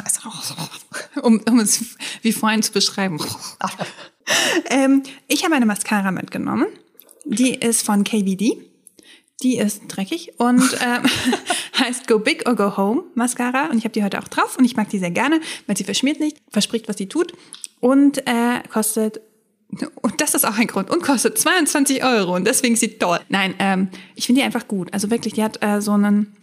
Also, 0.04 0.56
Um, 1.22 1.42
um 1.50 1.60
es 1.60 1.98
wie 2.22 2.32
vorhin 2.32 2.62
zu 2.62 2.72
beschreiben. 2.72 3.20
ähm, 4.70 5.04
ich 5.28 5.44
habe 5.44 5.56
eine 5.56 5.66
Mascara 5.66 6.12
mitgenommen. 6.12 6.68
Die 7.26 7.56
ist 7.56 7.86
von 7.86 8.04
KVD. 8.04 8.58
Die 9.44 9.58
ist 9.58 9.84
dreckig 9.88 10.34
und 10.40 10.62
ähm, 10.82 11.04
heißt 11.80 12.08
Go 12.08 12.20
Big 12.20 12.48
or 12.48 12.56
Go 12.56 12.76
Home 12.78 13.04
Mascara. 13.16 13.68
Und 13.68 13.78
ich 13.78 13.84
habe 13.84 13.94
die 13.94 14.04
heute 14.04 14.20
auch 14.20 14.28
drauf 14.28 14.58
und 14.58 14.66
ich 14.66 14.76
mag 14.76 14.90
die 14.90 15.00
sehr 15.00 15.12
gerne, 15.12 15.42
weil 15.68 15.78
sie 15.78 15.84
verschmiert 15.84 16.20
nicht, 16.20 16.38
verspricht, 16.50 16.88
was 16.88 16.98
sie 16.98 17.08
tut. 17.08 17.34
Und 17.80 18.26
äh, 18.28 18.62
kostet, 18.72 19.22
und 20.02 20.22
das 20.22 20.34
ist 20.34 20.46
auch 20.46 20.58
ein 20.58 20.68
Grund, 20.68 20.90
und 20.90 21.04
kostet 21.04 21.38
22 21.38 22.04
Euro. 22.04 22.36
Und 22.36 22.46
deswegen 22.46 22.74
ist 22.74 22.80
sie 22.80 22.98
toll. 22.98 23.20
Nein, 23.30 23.54
ähm, 23.60 23.90
ich 24.16 24.26
finde 24.26 24.42
die 24.42 24.46
einfach 24.46 24.68
gut. 24.68 24.92
Also 24.94 25.12
wirklich, 25.12 25.34
die 25.36 25.44
hat 25.44 25.64
äh, 25.64 25.82
so 25.82 25.92
einen 25.92 26.36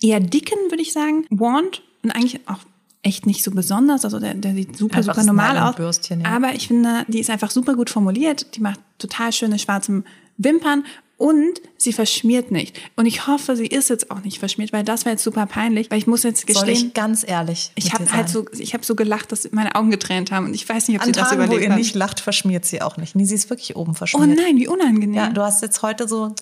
eher 0.00 0.20
dicken, 0.20 0.58
würde 0.70 0.82
ich 0.82 0.92
sagen, 0.92 1.26
Wand. 1.30 1.82
Und 2.02 2.10
eigentlich 2.10 2.40
auch 2.48 2.58
echt 3.02 3.26
nicht 3.26 3.42
so 3.42 3.50
besonders. 3.50 4.04
Also 4.04 4.18
der, 4.18 4.34
der 4.34 4.54
sieht 4.54 4.76
super, 4.76 4.98
Einfach 4.98 5.14
super 5.14 5.26
normal 5.26 5.58
aus. 5.58 5.74
Nylonbürstchen, 5.76 6.20
ja. 6.20 6.28
Aber 6.28 6.54
ich 6.54 6.68
finde, 6.68 7.04
die 7.08 7.20
ist 7.20 7.30
einfach 7.30 7.50
super 7.50 7.74
gut 7.74 7.90
formuliert. 7.90 8.54
Die 8.56 8.60
macht 8.60 8.80
total 8.98 9.32
schöne 9.32 9.58
schwarze 9.58 10.04
Wimpern 10.36 10.84
und 11.22 11.60
sie 11.76 11.92
verschmiert 11.92 12.50
nicht. 12.50 12.80
Und 12.96 13.06
ich 13.06 13.28
hoffe, 13.28 13.54
sie 13.54 13.66
ist 13.66 13.90
jetzt 13.90 14.10
auch 14.10 14.22
nicht 14.22 14.40
verschmiert, 14.40 14.72
weil 14.72 14.82
das 14.82 15.04
wäre 15.04 15.12
jetzt 15.14 15.22
super 15.22 15.46
peinlich, 15.46 15.88
weil 15.88 15.98
ich 15.98 16.08
muss 16.08 16.24
jetzt 16.24 16.40
soll 16.40 16.66
gestehen, 16.66 16.88
ich 16.88 16.94
ganz 16.94 17.24
ehrlich 17.26 17.70
ich 17.76 17.92
habe 17.92 18.10
halt 18.12 18.28
so, 18.28 18.44
ich 18.58 18.74
habe 18.74 18.84
so 18.84 18.96
gelacht, 18.96 19.30
dass 19.30 19.48
meine 19.52 19.76
Augen 19.76 19.92
getränt 19.92 20.32
haben 20.32 20.46
und 20.46 20.54
ich 20.54 20.68
weiß 20.68 20.88
nicht, 20.88 20.98
ob 20.98 21.04
sie 21.04 21.10
An 21.10 21.12
das 21.12 21.28
Tagen, 21.28 21.42
wo 21.42 21.44
überlebt 21.44 21.62
ihr 21.62 21.70
hat. 21.70 21.78
nicht 21.78 21.94
lacht, 21.94 22.18
verschmiert 22.18 22.64
sie 22.64 22.82
auch 22.82 22.96
nicht. 22.96 23.14
Nee, 23.14 23.24
sie 23.24 23.36
ist 23.36 23.50
wirklich 23.50 23.76
oben 23.76 23.92
oh 23.92 23.94
verschmiert. 23.94 24.36
nein, 24.36 24.56
wie 24.56 24.66
unangenehm. 24.66 25.14
Ja, 25.14 25.30
du 25.30 25.42
hast 25.42 25.62
jetzt 25.62 25.82
heute 25.82 26.08
so. 26.08 26.34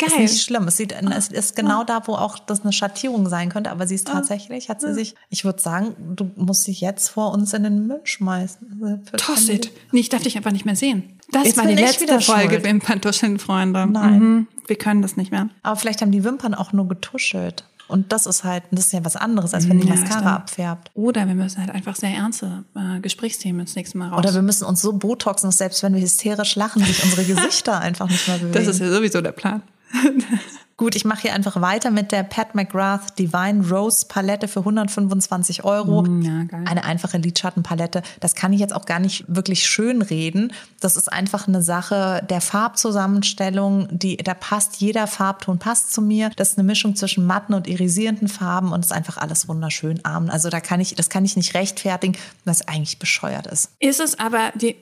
Ist 0.00 0.10
Geil. 0.10 0.20
nicht 0.22 0.42
schlimm. 0.42 0.66
Es, 0.68 0.76
sieht, 0.76 0.92
es 0.92 1.28
ist 1.28 1.54
genau 1.56 1.84
da, 1.84 2.02
wo 2.06 2.14
auch 2.14 2.38
das 2.38 2.62
eine 2.62 2.72
Schattierung 2.72 3.28
sein 3.28 3.48
könnte, 3.50 3.70
aber 3.70 3.86
sie 3.86 3.94
ist 3.94 4.08
Ah. 4.08 4.14
tatsächlich, 4.14 4.68
hat 4.68 4.80
sie 4.80 4.94
sich, 4.94 5.14
ich 5.30 5.44
würde 5.44 5.60
sagen, 5.60 5.94
du 6.16 6.30
musst 6.36 6.66
dich 6.66 6.80
jetzt 6.80 7.08
vor 7.08 7.32
uns 7.32 7.52
in 7.52 7.62
den 7.62 7.86
Müll 7.86 8.00
schmeißen. 8.04 9.00
Für 9.10 9.16
Toss 9.16 9.48
it. 9.48 9.70
Nee, 9.92 10.00
ich 10.00 10.08
darf 10.08 10.22
dich 10.22 10.36
einfach 10.36 10.52
nicht 10.52 10.64
mehr 10.64 10.76
sehen. 10.76 11.18
Das 11.30 11.46
Jetzt 11.46 11.56
war 11.56 11.66
die 11.66 11.74
letzte 11.74 12.20
Folge 12.20 12.54
schuld. 12.56 12.64
Wimperntuscheln, 12.64 13.38
Freunde. 13.38 13.86
Nein. 13.86 14.18
Mhm. 14.18 14.46
Wir 14.66 14.76
können 14.76 15.02
das 15.02 15.16
nicht 15.16 15.30
mehr. 15.30 15.48
Aber 15.62 15.76
vielleicht 15.76 16.00
haben 16.02 16.12
die 16.12 16.24
Wimpern 16.24 16.54
auch 16.54 16.72
nur 16.72 16.88
getuschelt. 16.88 17.64
Und 17.88 18.10
das 18.12 18.26
ist 18.26 18.44
halt, 18.44 18.62
das 18.70 18.86
ist 18.86 18.92
ja 18.92 19.04
was 19.04 19.16
anderes, 19.16 19.52
als 19.52 19.68
wenn 19.68 19.78
die 19.80 19.86
Ja, 19.86 19.94
Mascara 19.94 20.18
stimmt. 20.18 20.26
abfärbt. 20.34 20.90
Oder 20.94 21.26
wir 21.26 21.34
müssen 21.34 21.58
halt 21.60 21.70
einfach 21.70 21.94
sehr 21.96 22.10
ernste 22.10 22.64
äh, 22.74 23.00
Gesprächsthemen 23.00 23.66
das 23.66 23.74
nächste 23.74 23.98
Mal 23.98 24.08
raus. 24.08 24.18
Oder 24.18 24.32
wir 24.34 24.40
müssen 24.42 24.64
uns 24.64 24.80
so 24.80 24.92
botoxen, 24.94 25.48
dass 25.48 25.58
selbst 25.58 25.82
wenn 25.82 25.94
wir 25.94 26.00
hysterisch 26.00 26.56
lachen, 26.56 26.82
sich 26.84 27.02
unsere 27.04 27.24
Gesichter 27.26 27.80
einfach 27.80 28.08
nicht 28.08 28.26
mehr 28.28 28.38
bewegen. 28.38 28.54
das 28.54 28.66
ist 28.66 28.80
ja 28.80 28.90
sowieso 28.90 29.20
der 29.20 29.32
Plan. 29.32 29.62
Gut, 30.82 30.96
ich 30.96 31.04
mache 31.04 31.22
hier 31.22 31.34
einfach 31.34 31.60
weiter 31.60 31.90
mit 31.90 32.10
der 32.10 32.24
Pat 32.24 32.54
McGrath 32.54 33.18
Divine 33.18 33.64
Rose 33.68 34.06
Palette 34.08 34.48
für 34.48 34.60
125 34.60 35.62
Euro. 35.64 36.02
Mm, 36.02 36.22
ja, 36.22 36.42
geil. 36.44 36.64
Eine 36.66 36.84
einfache 36.84 37.18
Lidschattenpalette. 37.18 38.02
Das 38.20 38.34
kann 38.34 38.52
ich 38.52 38.58
jetzt 38.58 38.74
auch 38.74 38.86
gar 38.86 38.98
nicht 38.98 39.24
wirklich 39.28 39.66
schön 39.66 40.02
reden. 40.02 40.52
Das 40.80 40.96
ist 40.96 41.12
einfach 41.12 41.46
eine 41.46 41.62
Sache 41.62 42.26
der 42.28 42.40
Farbzusammenstellung. 42.40 43.86
Die, 43.92 44.16
da 44.16 44.34
passt 44.34 44.76
jeder 44.76 45.06
Farbton 45.06 45.58
passt 45.58 45.92
zu 45.92 46.02
mir. 46.02 46.30
Das 46.34 46.50
ist 46.50 46.58
eine 46.58 46.66
Mischung 46.66 46.96
zwischen 46.96 47.26
matten 47.26 47.54
und 47.54 47.68
irisierenden 47.68 48.28
Farben 48.28 48.72
und 48.72 48.84
ist 48.84 48.92
einfach 48.92 49.18
alles 49.18 49.48
wunderschön 49.48 50.04
arm. 50.04 50.30
Also 50.30 50.48
da 50.48 50.60
kann 50.60 50.80
ich, 50.80 50.94
das 50.94 51.10
kann 51.10 51.24
ich 51.24 51.36
nicht 51.36 51.54
rechtfertigen, 51.54 52.16
was 52.44 52.66
eigentlich 52.66 52.98
bescheuert 52.98 53.46
ist. 53.46 53.70
Ist 53.78 54.00
es 54.00 54.18
aber, 54.18 54.52
die 54.54 54.74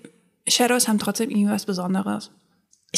Shadows 0.49 0.89
haben 0.89 0.99
trotzdem 0.99 1.31
irgendwie 1.31 1.51
was 1.51 1.67
Besonderes. 1.67 2.31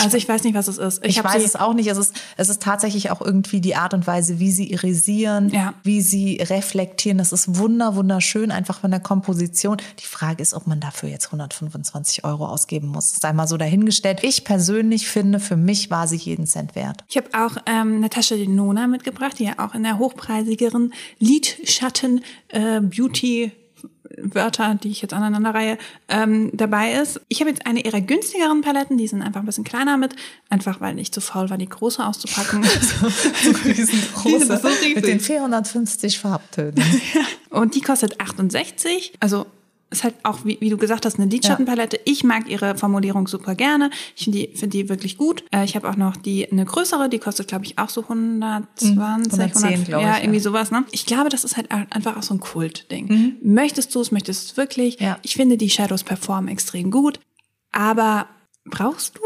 Also 0.01 0.17
ich 0.17 0.27
weiß 0.29 0.43
nicht, 0.45 0.55
was 0.55 0.69
es 0.69 0.79
ist. 0.79 1.05
Ich, 1.05 1.19
hab 1.19 1.27
weiß 1.27 1.45
es 1.45 1.55
auch 1.55 1.75
nicht. 1.75 1.87
Es 1.89 1.99
ist, 1.99 2.15
es 2.39 2.49
ist 2.49 2.63
tatsächlich 2.63 3.11
auch 3.11 3.21
irgendwie 3.21 3.61
die 3.61 3.75
Art 3.77 3.93
und 3.93 4.07
Weise, 4.07 4.39
wie 4.39 4.51
sie 4.51 4.71
irisieren, 4.71 5.51
Ja. 5.51 5.75
wie 5.83 6.01
sie 6.01 6.37
reflektieren. 6.41 7.19
Das 7.19 7.31
ist 7.33 7.59
wunder, 7.59 7.95
wunderschön, 7.95 8.51
einfach 8.51 8.81
von 8.81 8.91
der 8.91 9.01
Komposition. 9.01 9.77
Die 10.01 10.07
Frage 10.07 10.43
ist, 10.43 10.55
ob 10.55 10.67
man 10.67 10.81
dafür 10.81 11.11
jetzt 11.11 11.27
125 11.27 12.25
Euro 12.25 12.47
ausgeben 12.47 12.89
muss. 12.89 13.15
Sei 13.21 13.33
mal 13.35 13.47
so 13.47 13.57
dahingestellt. 13.59 14.21
Ich 14.23 14.45
persönlich 14.45 15.09
finde, 15.09 15.41
für 15.41 15.57
mich 15.57 15.91
war 15.91 16.09
sie 16.09 16.17
jeden 16.17 16.47
Cent 16.47 16.75
wert. 16.75 17.05
Ich 17.09 17.17
habe 17.19 17.29
auch 17.35 17.57
ähm, 17.67 18.01
Natascha 18.01 18.37
Denona 18.37 18.87
mitgebracht, 18.87 19.39
die 19.39 19.45
ja 19.45 19.59
auch 19.59 19.75
in 19.75 19.83
der 19.83 19.99
hochpreisigeren 19.99 20.95
Lidschatten 21.19 22.23
äh, 22.49 22.81
Beauty 22.81 23.53
Wörter, 24.19 24.75
die 24.75 24.91
ich 24.91 25.03
jetzt 25.03 25.15
aneinanderreihe, 25.15 25.79
ähm, 26.09 26.51
dabei 26.53 26.93
ist. 26.93 27.21
Ich 27.29 27.41
habe 27.41 27.51
jetzt 27.51 27.67
eine 27.67 27.85
ihrer 27.85 28.01
günstigeren 28.01 28.61
Paletten, 28.63 28.99
die 28.99 29.07
sind 29.07 29.23
einfach 29.23 29.41
ein 29.41 29.47
bisschen 29.47 29.65
kleiner 29.65 29.97
mit, 29.97 30.15
einfach 30.49 30.81
weil 30.81 30.99
ich 30.99 31.13
zu 31.13 31.21
faul 31.21 31.51
war, 31.51 31.59
die 31.59 31.69
große 31.69 32.05
auszupacken. 32.05 32.65
so, 33.43 33.51
riesengroße, 33.65 34.59
so 34.63 34.69
mit 34.95 35.07
den 35.07 35.21
450 35.21 36.19
Farbtönen. 36.19 36.83
Und 37.51 37.75
die 37.75 37.81
kostet 37.81 38.21
68, 38.21 39.15
also 39.21 39.47
ist 39.93 40.05
halt 40.05 40.15
auch, 40.23 40.45
wie, 40.45 40.59
wie 40.61 40.71
du 40.71 40.77
gesagt 40.77 41.07
hast, 41.07 41.19
eine 41.19 41.31
Lidschattenpalette. 41.31 41.97
Ja. 41.97 42.03
Ich 42.07 42.25
mag 42.25 42.49
ihre 42.49 42.77
Formulierung 42.77 43.29
super 43.29 43.55
gerne. 43.55 43.91
Ich 44.17 44.25
finde 44.25 44.39
die, 44.39 44.57
finde 44.57 44.79
die 44.79 44.89
wirklich 44.89 45.17
gut. 45.17 45.45
Äh, 45.53 45.65
ich 45.65 45.77
habe 45.77 45.89
auch 45.89 45.97
noch 45.97 46.17
die 46.17 46.51
eine 46.51 46.65
größere, 46.65 47.09
die 47.09 47.19
kostet, 47.19 47.49
glaube 47.49 47.65
ich, 47.65 47.79
auch 47.79 47.89
so 47.89 48.03
120, 48.03 48.99
110, 48.99 49.65
100, 49.65 49.89
ja, 49.89 50.19
irgendwie 50.19 50.39
ja. 50.39 50.43
sowas. 50.43 50.71
Ne? 50.71 50.85
Ich 50.91 51.07
glaube, 51.07 51.29
das 51.29 51.45
ist 51.45 51.57
halt 51.57 51.71
einfach 51.71 52.17
auch 52.17 52.23
so 52.23 52.35
ein 52.35 52.41
Kultding. 52.41 53.07
Mhm. 53.07 53.37
Möchtest 53.43 53.95
du 53.95 54.01
es, 54.01 54.11
möchtest 54.11 54.43
du 54.43 54.53
es 54.53 54.57
wirklich? 54.57 54.99
Ja. 55.01 55.19
Ich 55.23 55.37
finde, 55.37 55.57
die 55.57 55.71
Shadows 55.71 56.03
performen 56.03 56.49
extrem 56.49 56.91
gut. 56.91 57.21
Aber 57.73 58.27
Brauchst 58.65 59.17
du 59.17 59.21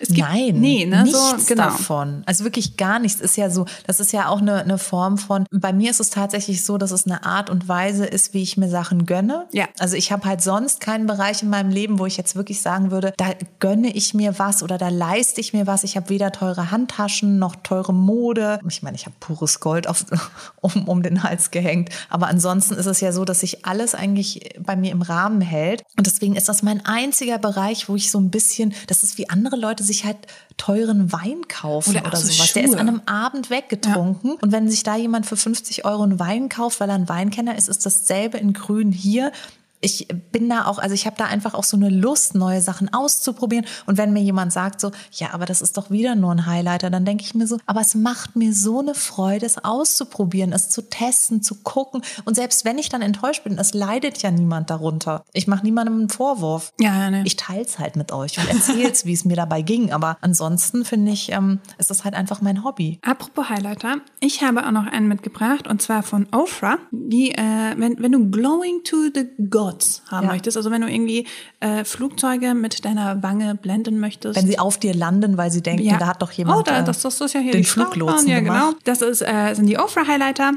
es? 0.00 0.10
Nein, 0.10 0.60
nee, 0.60 0.84
ne? 0.86 1.04
nichts 1.04 1.18
so, 1.18 1.36
genau. 1.46 1.64
davon. 1.64 2.24
Also 2.26 2.42
wirklich 2.42 2.76
gar 2.76 2.98
nichts. 2.98 3.20
Ist 3.20 3.36
ja 3.36 3.48
so, 3.48 3.64
das 3.86 4.00
ist 4.00 4.12
ja 4.12 4.28
auch 4.28 4.40
eine, 4.40 4.56
eine 4.60 4.76
Form 4.76 5.18
von, 5.18 5.46
bei 5.52 5.72
mir 5.72 5.92
ist 5.92 6.00
es 6.00 6.10
tatsächlich 6.10 6.64
so, 6.64 6.78
dass 6.78 6.90
es 6.90 7.06
eine 7.06 7.24
Art 7.24 7.48
und 7.48 7.68
Weise 7.68 8.04
ist, 8.04 8.34
wie 8.34 8.42
ich 8.42 8.56
mir 8.56 8.68
Sachen 8.68 9.06
gönne. 9.06 9.46
Ja. 9.52 9.66
Also 9.78 9.94
ich 9.94 10.10
habe 10.10 10.26
halt 10.26 10.42
sonst 10.42 10.80
keinen 10.80 11.06
Bereich 11.06 11.44
in 11.44 11.48
meinem 11.48 11.70
Leben, 11.70 12.00
wo 12.00 12.06
ich 12.06 12.16
jetzt 12.16 12.34
wirklich 12.34 12.60
sagen 12.60 12.90
würde, 12.90 13.14
da 13.16 13.30
gönne 13.60 13.88
ich 13.94 14.14
mir 14.14 14.40
was 14.40 14.64
oder 14.64 14.78
da 14.78 14.88
leiste 14.88 15.40
ich 15.40 15.52
mir 15.52 15.68
was. 15.68 15.84
Ich 15.84 15.96
habe 15.96 16.08
weder 16.08 16.32
teure 16.32 16.72
Handtaschen 16.72 17.38
noch 17.38 17.54
teure 17.54 17.94
Mode. 17.94 18.58
Ich 18.68 18.82
meine, 18.82 18.96
ich 18.96 19.06
habe 19.06 19.14
pures 19.20 19.60
Gold 19.60 19.86
auf, 19.86 20.06
um, 20.60 20.88
um 20.88 21.04
den 21.04 21.22
Hals 21.22 21.52
gehängt. 21.52 21.90
Aber 22.10 22.26
ansonsten 22.26 22.74
ist 22.74 22.86
es 22.86 23.00
ja 23.00 23.12
so, 23.12 23.24
dass 23.24 23.40
sich 23.40 23.64
alles 23.64 23.94
eigentlich 23.94 24.56
bei 24.58 24.74
mir 24.74 24.90
im 24.90 25.02
Rahmen 25.02 25.40
hält. 25.40 25.84
Und 25.96 26.08
deswegen 26.08 26.34
ist 26.34 26.48
das 26.48 26.64
mein 26.64 26.84
einziger 26.84 27.38
Bereich, 27.38 27.88
wo 27.88 27.94
ich 27.94 28.10
so 28.10 28.18
ein 28.18 28.30
bisschen 28.30 28.71
das 28.86 29.02
ist 29.02 29.18
wie 29.18 29.28
andere 29.28 29.56
Leute 29.56 29.84
sich 29.84 30.04
halt 30.04 30.18
teuren 30.56 31.12
Wein 31.12 31.48
kaufen 31.48 31.96
oder, 31.96 32.06
oder 32.06 32.16
so 32.16 32.28
sowas. 32.28 32.48
Schuhe. 32.48 32.62
Der 32.62 32.70
ist 32.70 32.78
an 32.78 32.88
einem 32.88 33.02
Abend 33.06 33.50
weggetrunken. 33.50 34.30
Ja. 34.30 34.36
Und 34.40 34.52
wenn 34.52 34.68
sich 34.70 34.82
da 34.82 34.96
jemand 34.96 35.26
für 35.26 35.36
50 35.36 35.84
Euro 35.84 36.02
einen 36.02 36.18
Wein 36.18 36.48
kauft, 36.48 36.80
weil 36.80 36.88
er 36.88 36.94
ein 36.94 37.08
Weinkenner 37.08 37.56
ist, 37.56 37.68
ist 37.68 37.84
dasselbe 37.84 38.38
in 38.38 38.52
Grün 38.52 38.92
hier 38.92 39.32
ich 39.82 40.06
bin 40.30 40.48
da 40.48 40.66
auch, 40.66 40.78
also 40.78 40.94
ich 40.94 41.06
habe 41.06 41.16
da 41.18 41.26
einfach 41.26 41.54
auch 41.54 41.64
so 41.64 41.76
eine 41.76 41.90
Lust, 41.90 42.34
neue 42.34 42.62
Sachen 42.62 42.92
auszuprobieren. 42.94 43.66
Und 43.86 43.98
wenn 43.98 44.12
mir 44.12 44.22
jemand 44.22 44.52
sagt 44.52 44.80
so, 44.80 44.92
ja, 45.12 45.30
aber 45.32 45.44
das 45.44 45.60
ist 45.60 45.76
doch 45.76 45.90
wieder 45.90 46.14
nur 46.14 46.30
ein 46.30 46.46
Highlighter, 46.46 46.88
dann 46.88 47.04
denke 47.04 47.24
ich 47.24 47.34
mir 47.34 47.46
so, 47.46 47.58
aber 47.66 47.80
es 47.80 47.94
macht 47.94 48.36
mir 48.36 48.54
so 48.54 48.78
eine 48.78 48.94
Freude, 48.94 49.44
es 49.44 49.62
auszuprobieren, 49.62 50.52
es 50.52 50.70
zu 50.70 50.88
testen, 50.88 51.42
zu 51.42 51.56
gucken. 51.56 52.02
Und 52.24 52.36
selbst 52.36 52.64
wenn 52.64 52.78
ich 52.78 52.88
dann 52.88 53.02
enttäuscht 53.02 53.42
bin, 53.42 53.58
es 53.58 53.74
leidet 53.74 54.22
ja 54.22 54.30
niemand 54.30 54.70
darunter. 54.70 55.24
Ich 55.32 55.48
mache 55.48 55.64
niemandem 55.64 55.98
einen 55.98 56.08
Vorwurf. 56.08 56.72
Ja, 56.80 57.02
ja, 57.02 57.10
ne. 57.10 57.22
Ich 57.26 57.36
teile 57.36 57.62
es 57.62 57.80
halt 57.80 57.96
mit 57.96 58.12
euch 58.12 58.38
und 58.38 58.48
erzähle 58.48 58.90
es, 58.90 59.04
wie 59.04 59.12
es 59.12 59.24
mir 59.24 59.36
dabei 59.36 59.62
ging. 59.62 59.92
Aber 59.92 60.16
ansonsten 60.20 60.84
finde 60.84 61.10
ich, 61.10 61.32
ähm, 61.32 61.58
ist 61.78 61.90
das 61.90 62.04
halt 62.04 62.14
einfach 62.14 62.40
mein 62.40 62.62
Hobby. 62.62 63.00
Apropos 63.02 63.48
Highlighter, 63.48 63.96
ich 64.20 64.44
habe 64.44 64.64
auch 64.64 64.70
noch 64.70 64.86
einen 64.86 65.08
mitgebracht 65.08 65.66
und 65.66 65.82
zwar 65.82 66.04
von 66.04 66.28
Ofra. 66.30 66.78
Die, 66.92 67.32
äh, 67.32 67.74
wenn, 67.76 68.00
wenn 68.00 68.12
du 68.12 68.30
Glowing 68.30 68.84
to 68.84 69.08
the 69.12 69.28
God 69.50 69.71
Dots 69.72 70.02
haben 70.10 70.26
ja. 70.26 70.32
möchtest. 70.32 70.56
Also 70.56 70.70
wenn 70.70 70.80
du 70.80 70.88
irgendwie 70.88 71.26
äh, 71.60 71.84
Flugzeuge 71.84 72.54
mit 72.54 72.84
deiner 72.84 73.22
Wange 73.22 73.54
blenden 73.54 74.00
möchtest. 74.00 74.36
Wenn 74.36 74.46
sie 74.46 74.58
auf 74.58 74.78
dir 74.78 74.94
landen, 74.94 75.36
weil 75.36 75.50
sie 75.50 75.62
denken, 75.62 75.84
ja. 75.84 75.98
da 75.98 76.06
hat 76.06 76.22
doch 76.22 76.32
jemand 76.32 76.60
oh, 76.60 76.62
da, 76.62 76.82
das, 76.82 77.00
das 77.02 77.20
ist 77.20 77.34
ja 77.34 77.40
hier 77.40 77.52
den 77.52 77.64
Fluglotsen 77.64 78.28
Ja, 78.28 78.40
genau. 78.40 78.72
Das 78.84 79.02
ist, 79.02 79.22
äh, 79.22 79.54
sind 79.54 79.66
die 79.66 79.78
Ofra 79.78 80.06
Highlighter. 80.06 80.52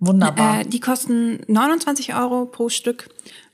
Wunderbar. 0.00 0.60
Äh, 0.60 0.64
die 0.64 0.80
kosten 0.80 1.40
29 1.46 2.14
Euro 2.14 2.46
pro 2.46 2.68
Stück 2.68 3.08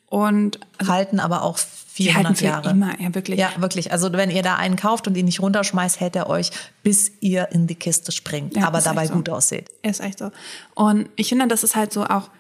und 0.09 0.59
also, 0.79 0.93
halten 0.93 1.21
aber 1.21 1.43
auch 1.43 1.59
400 1.59 2.41
Jahre. 2.41 2.71
Immer, 2.71 3.01
ja 3.01 3.15
wirklich. 3.15 3.39
Ja, 3.39 3.51
wirklich. 3.59 3.93
Also 3.93 4.13
wenn 4.13 4.31
ihr 4.31 4.43
da 4.43 4.57
einen 4.57 4.77
kauft 4.77 5.07
und 5.07 5.17
ihn 5.17 5.27
nicht 5.27 5.41
runterschmeißt, 5.41 6.01
hält 6.01 6.17
er 6.17 6.29
euch, 6.29 6.51
bis 6.83 7.13
ihr 7.21 7.49
in 7.53 7.67
die 7.67 7.75
Kiste 7.75 8.11
springt, 8.11 8.57
ja, 8.57 8.67
aber 8.67 8.81
dabei 8.81 9.07
so. 9.07 9.15
gut 9.15 9.29
aussieht. 9.29 9.69
Ist 9.83 10.01
echt 10.01 10.19
so. 10.19 10.31
Und 10.75 11.09
ich 11.17 11.29
finde, 11.29 11.47
das 11.47 11.63
ist 11.63 11.77
halt 11.77 11.93
so 11.93 12.05
auch 12.05 12.31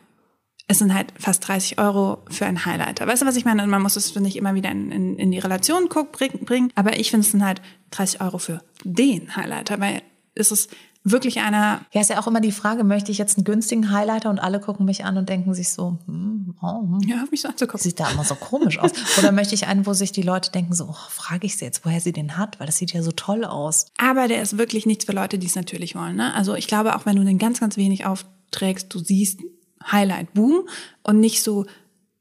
es 0.70 0.78
sind 0.78 0.94
halt 0.94 1.12
fast 1.18 1.48
30 1.48 1.80
Euro 1.80 2.18
für 2.30 2.46
einen 2.46 2.64
Highlighter. 2.64 3.04
Weißt 3.04 3.22
du, 3.22 3.26
was 3.26 3.35
ich 3.35 3.44
meine? 3.44 3.66
Man 3.66 3.83
muss 3.83 3.96
es, 3.96 4.12
finde 4.12 4.28
ich, 4.28 4.37
immer 4.37 4.54
wieder 4.54 4.70
in, 4.70 4.92
in, 4.92 5.18
in 5.18 5.33
die 5.33 5.40
Relation 5.40 5.88
bringen. 5.88 6.70
Aber 6.76 6.96
ich 6.96 7.11
finde, 7.11 7.26
es 7.26 7.33
sind 7.33 7.44
halt 7.44 7.61
30 7.90 8.20
Euro 8.20 8.38
für 8.38 8.62
den 8.85 9.35
Highlighter, 9.35 9.80
weil 9.80 10.00
es 10.37 10.52
ist 10.52 10.70
wirklich 11.02 11.40
einer. 11.40 11.80
Ja, 11.90 12.02
ist 12.02 12.11
ja 12.11 12.20
auch 12.20 12.28
immer 12.28 12.40
die 12.40 12.52
Frage, 12.52 12.85
möchte 12.85 13.11
ich 13.11 13.18
jetzt 13.18 13.37
einen 13.37 13.42
günstigen 13.42 13.90
Highlighter 13.90 14.30
und 14.30 14.38
alle 14.38 14.61
gucken 14.61 14.87
mich 14.87 15.04
an 15.04 15.16
und 15.16 15.28
denken 15.28 15.54
sich 15.54 15.70
so, 15.70 15.98
hm, 16.06 16.54
oh, 16.62 16.83
hm. 16.83 17.00
Ja, 17.00 17.24
mich 17.33 17.40
so 17.40 17.48
anzugucken. 17.48 17.80
Sieht 17.80 17.98
da 17.98 18.09
immer 18.09 18.22
so 18.22 18.37
komisch 18.37 18.78
aus. 18.78 18.92
Oder 19.18 19.33
möchte 19.33 19.56
ich 19.56 19.66
einen, 19.66 19.87
wo 19.87 19.92
sich 19.92 20.12
die 20.12 20.22
Leute 20.22 20.52
denken 20.52 20.72
so, 20.72 20.85
oh, 20.88 21.09
frage 21.09 21.48
ich 21.48 21.56
sie 21.56 21.64
jetzt, 21.64 21.85
woher 21.85 22.00
sie 22.00 22.12
den 22.12 22.38
hat, 22.38 22.61
weil 22.61 22.68
das 22.68 22.76
sieht 22.76 22.92
ja 22.92 23.02
so 23.02 23.11
toll 23.11 23.44
aus. 23.44 23.87
Aber 23.98 24.28
der 24.28 24.40
ist 24.40 24.56
wirklich 24.56 24.87
nichts 24.87 25.04
für 25.04 25.12
Leute, 25.12 25.37
die 25.37 25.48
es 25.48 25.56
natürlich 25.56 25.96
wollen. 25.96 26.14
Ne? 26.14 26.33
Also 26.33 26.54
ich 26.54 26.68
glaube, 26.68 26.94
auch 26.94 27.06
wenn 27.06 27.16
du 27.16 27.24
den 27.24 27.38
ganz, 27.38 27.59
ganz 27.59 27.76
wenig 27.76 28.06
aufträgst, 28.06 28.94
du 28.94 29.00
siehst 29.00 29.40
Highlight 29.84 30.34
Boom 30.34 30.68
und 31.02 31.20
nicht 31.20 31.42
so 31.42 31.66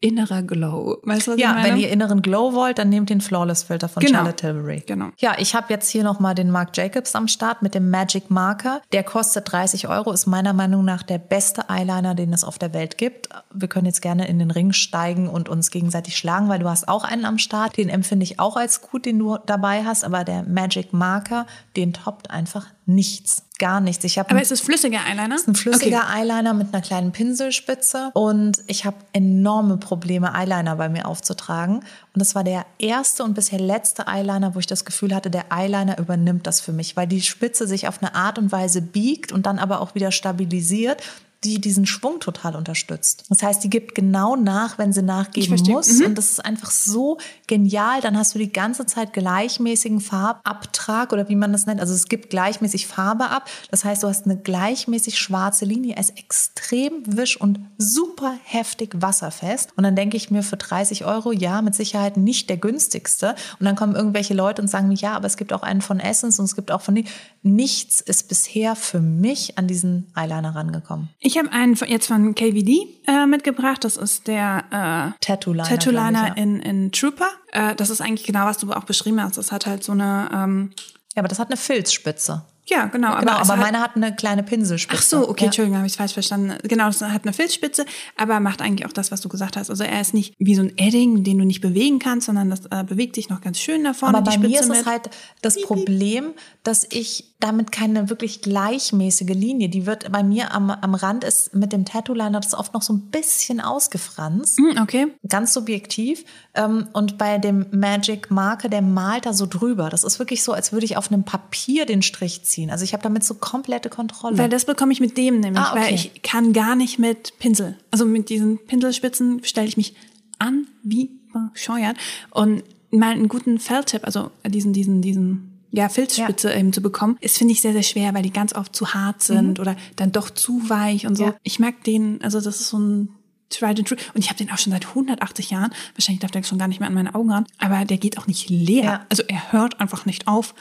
innerer 0.01 0.43
Glow. 0.43 0.97
Weißt 1.03 1.27
du, 1.27 1.31
was 1.31 1.39
ja, 1.39 1.61
wenn 1.61 1.77
ihr 1.77 1.89
inneren 1.89 2.21
Glow 2.21 2.53
wollt, 2.53 2.77
dann 2.77 2.89
nehmt 2.89 3.09
den 3.09 3.19
Flawless 3.19 3.63
Filter 3.63 3.89
von 3.89 4.01
genau. 4.01 4.19
Charlotte 4.19 4.37
Tilbury. 4.37 4.83
Genau. 4.85 5.09
Ja, 5.17 5.35
ich 5.37 5.55
habe 5.55 5.67
jetzt 5.69 5.89
hier 5.89 6.03
nochmal 6.03 6.35
den 6.35 6.51
Marc 6.51 6.75
Jacobs 6.75 7.15
am 7.15 7.27
Start 7.27 7.61
mit 7.61 7.75
dem 7.75 7.89
Magic 7.89 8.29
Marker. 8.29 8.81
Der 8.93 9.03
kostet 9.03 9.51
30 9.51 9.89
Euro, 9.89 10.11
ist 10.11 10.25
meiner 10.25 10.53
Meinung 10.53 10.85
nach 10.85 11.03
der 11.03 11.17
beste 11.17 11.69
Eyeliner, 11.69 12.15
den 12.15 12.31
es 12.31 12.45
auf 12.45 12.57
der 12.57 12.73
Welt 12.73 12.97
gibt. 12.97 13.27
Wir 13.53 13.67
können 13.67 13.87
jetzt 13.87 14.01
gerne 14.01 14.27
in 14.27 14.39
den 14.39 14.51
Ring 14.51 14.71
steigen 14.71 15.27
und 15.27 15.49
uns 15.49 15.69
gegenseitig 15.69 16.15
schlagen, 16.15 16.47
weil 16.47 16.59
du 16.59 16.69
hast 16.69 16.87
auch 16.87 17.03
einen 17.03 17.25
am 17.25 17.37
Start. 17.37 17.75
Den 17.75 17.89
empfinde 17.89 18.23
ich 18.23 18.39
auch 18.39 18.55
als 18.55 18.81
gut, 18.81 19.05
den 19.05 19.19
du 19.19 19.37
dabei 19.45 19.83
hast, 19.83 20.05
aber 20.05 20.23
der 20.23 20.43
Magic 20.43 20.93
Marker, 20.93 21.45
den 21.75 21.91
toppt 21.91 22.31
einfach 22.31 22.67
nichts 22.85 23.48
gar 23.59 23.79
nichts. 23.81 24.03
Ich 24.03 24.19
Aber 24.19 24.41
ist 24.41 24.51
es 24.51 24.61
flüssiger 24.61 24.99
Eyeliner? 25.05 25.35
Es 25.35 25.41
ist 25.41 25.47
ein 25.47 25.55
flüssiger 25.55 26.03
okay. 26.07 26.21
Eyeliner 26.21 26.53
mit 26.53 26.73
einer 26.73 26.81
kleinen 26.81 27.11
Pinselspitze 27.11 28.09
und 28.13 28.63
ich 28.67 28.85
habe 28.85 28.97
enorme 29.13 29.77
Probleme, 29.77 30.33
Eyeliner 30.33 30.75
bei 30.77 30.89
mir 30.89 31.05
aufzutragen. 31.05 31.77
Und 31.77 31.85
das 32.15 32.33
war 32.33 32.43
der 32.43 32.65
erste 32.79 33.23
und 33.23 33.35
bisher 33.35 33.59
letzte 33.59 34.07
Eyeliner, 34.07 34.55
wo 34.55 34.59
ich 34.59 34.67
das 34.67 34.85
Gefühl 34.85 35.13
hatte, 35.13 35.29
der 35.29 35.51
Eyeliner 35.51 35.99
übernimmt 35.99 36.47
das 36.47 36.61
für 36.61 36.71
mich, 36.71 36.97
weil 36.97 37.07
die 37.07 37.21
Spitze 37.21 37.67
sich 37.67 37.87
auf 37.87 38.01
eine 38.01 38.15
Art 38.15 38.39
und 38.39 38.51
Weise 38.51 38.81
biegt 38.81 39.31
und 39.31 39.45
dann 39.45 39.59
aber 39.59 39.81
auch 39.81 39.93
wieder 39.93 40.11
stabilisiert 40.11 41.03
die 41.43 41.61
diesen 41.61 41.85
Schwung 41.85 42.19
total 42.19 42.55
unterstützt. 42.55 43.23
Das 43.29 43.41
heißt, 43.41 43.63
die 43.63 43.69
gibt 43.69 43.95
genau 43.95 44.35
nach, 44.35 44.77
wenn 44.77 44.91
sie 44.91 45.01
nachgeben 45.01 45.57
muss. 45.69 45.87
Mhm. 45.87 46.07
Und 46.07 46.17
das 46.17 46.31
ist 46.31 46.45
einfach 46.45 46.69
so 46.69 47.17
genial. 47.47 48.01
Dann 48.01 48.17
hast 48.17 48.35
du 48.35 48.39
die 48.39 48.51
ganze 48.51 48.85
Zeit 48.85 49.13
gleichmäßigen 49.13 50.01
Farbabtrag 50.01 51.13
oder 51.13 51.29
wie 51.29 51.35
man 51.35 51.53
das 51.53 51.65
nennt. 51.65 51.79
Also 51.79 51.93
es 51.93 52.09
gibt 52.09 52.29
gleichmäßig 52.29 52.87
Farbe 52.87 53.29
ab. 53.29 53.49
Das 53.71 53.85
heißt, 53.85 54.03
du 54.03 54.07
hast 54.07 54.25
eine 54.25 54.37
gleichmäßig 54.37 55.17
schwarze 55.17 55.63
Linie. 55.63 55.95
Er 55.95 56.01
ist 56.01 56.17
extrem 56.17 57.03
wisch 57.05 57.39
und 57.39 57.59
super 57.77 58.33
heftig 58.43 59.01
wasserfest. 59.01 59.69
Und 59.77 59.83
dann 59.85 59.95
denke 59.95 60.17
ich 60.17 60.31
mir 60.31 60.43
für 60.43 60.57
30 60.57 61.05
Euro, 61.05 61.31
ja, 61.31 61.61
mit 61.61 61.73
Sicherheit 61.73 62.17
nicht 62.17 62.49
der 62.49 62.57
günstigste. 62.57 63.35
Und 63.59 63.65
dann 63.65 63.77
kommen 63.77 63.95
irgendwelche 63.95 64.33
Leute 64.33 64.61
und 64.61 64.67
sagen 64.67 64.89
mir, 64.89 64.95
ja, 64.95 65.13
aber 65.13 65.27
es 65.27 65.37
gibt 65.37 65.53
auch 65.53 65.61
einen 65.61 65.81
von 65.81 66.01
Essence 66.01 66.37
und 66.39 66.45
es 66.45 66.55
gibt 66.55 66.71
auch 66.71 66.81
von 66.81 66.95
die. 66.95 67.05
Nichts 67.43 68.01
ist 68.01 68.27
bisher 68.27 68.75
für 68.75 68.99
mich 68.99 69.57
an 69.57 69.67
diesen 69.67 70.11
Eyeliner 70.15 70.53
rangekommen. 70.55 71.07
Ich 71.19 71.28
habe 71.37 71.51
einen 71.51 71.75
jetzt 71.87 72.07
von 72.07 72.33
KVD 72.35 72.87
äh, 73.07 73.25
mitgebracht. 73.25 73.83
Das 73.83 73.97
ist 73.97 74.27
der 74.27 74.63
äh, 74.71 75.25
Tattoo 75.25 75.51
Liner, 75.51 75.63
Tattoo 75.67 75.91
Liner 75.91 76.27
ja. 76.29 76.33
in, 76.33 76.59
in 76.61 76.91
Trooper. 76.91 77.29
Äh, 77.51 77.75
das 77.75 77.89
ist 77.89 78.01
eigentlich 78.01 78.25
genau, 78.25 78.45
was 78.45 78.57
du 78.57 78.71
auch 78.71 78.85
beschrieben 78.85 79.21
hast. 79.21 79.37
Das 79.37 79.51
hat 79.51 79.65
halt 79.65 79.83
so 79.83 79.91
eine. 79.91 80.29
Ähm, 80.33 80.71
ja, 81.15 81.21
aber 81.21 81.27
das 81.27 81.39
hat 81.39 81.47
eine 81.47 81.57
Filzspitze. 81.57 82.43
Ja, 82.69 82.85
genau. 82.85 83.17
genau 83.19 83.31
aber, 83.33 83.41
aber 83.41 83.53
hat, 83.53 83.59
meine 83.59 83.79
hat 83.79 83.95
eine 83.95 84.15
kleine 84.15 84.43
Pinselspitze. 84.43 84.97
Ach 84.97 85.01
so, 85.01 85.29
okay, 85.29 85.41
ja. 85.41 85.45
Entschuldigung, 85.47 85.77
habe 85.77 85.87
ich 85.87 85.95
falsch 85.95 86.13
verstanden. 86.13 86.57
Genau, 86.63 86.85
das 86.85 87.01
hat 87.01 87.23
eine 87.23 87.33
Filzspitze, 87.33 87.85
aber 88.15 88.39
macht 88.39 88.61
eigentlich 88.61 88.85
auch 88.85 88.93
das, 88.93 89.11
was 89.11 89.21
du 89.21 89.29
gesagt 89.29 89.57
hast. 89.57 89.69
Also 89.69 89.83
er 89.83 89.99
ist 89.99 90.13
nicht 90.13 90.35
wie 90.37 90.55
so 90.55 90.61
ein 90.61 90.77
Edding, 90.77 91.23
den 91.23 91.39
du 91.39 91.45
nicht 91.45 91.61
bewegen 91.61 91.99
kannst, 91.99 92.27
sondern 92.27 92.49
das 92.49 92.65
äh, 92.67 92.83
bewegt 92.83 93.15
sich 93.15 93.29
noch 93.29 93.41
ganz 93.41 93.59
schön 93.59 93.83
da 93.83 93.93
vorne. 93.93 94.19
Aber 94.19 94.31
bei 94.31 94.37
mir 94.37 94.59
ist 94.59 94.69
es 94.69 94.85
halt 94.85 95.09
das 95.41 95.61
Problem, 95.61 96.33
dass 96.63 96.85
ich 96.89 97.33
damit 97.39 97.71
keine 97.71 98.09
wirklich 98.09 98.41
gleichmäßige 98.41 99.29
Linie, 99.29 99.69
die 99.69 99.85
wird 99.85 100.11
bei 100.11 100.23
mir 100.23 100.53
am, 100.53 100.69
am 100.69 100.93
Rand 100.93 101.23
ist 101.23 101.55
mit 101.55 101.71
dem 101.71 101.85
Tattoo-Liner 101.85 102.41
das 102.41 102.53
oft 102.53 102.73
noch 102.73 102.81
so 102.81 102.93
ein 102.93 103.09
bisschen 103.11 103.61
ausgefranst. 103.61 104.59
Mm, 104.59 104.81
okay. 104.81 105.07
Ganz 105.27 105.53
subjektiv. 105.53 106.25
Ähm, 106.53 106.89
und 106.91 107.17
bei 107.17 107.37
dem 107.37 107.65
Magic 107.71 108.29
Marker, 108.29 108.67
der 108.67 108.81
malt 108.81 109.25
da 109.25 109.33
so 109.33 109.45
drüber. 109.45 109.89
Das 109.89 110.03
ist 110.03 110.19
wirklich 110.19 110.43
so, 110.43 110.51
als 110.51 110.73
würde 110.73 110.85
ich 110.85 110.97
auf 110.97 111.11
einem 111.11 111.23
Papier 111.23 111.85
den 111.85 112.01
Strich 112.01 112.43
ziehen 112.43 112.58
ziehen. 112.59 112.69
Also 112.69 112.83
ich 112.83 112.93
habe 112.93 113.03
damit 113.03 113.23
so 113.23 113.35
komplette 113.35 113.89
Kontrolle. 113.89 114.37
Weil 114.37 114.49
das 114.49 114.65
bekomme 114.65 114.91
ich 114.91 114.99
mit 114.99 115.17
dem 115.17 115.39
nämlich, 115.39 115.63
ah, 115.63 115.71
okay. 115.71 115.81
weil 115.81 115.93
ich 115.93 116.21
kann 116.21 116.53
gar 116.53 116.75
nicht 116.75 116.99
mit 116.99 117.37
Pinsel. 117.39 117.77
Also 117.91 118.05
mit 118.05 118.29
diesen 118.29 118.57
Pinselspitzen 118.65 119.43
stelle 119.43 119.67
ich 119.67 119.77
mich 119.77 119.95
an 120.39 120.67
wie 120.83 121.11
bescheuert. 121.53 121.97
Und 122.31 122.63
mal 122.91 123.11
einen 123.11 123.27
guten 123.27 123.59
Feldtipp, 123.59 124.03
also 124.03 124.31
diesen, 124.45 124.73
diesen, 124.73 125.01
diesen 125.01 125.59
ja, 125.71 125.89
Filzspitze 125.89 126.49
ja. 126.49 126.57
eben 126.57 126.73
zu 126.73 126.81
bekommen, 126.81 127.17
ist, 127.21 127.37
finde 127.37 127.53
ich, 127.53 127.61
sehr, 127.61 127.73
sehr 127.73 127.83
schwer, 127.83 128.13
weil 128.13 128.23
die 128.23 128.33
ganz 128.33 128.55
oft 128.55 128.75
zu 128.75 128.93
hart 128.93 129.21
sind 129.21 129.57
mhm. 129.57 129.61
oder 129.61 129.75
dann 129.95 130.11
doch 130.11 130.29
zu 130.29 130.69
weich 130.69 131.05
und 131.05 131.15
so. 131.15 131.25
Ja. 131.25 131.35
Ich 131.43 131.59
mag 131.59 131.83
den, 131.83 132.21
also 132.23 132.41
das 132.41 132.59
ist 132.59 132.69
so 132.69 132.79
ein 132.79 133.09
tried 133.49 133.79
and 133.79 133.87
true. 133.87 133.97
Und 134.13 134.23
ich 134.23 134.29
habe 134.29 134.37
den 134.37 134.51
auch 134.51 134.57
schon 134.57 134.73
seit 134.73 134.87
180 134.87 135.51
Jahren. 135.51 135.71
Wahrscheinlich 135.95 136.21
darf 136.21 136.31
der 136.31 136.43
schon 136.43 136.57
gar 136.57 136.67
nicht 136.67 136.79
mehr 136.79 136.87
an 136.87 136.95
meine 136.95 137.13
Augen 137.15 137.31
ran. 137.31 137.45
Aber 137.57 137.85
der 137.85 137.97
geht 137.97 138.17
auch 138.17 138.27
nicht 138.27 138.49
leer. 138.49 138.83
Ja. 138.83 139.05
Also 139.09 139.23
er 139.27 139.51
hört 139.51 139.79
einfach 139.79 140.05
nicht 140.05 140.27
auf, 140.27 140.53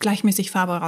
gleichmäßig 0.00 0.50
Farbe 0.50 0.80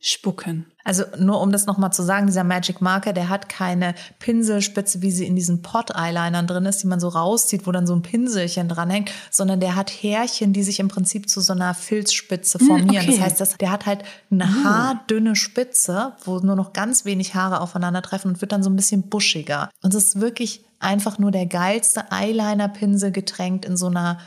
rauszuspucken. 0.00 0.66
Also 0.82 1.04
nur 1.18 1.40
um 1.40 1.52
das 1.52 1.66
nochmal 1.66 1.92
zu 1.92 2.02
sagen, 2.02 2.26
dieser 2.26 2.42
Magic 2.42 2.80
Marker, 2.80 3.12
der 3.12 3.28
hat 3.28 3.48
keine 3.48 3.94
Pinselspitze, 4.18 5.02
wie 5.02 5.10
sie 5.10 5.26
in 5.26 5.36
diesen 5.36 5.60
Pot-Eyelinern 5.60 6.46
drin 6.46 6.64
ist, 6.64 6.82
die 6.82 6.86
man 6.86 7.00
so 7.00 7.08
rauszieht, 7.08 7.66
wo 7.66 7.72
dann 7.72 7.86
so 7.86 7.94
ein 7.94 8.02
Pinselchen 8.02 8.68
dranhängt, 8.68 9.10
sondern 9.30 9.60
der 9.60 9.76
hat 9.76 9.90
Härchen, 9.90 10.52
die 10.52 10.62
sich 10.62 10.80
im 10.80 10.88
Prinzip 10.88 11.28
zu 11.28 11.40
so 11.40 11.52
einer 11.52 11.74
Filzspitze 11.74 12.58
formieren. 12.58 13.06
okay. 13.06 13.18
Das 13.18 13.20
heißt, 13.20 13.40
das, 13.40 13.56
der 13.58 13.70
hat 13.70 13.86
halt 13.86 14.02
eine 14.30 14.64
haardünne 14.64 15.36
Spitze, 15.36 16.14
wo 16.24 16.38
nur 16.38 16.56
noch 16.56 16.72
ganz 16.72 17.04
wenig 17.04 17.34
Haare 17.34 17.60
aufeinandertreffen 17.60 18.32
und 18.32 18.40
wird 18.40 18.52
dann 18.52 18.62
so 18.62 18.70
ein 18.70 18.76
bisschen 18.76 19.02
buschiger. 19.02 19.70
Und 19.82 19.94
es 19.94 20.04
ist 20.06 20.20
wirklich 20.20 20.64
einfach 20.78 21.18
nur 21.18 21.30
der 21.30 21.44
geilste 21.44 22.10
Eyeliner-Pinsel 22.10 23.12
getränkt 23.12 23.66
in 23.66 23.76
so 23.76 23.88
einer 23.88 24.18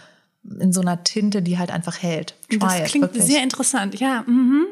in 0.60 0.74
so 0.74 0.82
einer 0.82 1.04
Tinte, 1.04 1.42
die 1.42 1.58
halt 1.58 1.72
einfach 1.72 2.02
hält. 2.02 2.36
Try 2.50 2.60
Das 2.60 2.80
it, 2.80 2.86
klingt 2.86 3.06
wirklich. 3.06 3.24
sehr 3.24 3.44
interessant. 3.44 4.00
Ja, 4.00 4.24
mhm. 4.28 4.66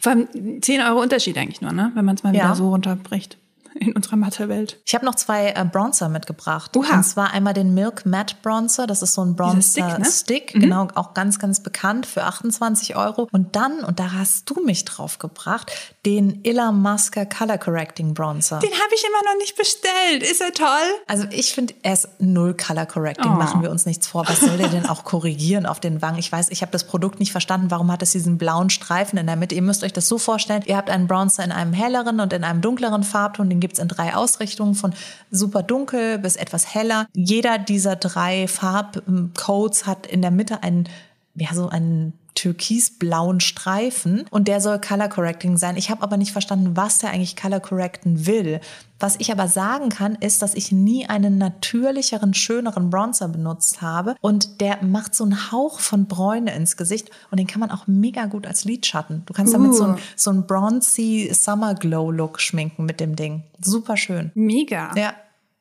Vor 0.00 0.12
allem 0.12 0.60
10 0.62 0.80
Euro 0.82 1.00
Unterschied 1.00 1.38
eigentlich 1.38 1.60
nur, 1.60 1.72
ne? 1.72 1.92
wenn 1.94 2.04
man 2.04 2.16
es 2.16 2.22
mal 2.22 2.34
Ja. 2.34 2.44
wieder 2.44 2.54
so 2.56 2.70
runterbricht 2.70 3.38
in 3.74 3.92
unserer 3.94 4.16
Mathe-Welt. 4.16 4.80
Ich 4.84 4.94
habe 4.94 5.04
noch 5.04 5.14
zwei 5.14 5.50
äh, 5.50 5.64
Bronzer 5.64 6.08
mitgebracht. 6.08 6.76
Oha. 6.76 6.94
Und 6.96 7.04
zwar 7.04 7.32
einmal 7.32 7.54
den 7.54 7.74
Milk 7.74 8.06
Matte 8.06 8.36
Bronzer. 8.42 8.86
Das 8.86 9.02
ist 9.02 9.14
so 9.14 9.22
ein 9.24 9.36
Bronzer 9.36 9.82
Stick, 9.84 9.98
ne? 9.98 10.04
Stick, 10.04 10.52
genau, 10.52 10.88
auch 10.94 11.14
ganz, 11.14 11.38
ganz 11.38 11.60
bekannt 11.62 12.06
für 12.06 12.24
28 12.24 12.96
Euro. 12.96 13.28
Und 13.32 13.56
dann, 13.56 13.80
und 13.84 14.00
da 14.00 14.12
hast 14.12 14.48
du 14.50 14.62
mich 14.64 14.84
drauf 14.84 15.18
gebracht, 15.18 15.70
den 16.06 16.40
Illamasqua 16.44 17.24
Color 17.24 17.58
Correcting 17.58 18.14
Bronzer. 18.14 18.58
Den 18.58 18.70
habe 18.72 18.94
ich 18.94 19.04
immer 19.04 19.32
noch 19.32 19.38
nicht 19.38 19.56
bestellt. 19.56 20.22
Ist 20.22 20.40
er 20.40 20.52
toll? 20.52 20.66
Also 21.06 21.26
ich 21.30 21.52
finde, 21.52 21.74
er 21.82 21.92
ist 21.94 22.08
null 22.18 22.54
Color 22.54 22.86
Correcting, 22.86 23.30
Oh. 23.32 23.34
machen 23.34 23.62
wir 23.62 23.70
uns 23.70 23.86
nichts 23.86 24.06
vor. 24.06 24.26
Was 24.28 24.40
soll 24.40 24.56
der 24.56 24.68
denn 24.68 24.86
auch 24.86 25.04
korrigieren 25.04 25.66
auf 25.66 25.80
den 25.80 26.02
Wangen? 26.02 26.18
Ich 26.18 26.30
weiß, 26.32 26.48
ich 26.50 26.62
habe 26.62 26.72
das 26.72 26.84
Produkt 26.84 27.20
nicht 27.20 27.32
verstanden. 27.32 27.70
Warum 27.70 27.90
hat 27.92 28.02
es 28.02 28.12
diesen 28.12 28.38
blauen 28.38 28.70
Streifen 28.70 29.18
in 29.18 29.26
der 29.26 29.36
Mitte? 29.36 29.54
Ihr 29.54 29.62
müsst 29.62 29.84
euch 29.84 29.92
das 29.92 30.08
so 30.08 30.18
vorstellen, 30.18 30.62
ihr 30.66 30.76
habt 30.76 30.90
einen 30.90 31.06
Bronzer 31.06 31.44
in 31.44 31.52
einem 31.52 31.72
helleren 31.72 32.20
und 32.20 32.32
in 32.32 32.44
einem 32.44 32.60
dunkleren 32.60 33.02
Farbton. 33.02 33.48
Den 33.50 33.57
gibt's 33.60 33.78
in 33.78 33.88
drei 33.88 34.14
Ausrichtungen, 34.14 34.74
von 34.74 34.94
super 35.30 35.62
dunkel 35.62 36.18
bis 36.18 36.36
etwas 36.36 36.74
heller. 36.74 37.06
Jeder 37.14 37.58
dieser 37.58 37.96
drei 37.96 38.48
Farbcodes 38.48 39.86
hat 39.86 40.06
in 40.06 40.22
der 40.22 40.30
Mitte 40.30 40.62
einen, 40.62 40.88
ja, 41.34 41.54
so 41.54 41.68
einen 41.68 42.12
türkisblauen 42.38 43.40
Streifen 43.40 44.24
und 44.30 44.46
der 44.46 44.60
soll 44.60 44.80
Color 44.80 45.08
Correcting 45.08 45.56
sein. 45.56 45.76
Ich 45.76 45.90
habe 45.90 46.02
aber 46.02 46.16
nicht 46.16 46.30
verstanden, 46.30 46.76
was 46.76 46.98
der 46.98 47.10
eigentlich 47.10 47.34
Color 47.34 47.58
Correcten 47.58 48.26
will. 48.26 48.60
Was 49.00 49.16
ich 49.18 49.32
aber 49.32 49.48
sagen 49.48 49.88
kann, 49.90 50.14
ist, 50.16 50.40
dass 50.42 50.54
ich 50.54 50.70
nie 50.72 51.06
einen 51.06 51.38
natürlicheren, 51.38 52.34
schöneren 52.34 52.90
Bronzer 52.90 53.28
benutzt 53.28 53.82
habe 53.82 54.14
und 54.20 54.60
der 54.60 54.82
macht 54.84 55.14
so 55.14 55.24
einen 55.24 55.50
Hauch 55.52 55.80
von 55.80 56.06
Bräune 56.06 56.54
ins 56.54 56.76
Gesicht 56.76 57.10
und 57.30 57.38
den 57.38 57.48
kann 57.48 57.60
man 57.60 57.70
auch 57.72 57.86
mega 57.86 58.26
gut 58.26 58.46
als 58.46 58.64
Lidschatten. 58.64 59.22
Du 59.26 59.34
kannst 59.34 59.52
damit 59.52 59.74
so 59.74 59.84
Uh. 59.84 59.86
ein, 59.88 59.98
so 60.16 60.32
bronzy 60.42 61.30
Summer 61.32 61.74
Glow 61.74 62.10
Look 62.10 62.40
schminken 62.40 62.84
mit 62.86 63.00
dem 63.00 63.16
Ding. 63.16 63.42
Super 63.60 63.96
schön. 63.96 64.30
Mega. 64.34 64.92
Ja. 64.96 65.12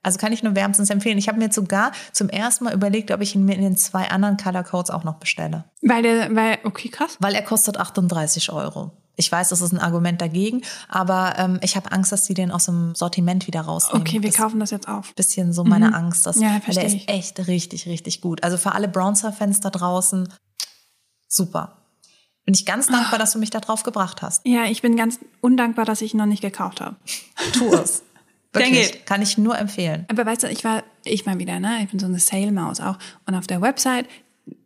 Also 0.08 0.20
kann 0.20 0.32
ich 0.32 0.42
nur 0.42 0.56
wärmstens 0.56 0.90
empfehlen. 0.90 1.18
Ich 1.18 1.28
habe 1.28 1.38
mir 1.38 1.46
jetzt 1.46 1.56
sogar 1.56 1.92
zum 2.14 2.30
ersten 2.30 2.64
Mal 2.64 2.74
überlegt, 2.74 3.12
ob 3.12 3.20
ich 3.20 3.36
ihn 3.36 3.44
mir 3.44 3.56
in 3.56 3.62
den 3.62 3.76
zwei 3.76 4.10
anderen 4.10 4.38
Color 4.38 4.64
Codes 4.64 4.90
auch 4.90 5.04
noch 5.04 5.16
bestelle. 5.16 5.66
Weil 5.82 6.02
der, 6.02 6.34
weil, 6.34 6.60
okay, 6.64 6.88
krass. 6.88 7.18
Weil 7.20 7.36
er 7.36 7.42
kostet 7.42 7.78
38 7.78 8.50
Euro. 8.54 8.94
Ich 9.18 9.30
weiß, 9.30 9.50
das 9.50 9.60
ist 9.60 9.74
ein 9.74 9.80
Argument 9.80 10.22
dagegen, 10.22 10.62
aber 10.88 11.34
ähm, 11.38 11.60
ich 11.62 11.76
habe 11.76 11.92
Angst, 11.92 12.14
dass 12.14 12.24
die 12.24 12.36
den 12.36 12.52
aus 12.52 12.68
dem 12.68 12.96
Sortiment 12.96 13.48
wieder 13.48 13.60
rausnehmen. 13.60 14.08
Okay, 14.08 14.22
wir 14.22 14.30
das 14.30 14.40
kaufen 14.40 14.62
das 14.62 14.72
jetzt 14.72 14.88
auf. 14.88 15.14
bisschen 15.16 15.52
so 15.52 15.66
meine 15.66 15.94
Angst. 15.94 16.26
Dass, 16.26 16.40
Ja, 16.40 16.62
weil 16.66 16.76
der 16.76 16.86
ist 16.86 17.10
echt 17.10 17.46
richtig, 17.48 17.86
richtig 17.88 18.22
gut. 18.22 18.44
Also 18.46 18.56
für 18.56 18.72
alle 18.72 18.88
Bronzer-Fans 18.88 19.60
da 19.60 19.72
draußen, 19.72 20.32
super. 21.28 21.82
Bin 22.46 22.54
ich 22.54 22.66
ganz 22.66 22.88
dankbar, 22.88 23.20
dass 23.20 23.34
du 23.34 23.40
mich 23.40 23.50
da 23.50 23.60
drauf 23.60 23.84
gebracht 23.84 24.22
hast. 24.22 24.48
Ja, 24.48 24.64
ich 24.64 24.82
bin 24.82 24.96
ganz 24.96 25.20
undankbar, 25.42 25.84
dass 25.84 26.02
ich 26.02 26.14
ihn 26.14 26.18
noch 26.18 26.26
nicht 26.26 26.42
gekauft 26.42 26.80
habe. 26.80 26.96
Tu 27.52 27.74
es. 27.74 28.04
Wirklich, 28.54 28.90
it. 28.90 29.06
kann 29.06 29.22
ich 29.22 29.38
nur 29.38 29.58
empfehlen. 29.58 30.06
Aber 30.10 30.26
weißt 30.26 30.44
du, 30.44 30.48
ich 30.48 30.64
war, 30.64 30.84
ich 31.04 31.26
mal 31.26 31.38
wieder, 31.40 31.60
ne? 31.60 31.80
Ich 31.84 31.90
bin 31.90 32.00
so 32.00 32.06
eine 32.06 32.20
Sale-Maus 32.20 32.80
auch. 32.80 32.98
Und 33.26 33.36
auf 33.36 33.48
der 33.48 33.62
Website 33.62 34.06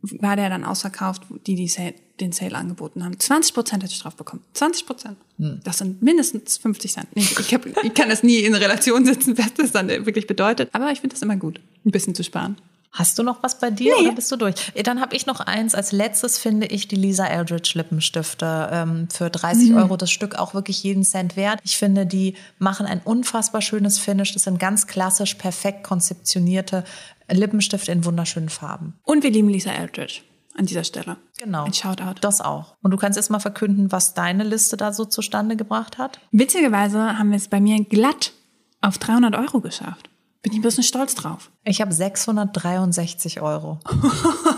war 0.02 0.36
der 0.36 0.50
dann 0.50 0.64
ausverkauft, 0.64 1.24
die, 1.48 1.56
die 1.56 1.68
Sale, 1.68 1.96
den 2.20 2.32
Sale 2.32 2.56
angeboten 2.56 3.04
haben. 3.04 3.20
20 3.20 3.54
Prozent 3.54 3.84
hätte 3.84 3.94
ich 3.94 4.00
drauf 4.00 4.16
bekommen. 4.16 4.44
20 4.54 4.86
Prozent. 4.86 5.18
Das 5.38 5.80
sind 5.80 6.02
mindestens 6.04 6.58
50 6.58 6.94
Cent. 6.94 7.08
Ich, 7.16 7.40
ich, 7.40 7.54
hab, 7.54 7.66
ich 7.66 7.94
kann 7.94 8.10
das 8.10 8.22
nie 8.22 8.40
in 8.40 8.54
Relation 8.54 9.06
setzen, 9.06 9.38
was 9.38 9.54
das 9.56 9.72
dann 9.72 9.88
wirklich 9.88 10.28
bedeutet. 10.28 10.70
Aber 10.72 10.92
ich 10.92 11.02
finde 11.02 11.16
das 11.16 11.24
immer 11.24 11.36
gut, 11.36 11.60
ein 11.84 11.92
bisschen 11.92 12.14
zu 12.14 12.24
sparen. 12.24 12.58
Hast 12.94 13.18
du 13.18 13.24
noch 13.24 13.42
was 13.42 13.58
bei 13.58 13.72
dir 13.72 13.94
Nee. 13.98 14.08
oder 14.08 14.16
bist 14.16 14.30
du 14.32 14.36
durch? 14.36 14.56
Eh, 14.74 14.84
Dann 14.84 15.00
habe 15.00 15.16
ich 15.16 15.26
noch 15.26 15.40
eins. 15.40 15.76
Als 15.76 15.92
letztes 15.94 16.38
finde 16.38 16.68
ich 16.68 16.88
die 16.90 16.98
Lisa 16.98 17.26
Eldridge 17.26 17.72
Lippenstifte 17.76 18.70
ähm, 18.72 19.08
für 19.10 19.30
30 19.30 19.70
Mhm. 19.70 19.78
Euro 19.78 19.96
das 19.98 20.12
Stück 20.12 20.36
auch 20.36 20.54
wirklich 20.54 20.84
jeden 20.84 21.04
Cent 21.04 21.36
wert. 21.38 21.60
Ich 21.64 21.78
finde, 21.78 22.06
die 22.06 22.36
machen 22.60 22.86
ein 22.86 23.00
unfassbar 23.04 23.62
schönes 23.62 23.98
Finish. 23.98 24.34
Das 24.34 24.44
sind 24.44 24.60
ganz 24.60 24.88
klassisch, 24.88 25.36
perfekt 25.36 25.84
konzeptionierte 25.84 26.84
Lippenstifte 27.30 27.92
in 27.94 28.04
wunderschönen 28.04 28.50
Farben. 28.50 29.00
Und 29.04 29.24
wir 29.24 29.32
lieben 29.32 29.48
Lisa 29.48 29.72
Eldridge 29.72 30.22
an 30.58 30.66
dieser 30.66 30.84
Stelle. 30.84 31.16
Genau. 31.38 31.64
Ein 31.64 31.74
Shoutout. 31.74 32.16
Das 32.20 32.42
auch. 32.42 32.76
Und 32.82 32.92
du 32.92 32.98
kannst 32.98 33.16
jetzt 33.16 33.30
mal 33.30 33.40
verkünden, 33.40 33.90
was 33.94 34.14
deine 34.16 34.44
Liste 34.44 34.76
da 34.76 34.92
so 34.92 35.06
zustande 35.06 35.56
gebracht 35.56 35.98
hat? 35.98 36.20
Witzigerweise 36.34 37.18
haben 37.18 37.30
wir 37.30 37.38
es 37.38 37.48
bei 37.48 37.62
mir 37.62 37.82
glatt 37.86 38.34
auf 38.82 38.98
300 38.98 39.34
Euro 39.36 39.62
geschafft. 39.62 40.10
Bin 40.42 40.54
ich 40.54 40.60
ein 40.60 40.64
bisschen 40.64 40.84
stolz 40.84 41.16
drauf. 41.16 41.52
Ich 41.64 41.82
habe 41.82 41.94
663 41.94 43.42
Euro. 43.42 43.80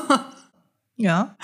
ja. 0.95 1.35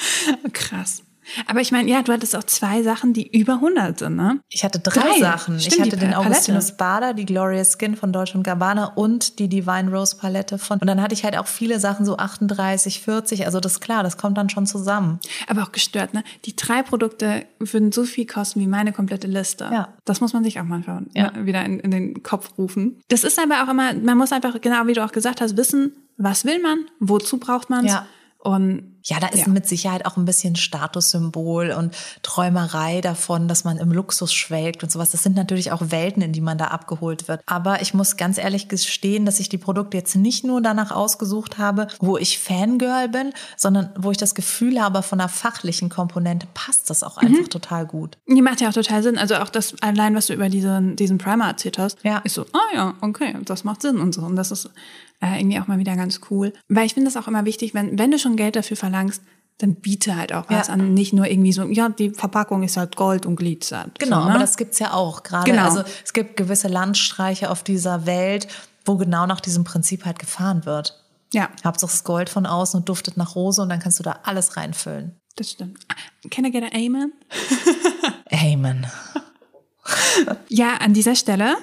Krass. 0.53 1.03
Aber 1.47 1.61
ich 1.61 1.71
meine, 1.71 1.89
ja, 1.89 2.01
du 2.01 2.11
hattest 2.13 2.35
auch 2.35 2.43
zwei 2.43 2.83
Sachen, 2.83 3.13
die 3.13 3.27
über 3.37 3.53
100 3.55 3.99
sind, 3.99 4.15
ne? 4.15 4.39
Ich 4.49 4.63
hatte 4.63 4.79
drei, 4.79 5.01
Drei. 5.01 5.19
Sachen. 5.19 5.59
Stimmt, 5.59 5.75
ich 5.75 5.81
hatte 5.81 5.97
den 5.97 6.11
Palette. 6.11 6.29
Augustinus 6.31 6.71
Bader, 6.77 7.13
die 7.13 7.25
Glorious 7.25 7.77
Skin 7.79 7.95
von 7.95 8.11
Deutsche 8.13 8.37
und 8.37 8.43
Gabbana 8.43 8.93
und 8.95 9.39
die 9.39 9.47
Divine 9.49 9.91
Rose 9.91 10.15
Palette 10.17 10.57
von. 10.57 10.79
Und 10.79 10.87
dann 10.87 11.01
hatte 11.01 11.13
ich 11.13 11.23
halt 11.23 11.37
auch 11.37 11.47
viele 11.47 11.79
Sachen, 11.79 12.05
so 12.05 12.17
38, 12.17 13.01
40. 13.01 13.45
Also 13.45 13.59
das 13.59 13.73
ist 13.73 13.79
klar, 13.81 14.03
das 14.03 14.17
kommt 14.17 14.37
dann 14.37 14.49
schon 14.49 14.65
zusammen. 14.65 15.19
Aber 15.47 15.63
auch 15.63 15.71
gestört, 15.71 16.13
ne? 16.13 16.23
Die 16.45 16.55
drei 16.55 16.83
Produkte 16.83 17.45
würden 17.59 17.91
so 17.91 18.03
viel 18.03 18.25
kosten 18.25 18.59
wie 18.59 18.67
meine 18.67 18.91
komplette 18.91 19.27
Liste. 19.27 19.69
Ja. 19.71 19.89
Das 20.05 20.21
muss 20.21 20.33
man 20.33 20.43
sich 20.43 20.59
auch 20.59 20.63
manchmal 20.65 21.03
Ja. 21.13 21.31
wieder 21.45 21.63
in, 21.65 21.79
in 21.79 21.91
den 21.91 22.23
Kopf 22.23 22.51
rufen. 22.57 23.01
Das 23.09 23.23
ist 23.23 23.39
aber 23.39 23.63
auch 23.63 23.69
immer, 23.69 23.93
man 23.93 24.17
muss 24.17 24.31
einfach, 24.31 24.59
genau 24.61 24.87
wie 24.87 24.93
du 24.93 25.03
auch 25.03 25.11
gesagt 25.11 25.41
hast, 25.41 25.57
wissen, 25.57 25.93
was 26.17 26.45
will 26.45 26.61
man, 26.61 26.79
wozu 26.99 27.37
braucht 27.37 27.69
man 27.69 27.85
es. 27.85 27.91
Ja. 27.93 28.05
Und 28.39 28.98
Ja, 29.03 29.19
da 29.19 29.27
ist 29.27 29.45
Ja. 29.45 29.47
mit 29.47 29.67
Sicherheit 29.67 30.05
auch 30.05 30.17
ein 30.17 30.25
bisschen 30.25 30.55
Statussymbol 30.55 31.71
und 31.71 31.95
Träumerei 32.21 33.01
davon, 33.01 33.47
dass 33.47 33.63
man 33.63 33.77
im 33.77 33.91
Luxus 33.91 34.33
schwelgt 34.33 34.83
und 34.83 34.91
sowas. 34.91 35.11
Das 35.11 35.23
sind 35.23 35.35
natürlich 35.35 35.71
auch 35.71 35.81
Welten, 35.89 36.21
in 36.21 36.33
die 36.33 36.41
man 36.41 36.57
da 36.57 36.65
abgeholt 36.65 37.27
wird. 37.27 37.41
Aber 37.45 37.81
ich 37.81 37.93
muss 37.93 38.17
ganz 38.17 38.37
ehrlich 38.37 38.67
gestehen, 38.67 39.25
dass 39.25 39.39
ich 39.39 39.49
die 39.49 39.57
Produkte 39.57 39.97
jetzt 39.97 40.15
nicht 40.15 40.43
nur 40.43 40.61
danach 40.61 40.91
ausgesucht 40.91 41.57
habe, 41.57 41.87
wo 41.99 42.17
ich 42.17 42.39
Fangirl 42.39 43.09
bin, 43.09 43.31
sondern 43.57 43.89
wo 43.97 44.11
ich 44.11 44.17
das 44.17 44.35
Gefühl 44.35 44.81
habe, 44.81 45.01
von 45.03 45.19
der 45.19 45.29
fachlichen 45.29 45.89
Komponente 45.89 46.47
passt 46.53 46.89
das 46.89 47.03
auch 47.03 47.17
einfach 47.17 47.47
total 47.47 47.85
gut. 47.85 48.17
die 48.27 48.41
macht 48.41 48.61
ja 48.61 48.69
auch 48.69 48.73
total 48.73 49.03
Sinn. 49.03 49.17
Also 49.17 49.35
auch 49.35 49.49
das 49.49 49.75
allein, 49.81 50.15
was 50.15 50.27
du 50.27 50.33
über 50.33 50.49
diesen, 50.49 50.95
diesen 50.95 51.17
Primer 51.17 51.47
erzählt 51.47 51.77
hast, 51.77 51.97
Ja. 52.03 52.19
ist 52.19 52.35
so, 52.35 52.45
ah 52.53 52.75
ja, 52.75 52.93
okay, 53.01 53.35
das 53.45 53.63
macht 53.63 53.81
Sinn 53.81 53.97
und 53.99 54.13
so. 54.13 54.21
Und 54.21 54.35
das 54.35 54.51
ist 54.51 54.69
äh, 55.21 55.37
irgendwie 55.39 55.59
auch 55.59 55.67
mal 55.67 55.77
wieder 55.79 55.95
ganz 55.97 56.21
cool. 56.29 56.53
Weil 56.69 56.85
ich 56.85 56.93
finde 56.93 57.11
das 57.11 57.21
auch 57.21 57.27
immer 57.27 57.43
wichtig, 57.43 57.73
wenn, 57.73 57.99
wenn 57.99 58.09
du 58.11 58.17
schon 58.17 58.37
Geld 58.37 58.55
dafür 58.55 58.77
verlangst, 58.77 58.88
dann 58.91 59.75
biete 59.75 60.15
halt 60.15 60.33
auch 60.33 60.45
was 60.49 60.67
Ja. 60.67 60.73
an. 60.73 60.93
Nicht 60.93 61.11
nur 61.13 61.27
irgendwie 61.27 61.51
so, 61.51 61.63
ja, 61.65 61.89
die 61.89 62.11
Verpackung 62.11 62.63
ist 62.63 62.77
halt 62.77 62.95
Gold 62.95 63.25
und 63.25 63.35
glitzert. 63.35 63.99
Genau, 63.99 64.21
so, 64.21 64.25
ne? 64.25 64.29
aber 64.31 64.39
das 64.39 64.55
gibt's 64.57 64.79
ja 64.79 64.93
auch 64.93 65.23
gerade. 65.23 65.49
Genau. 65.51 65.63
Also 65.63 65.83
es 66.03 66.13
gibt 66.13 66.37
gewisse 66.37 66.67
Landstreiche 66.69 67.49
auf 67.49 67.63
dieser 67.63 68.05
Welt, 68.05 68.47
wo 68.85 68.95
genau 68.95 69.25
nach 69.25 69.41
diesem 69.41 69.63
Prinzip 69.65 70.05
halt 70.05 70.17
gefahren 70.17 70.65
wird. 70.65 71.03
Ja, 71.33 71.49
Hauptsache 71.63 71.91
es 71.93 72.03
Gold 72.03 72.29
von 72.29 72.45
außen 72.45 72.79
und 72.79 72.89
duftet 72.89 73.17
nach 73.17 73.35
Rose 73.35 73.61
und 73.61 73.69
dann 73.69 73.79
kannst 73.79 73.99
du 73.99 74.03
da 74.03 74.19
alles 74.23 74.55
reinfüllen. 74.57 75.15
das 75.35 75.51
stimmt. 75.51 75.79
Can 76.31 76.45
I 76.45 76.51
get 76.51 76.63
an 76.63 76.71
Amen? 76.73 77.13
Amen. 78.31 78.87
Ja, 80.49 80.75
an 80.75 80.93
dieser 80.93 81.15
Stelle 81.15 81.55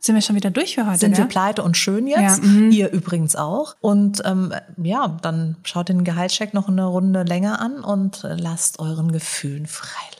sind 0.00 0.14
wir 0.14 0.22
schon 0.22 0.36
wieder 0.36 0.50
durch 0.50 0.74
für 0.76 0.86
heute. 0.86 0.98
Sind 0.98 1.12
wir 1.12 1.24
gell? 1.24 1.28
pleite 1.28 1.62
und 1.62 1.76
schön 1.76 2.06
jetzt? 2.06 2.42
Ja, 2.42 2.48
mhm. 2.48 2.70
Ihr 2.70 2.90
übrigens 2.92 3.36
auch. 3.36 3.74
Und 3.80 4.22
ähm, 4.24 4.52
ja, 4.82 5.18
dann 5.22 5.56
schaut 5.64 5.88
den 5.88 6.04
Gehaltscheck 6.04 6.54
noch 6.54 6.68
eine 6.68 6.84
Runde 6.84 7.22
länger 7.24 7.60
an 7.60 7.82
und 7.84 8.20
lasst 8.22 8.78
euren 8.78 9.12
Gefühlen 9.12 9.66
freilauf. 9.66 10.14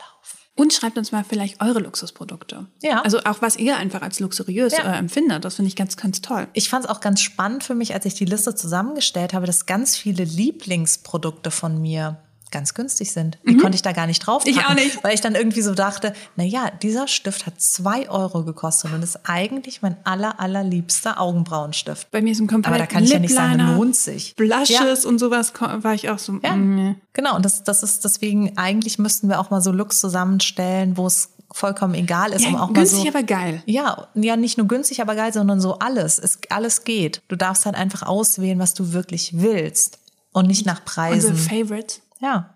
Und 0.55 0.73
schreibt 0.73 0.97
uns 0.97 1.13
mal 1.13 1.23
vielleicht 1.23 1.61
eure 1.61 1.79
Luxusprodukte. 1.79 2.65
Ja. 2.81 3.01
Also 3.03 3.19
auch 3.19 3.41
was 3.41 3.55
ihr 3.55 3.77
einfach 3.77 4.01
als 4.01 4.19
luxuriös 4.19 4.73
Ja. 4.77 4.93
äh, 4.93 4.97
empfindet. 4.97 5.45
Das 5.45 5.55
finde 5.55 5.69
ich 5.69 5.77
ganz, 5.77 5.95
ganz 5.95 6.19
toll. 6.19 6.47
Ich 6.51 6.67
fand 6.67 6.83
es 6.83 6.91
auch 6.91 6.99
ganz 6.99 7.21
spannend 7.21 7.63
für 7.63 7.75
mich, 7.75 7.93
als 7.93 8.05
ich 8.05 8.15
die 8.15 8.25
Liste 8.25 8.53
zusammengestellt 8.55 9.33
habe, 9.33 9.45
dass 9.45 9.65
ganz 9.65 9.95
viele 9.95 10.25
Lieblingsprodukte 10.25 11.49
von 11.49 11.81
mir 11.81 12.17
ganz 12.51 12.73
günstig 12.73 13.11
sind. 13.11 13.37
Wie 13.43 13.57
konnte 13.57 13.75
ich 13.75 13.81
da 13.81 13.91
gar 13.91 14.07
nicht 14.07 14.19
drauf 14.19 14.43
Mhm. 14.45 14.51
Ich 14.51 14.65
auch 14.65 14.73
nicht. 14.73 15.03
Weil 15.03 15.13
ich 15.13 15.21
dann 15.21 15.35
irgendwie 15.35 15.61
so 15.61 15.73
dachte, 15.73 16.13
na 16.35 16.43
ja, 16.43 16.71
dieser 16.81 17.07
Stift 17.07 17.45
hat 17.45 17.59
zwei 17.61 18.09
Euro 18.09 18.43
gekostet 18.43 18.91
und 18.93 19.03
ist 19.03 19.19
eigentlich 19.23 19.81
mein 19.81 19.97
aller, 20.03 20.39
allerliebster 20.39 21.19
Augenbrauenstift. 21.19 22.11
Bei 22.11 22.21
mir 22.21 22.31
ist 22.31 22.39
ein 22.39 22.47
komplett 22.47 22.73
Aber 22.73 22.79
da 22.79 22.85
kann 22.87 23.03
ich 23.03 23.11
ja 23.11 23.19
nicht 23.19 23.33
sagen, 23.33 23.59
lohnt 23.75 23.95
sich. 23.95 24.35
Blushes 24.35 25.05
und 25.05 25.19
sowas 25.19 25.53
war 25.59 25.93
ich 25.93 26.09
auch 26.09 26.19
so. 26.19 26.39
Ja, 26.43 26.55
mm, 26.55 26.95
genau. 27.13 27.35
Und 27.35 27.45
das, 27.45 27.63
das 27.63 27.83
ist 27.83 28.03
deswegen, 28.05 28.57
eigentlich 28.57 28.99
müssten 28.99 29.29
wir 29.29 29.39
auch 29.39 29.49
mal 29.49 29.61
so 29.61 29.71
Looks 29.71 29.99
zusammenstellen, 29.99 30.97
wo 30.97 31.07
es 31.07 31.29
vollkommen 31.51 31.95
egal 31.95 32.31
ist, 32.31 32.43
Ja, 32.43 32.49
um 32.49 32.55
auch 32.57 32.73
günstig, 32.73 32.99
mal 32.99 33.03
so. 33.11 33.17
aber 33.17 33.23
geil. 33.23 33.63
Ja, 33.65 34.07
ja, 34.13 34.35
nicht 34.35 34.57
nur 34.57 34.67
günstig, 34.67 35.01
aber 35.01 35.15
geil, 35.15 35.33
sondern 35.33 35.59
so 35.59 35.79
alles. 35.79 36.19
Es, 36.19 36.37
alles 36.49 36.83
geht. 36.83 37.21
Du 37.27 37.35
darfst 37.35 37.65
halt 37.65 37.75
einfach 37.75 38.03
auswählen, 38.03 38.59
was 38.59 38.75
du 38.75 38.93
wirklich 38.93 39.31
willst. 39.41 39.97
Und 40.31 40.47
nicht 40.47 40.67
nach 40.67 40.81
Unsere 40.81 41.33
Preisen. 41.33 41.35
Favorites. 41.35 42.01
Ja. 42.19 42.55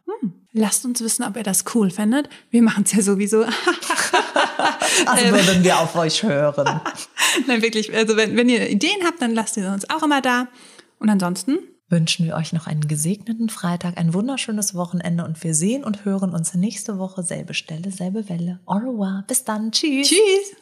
Lasst 0.52 0.86
uns 0.86 1.02
wissen, 1.02 1.24
ob 1.24 1.36
ihr 1.36 1.44
das 1.44 1.66
cool 1.74 1.90
findet. 1.90 2.30
Wir 2.52 2.62
machen 2.62 2.84
es 2.84 2.94
ja 2.94 3.02
sowieso. 3.02 3.46
Also 5.06 5.26
würden 5.32 5.64
wir 5.64 5.80
auf 5.80 5.96
euch 5.96 6.22
hören. 6.22 6.80
Nein, 7.48 7.62
wirklich. 7.64 7.94
Also 7.94 8.16
wenn, 8.16 8.38
wenn 8.38 8.48
ihr 8.48 8.70
Ideen 8.70 9.04
habt, 9.04 9.22
dann 9.22 9.34
lasst 9.34 9.58
ihr 9.58 9.68
uns 9.72 9.90
auch 9.90 10.04
immer 10.04 10.22
da. 10.22 10.48
Und 11.00 11.10
ansonsten 11.10 11.58
Wünschen 11.90 12.26
wir 12.26 12.36
euch 12.36 12.54
noch 12.54 12.66
einen 12.66 12.88
gesegneten 12.88 13.50
Freitag, 13.50 13.98
ein 14.00 14.14
wunderschönes 14.16 14.74
Wochenende 14.74 15.26
und 15.26 15.44
wir 15.44 15.54
sehen 15.54 15.84
und 15.84 16.06
hören 16.06 16.34
uns 16.34 16.56
nächste 16.56 16.98
Woche 16.98 17.22
selbe 17.22 17.54
Stelle, 17.54 17.92
selbe 17.92 18.28
Welle. 18.30 18.62
Au 18.66 18.78
revoir. 18.78 19.24
Bis 19.28 19.44
dann. 19.44 19.72
Tschüss. 19.72 20.08
tschüss. 20.10 20.56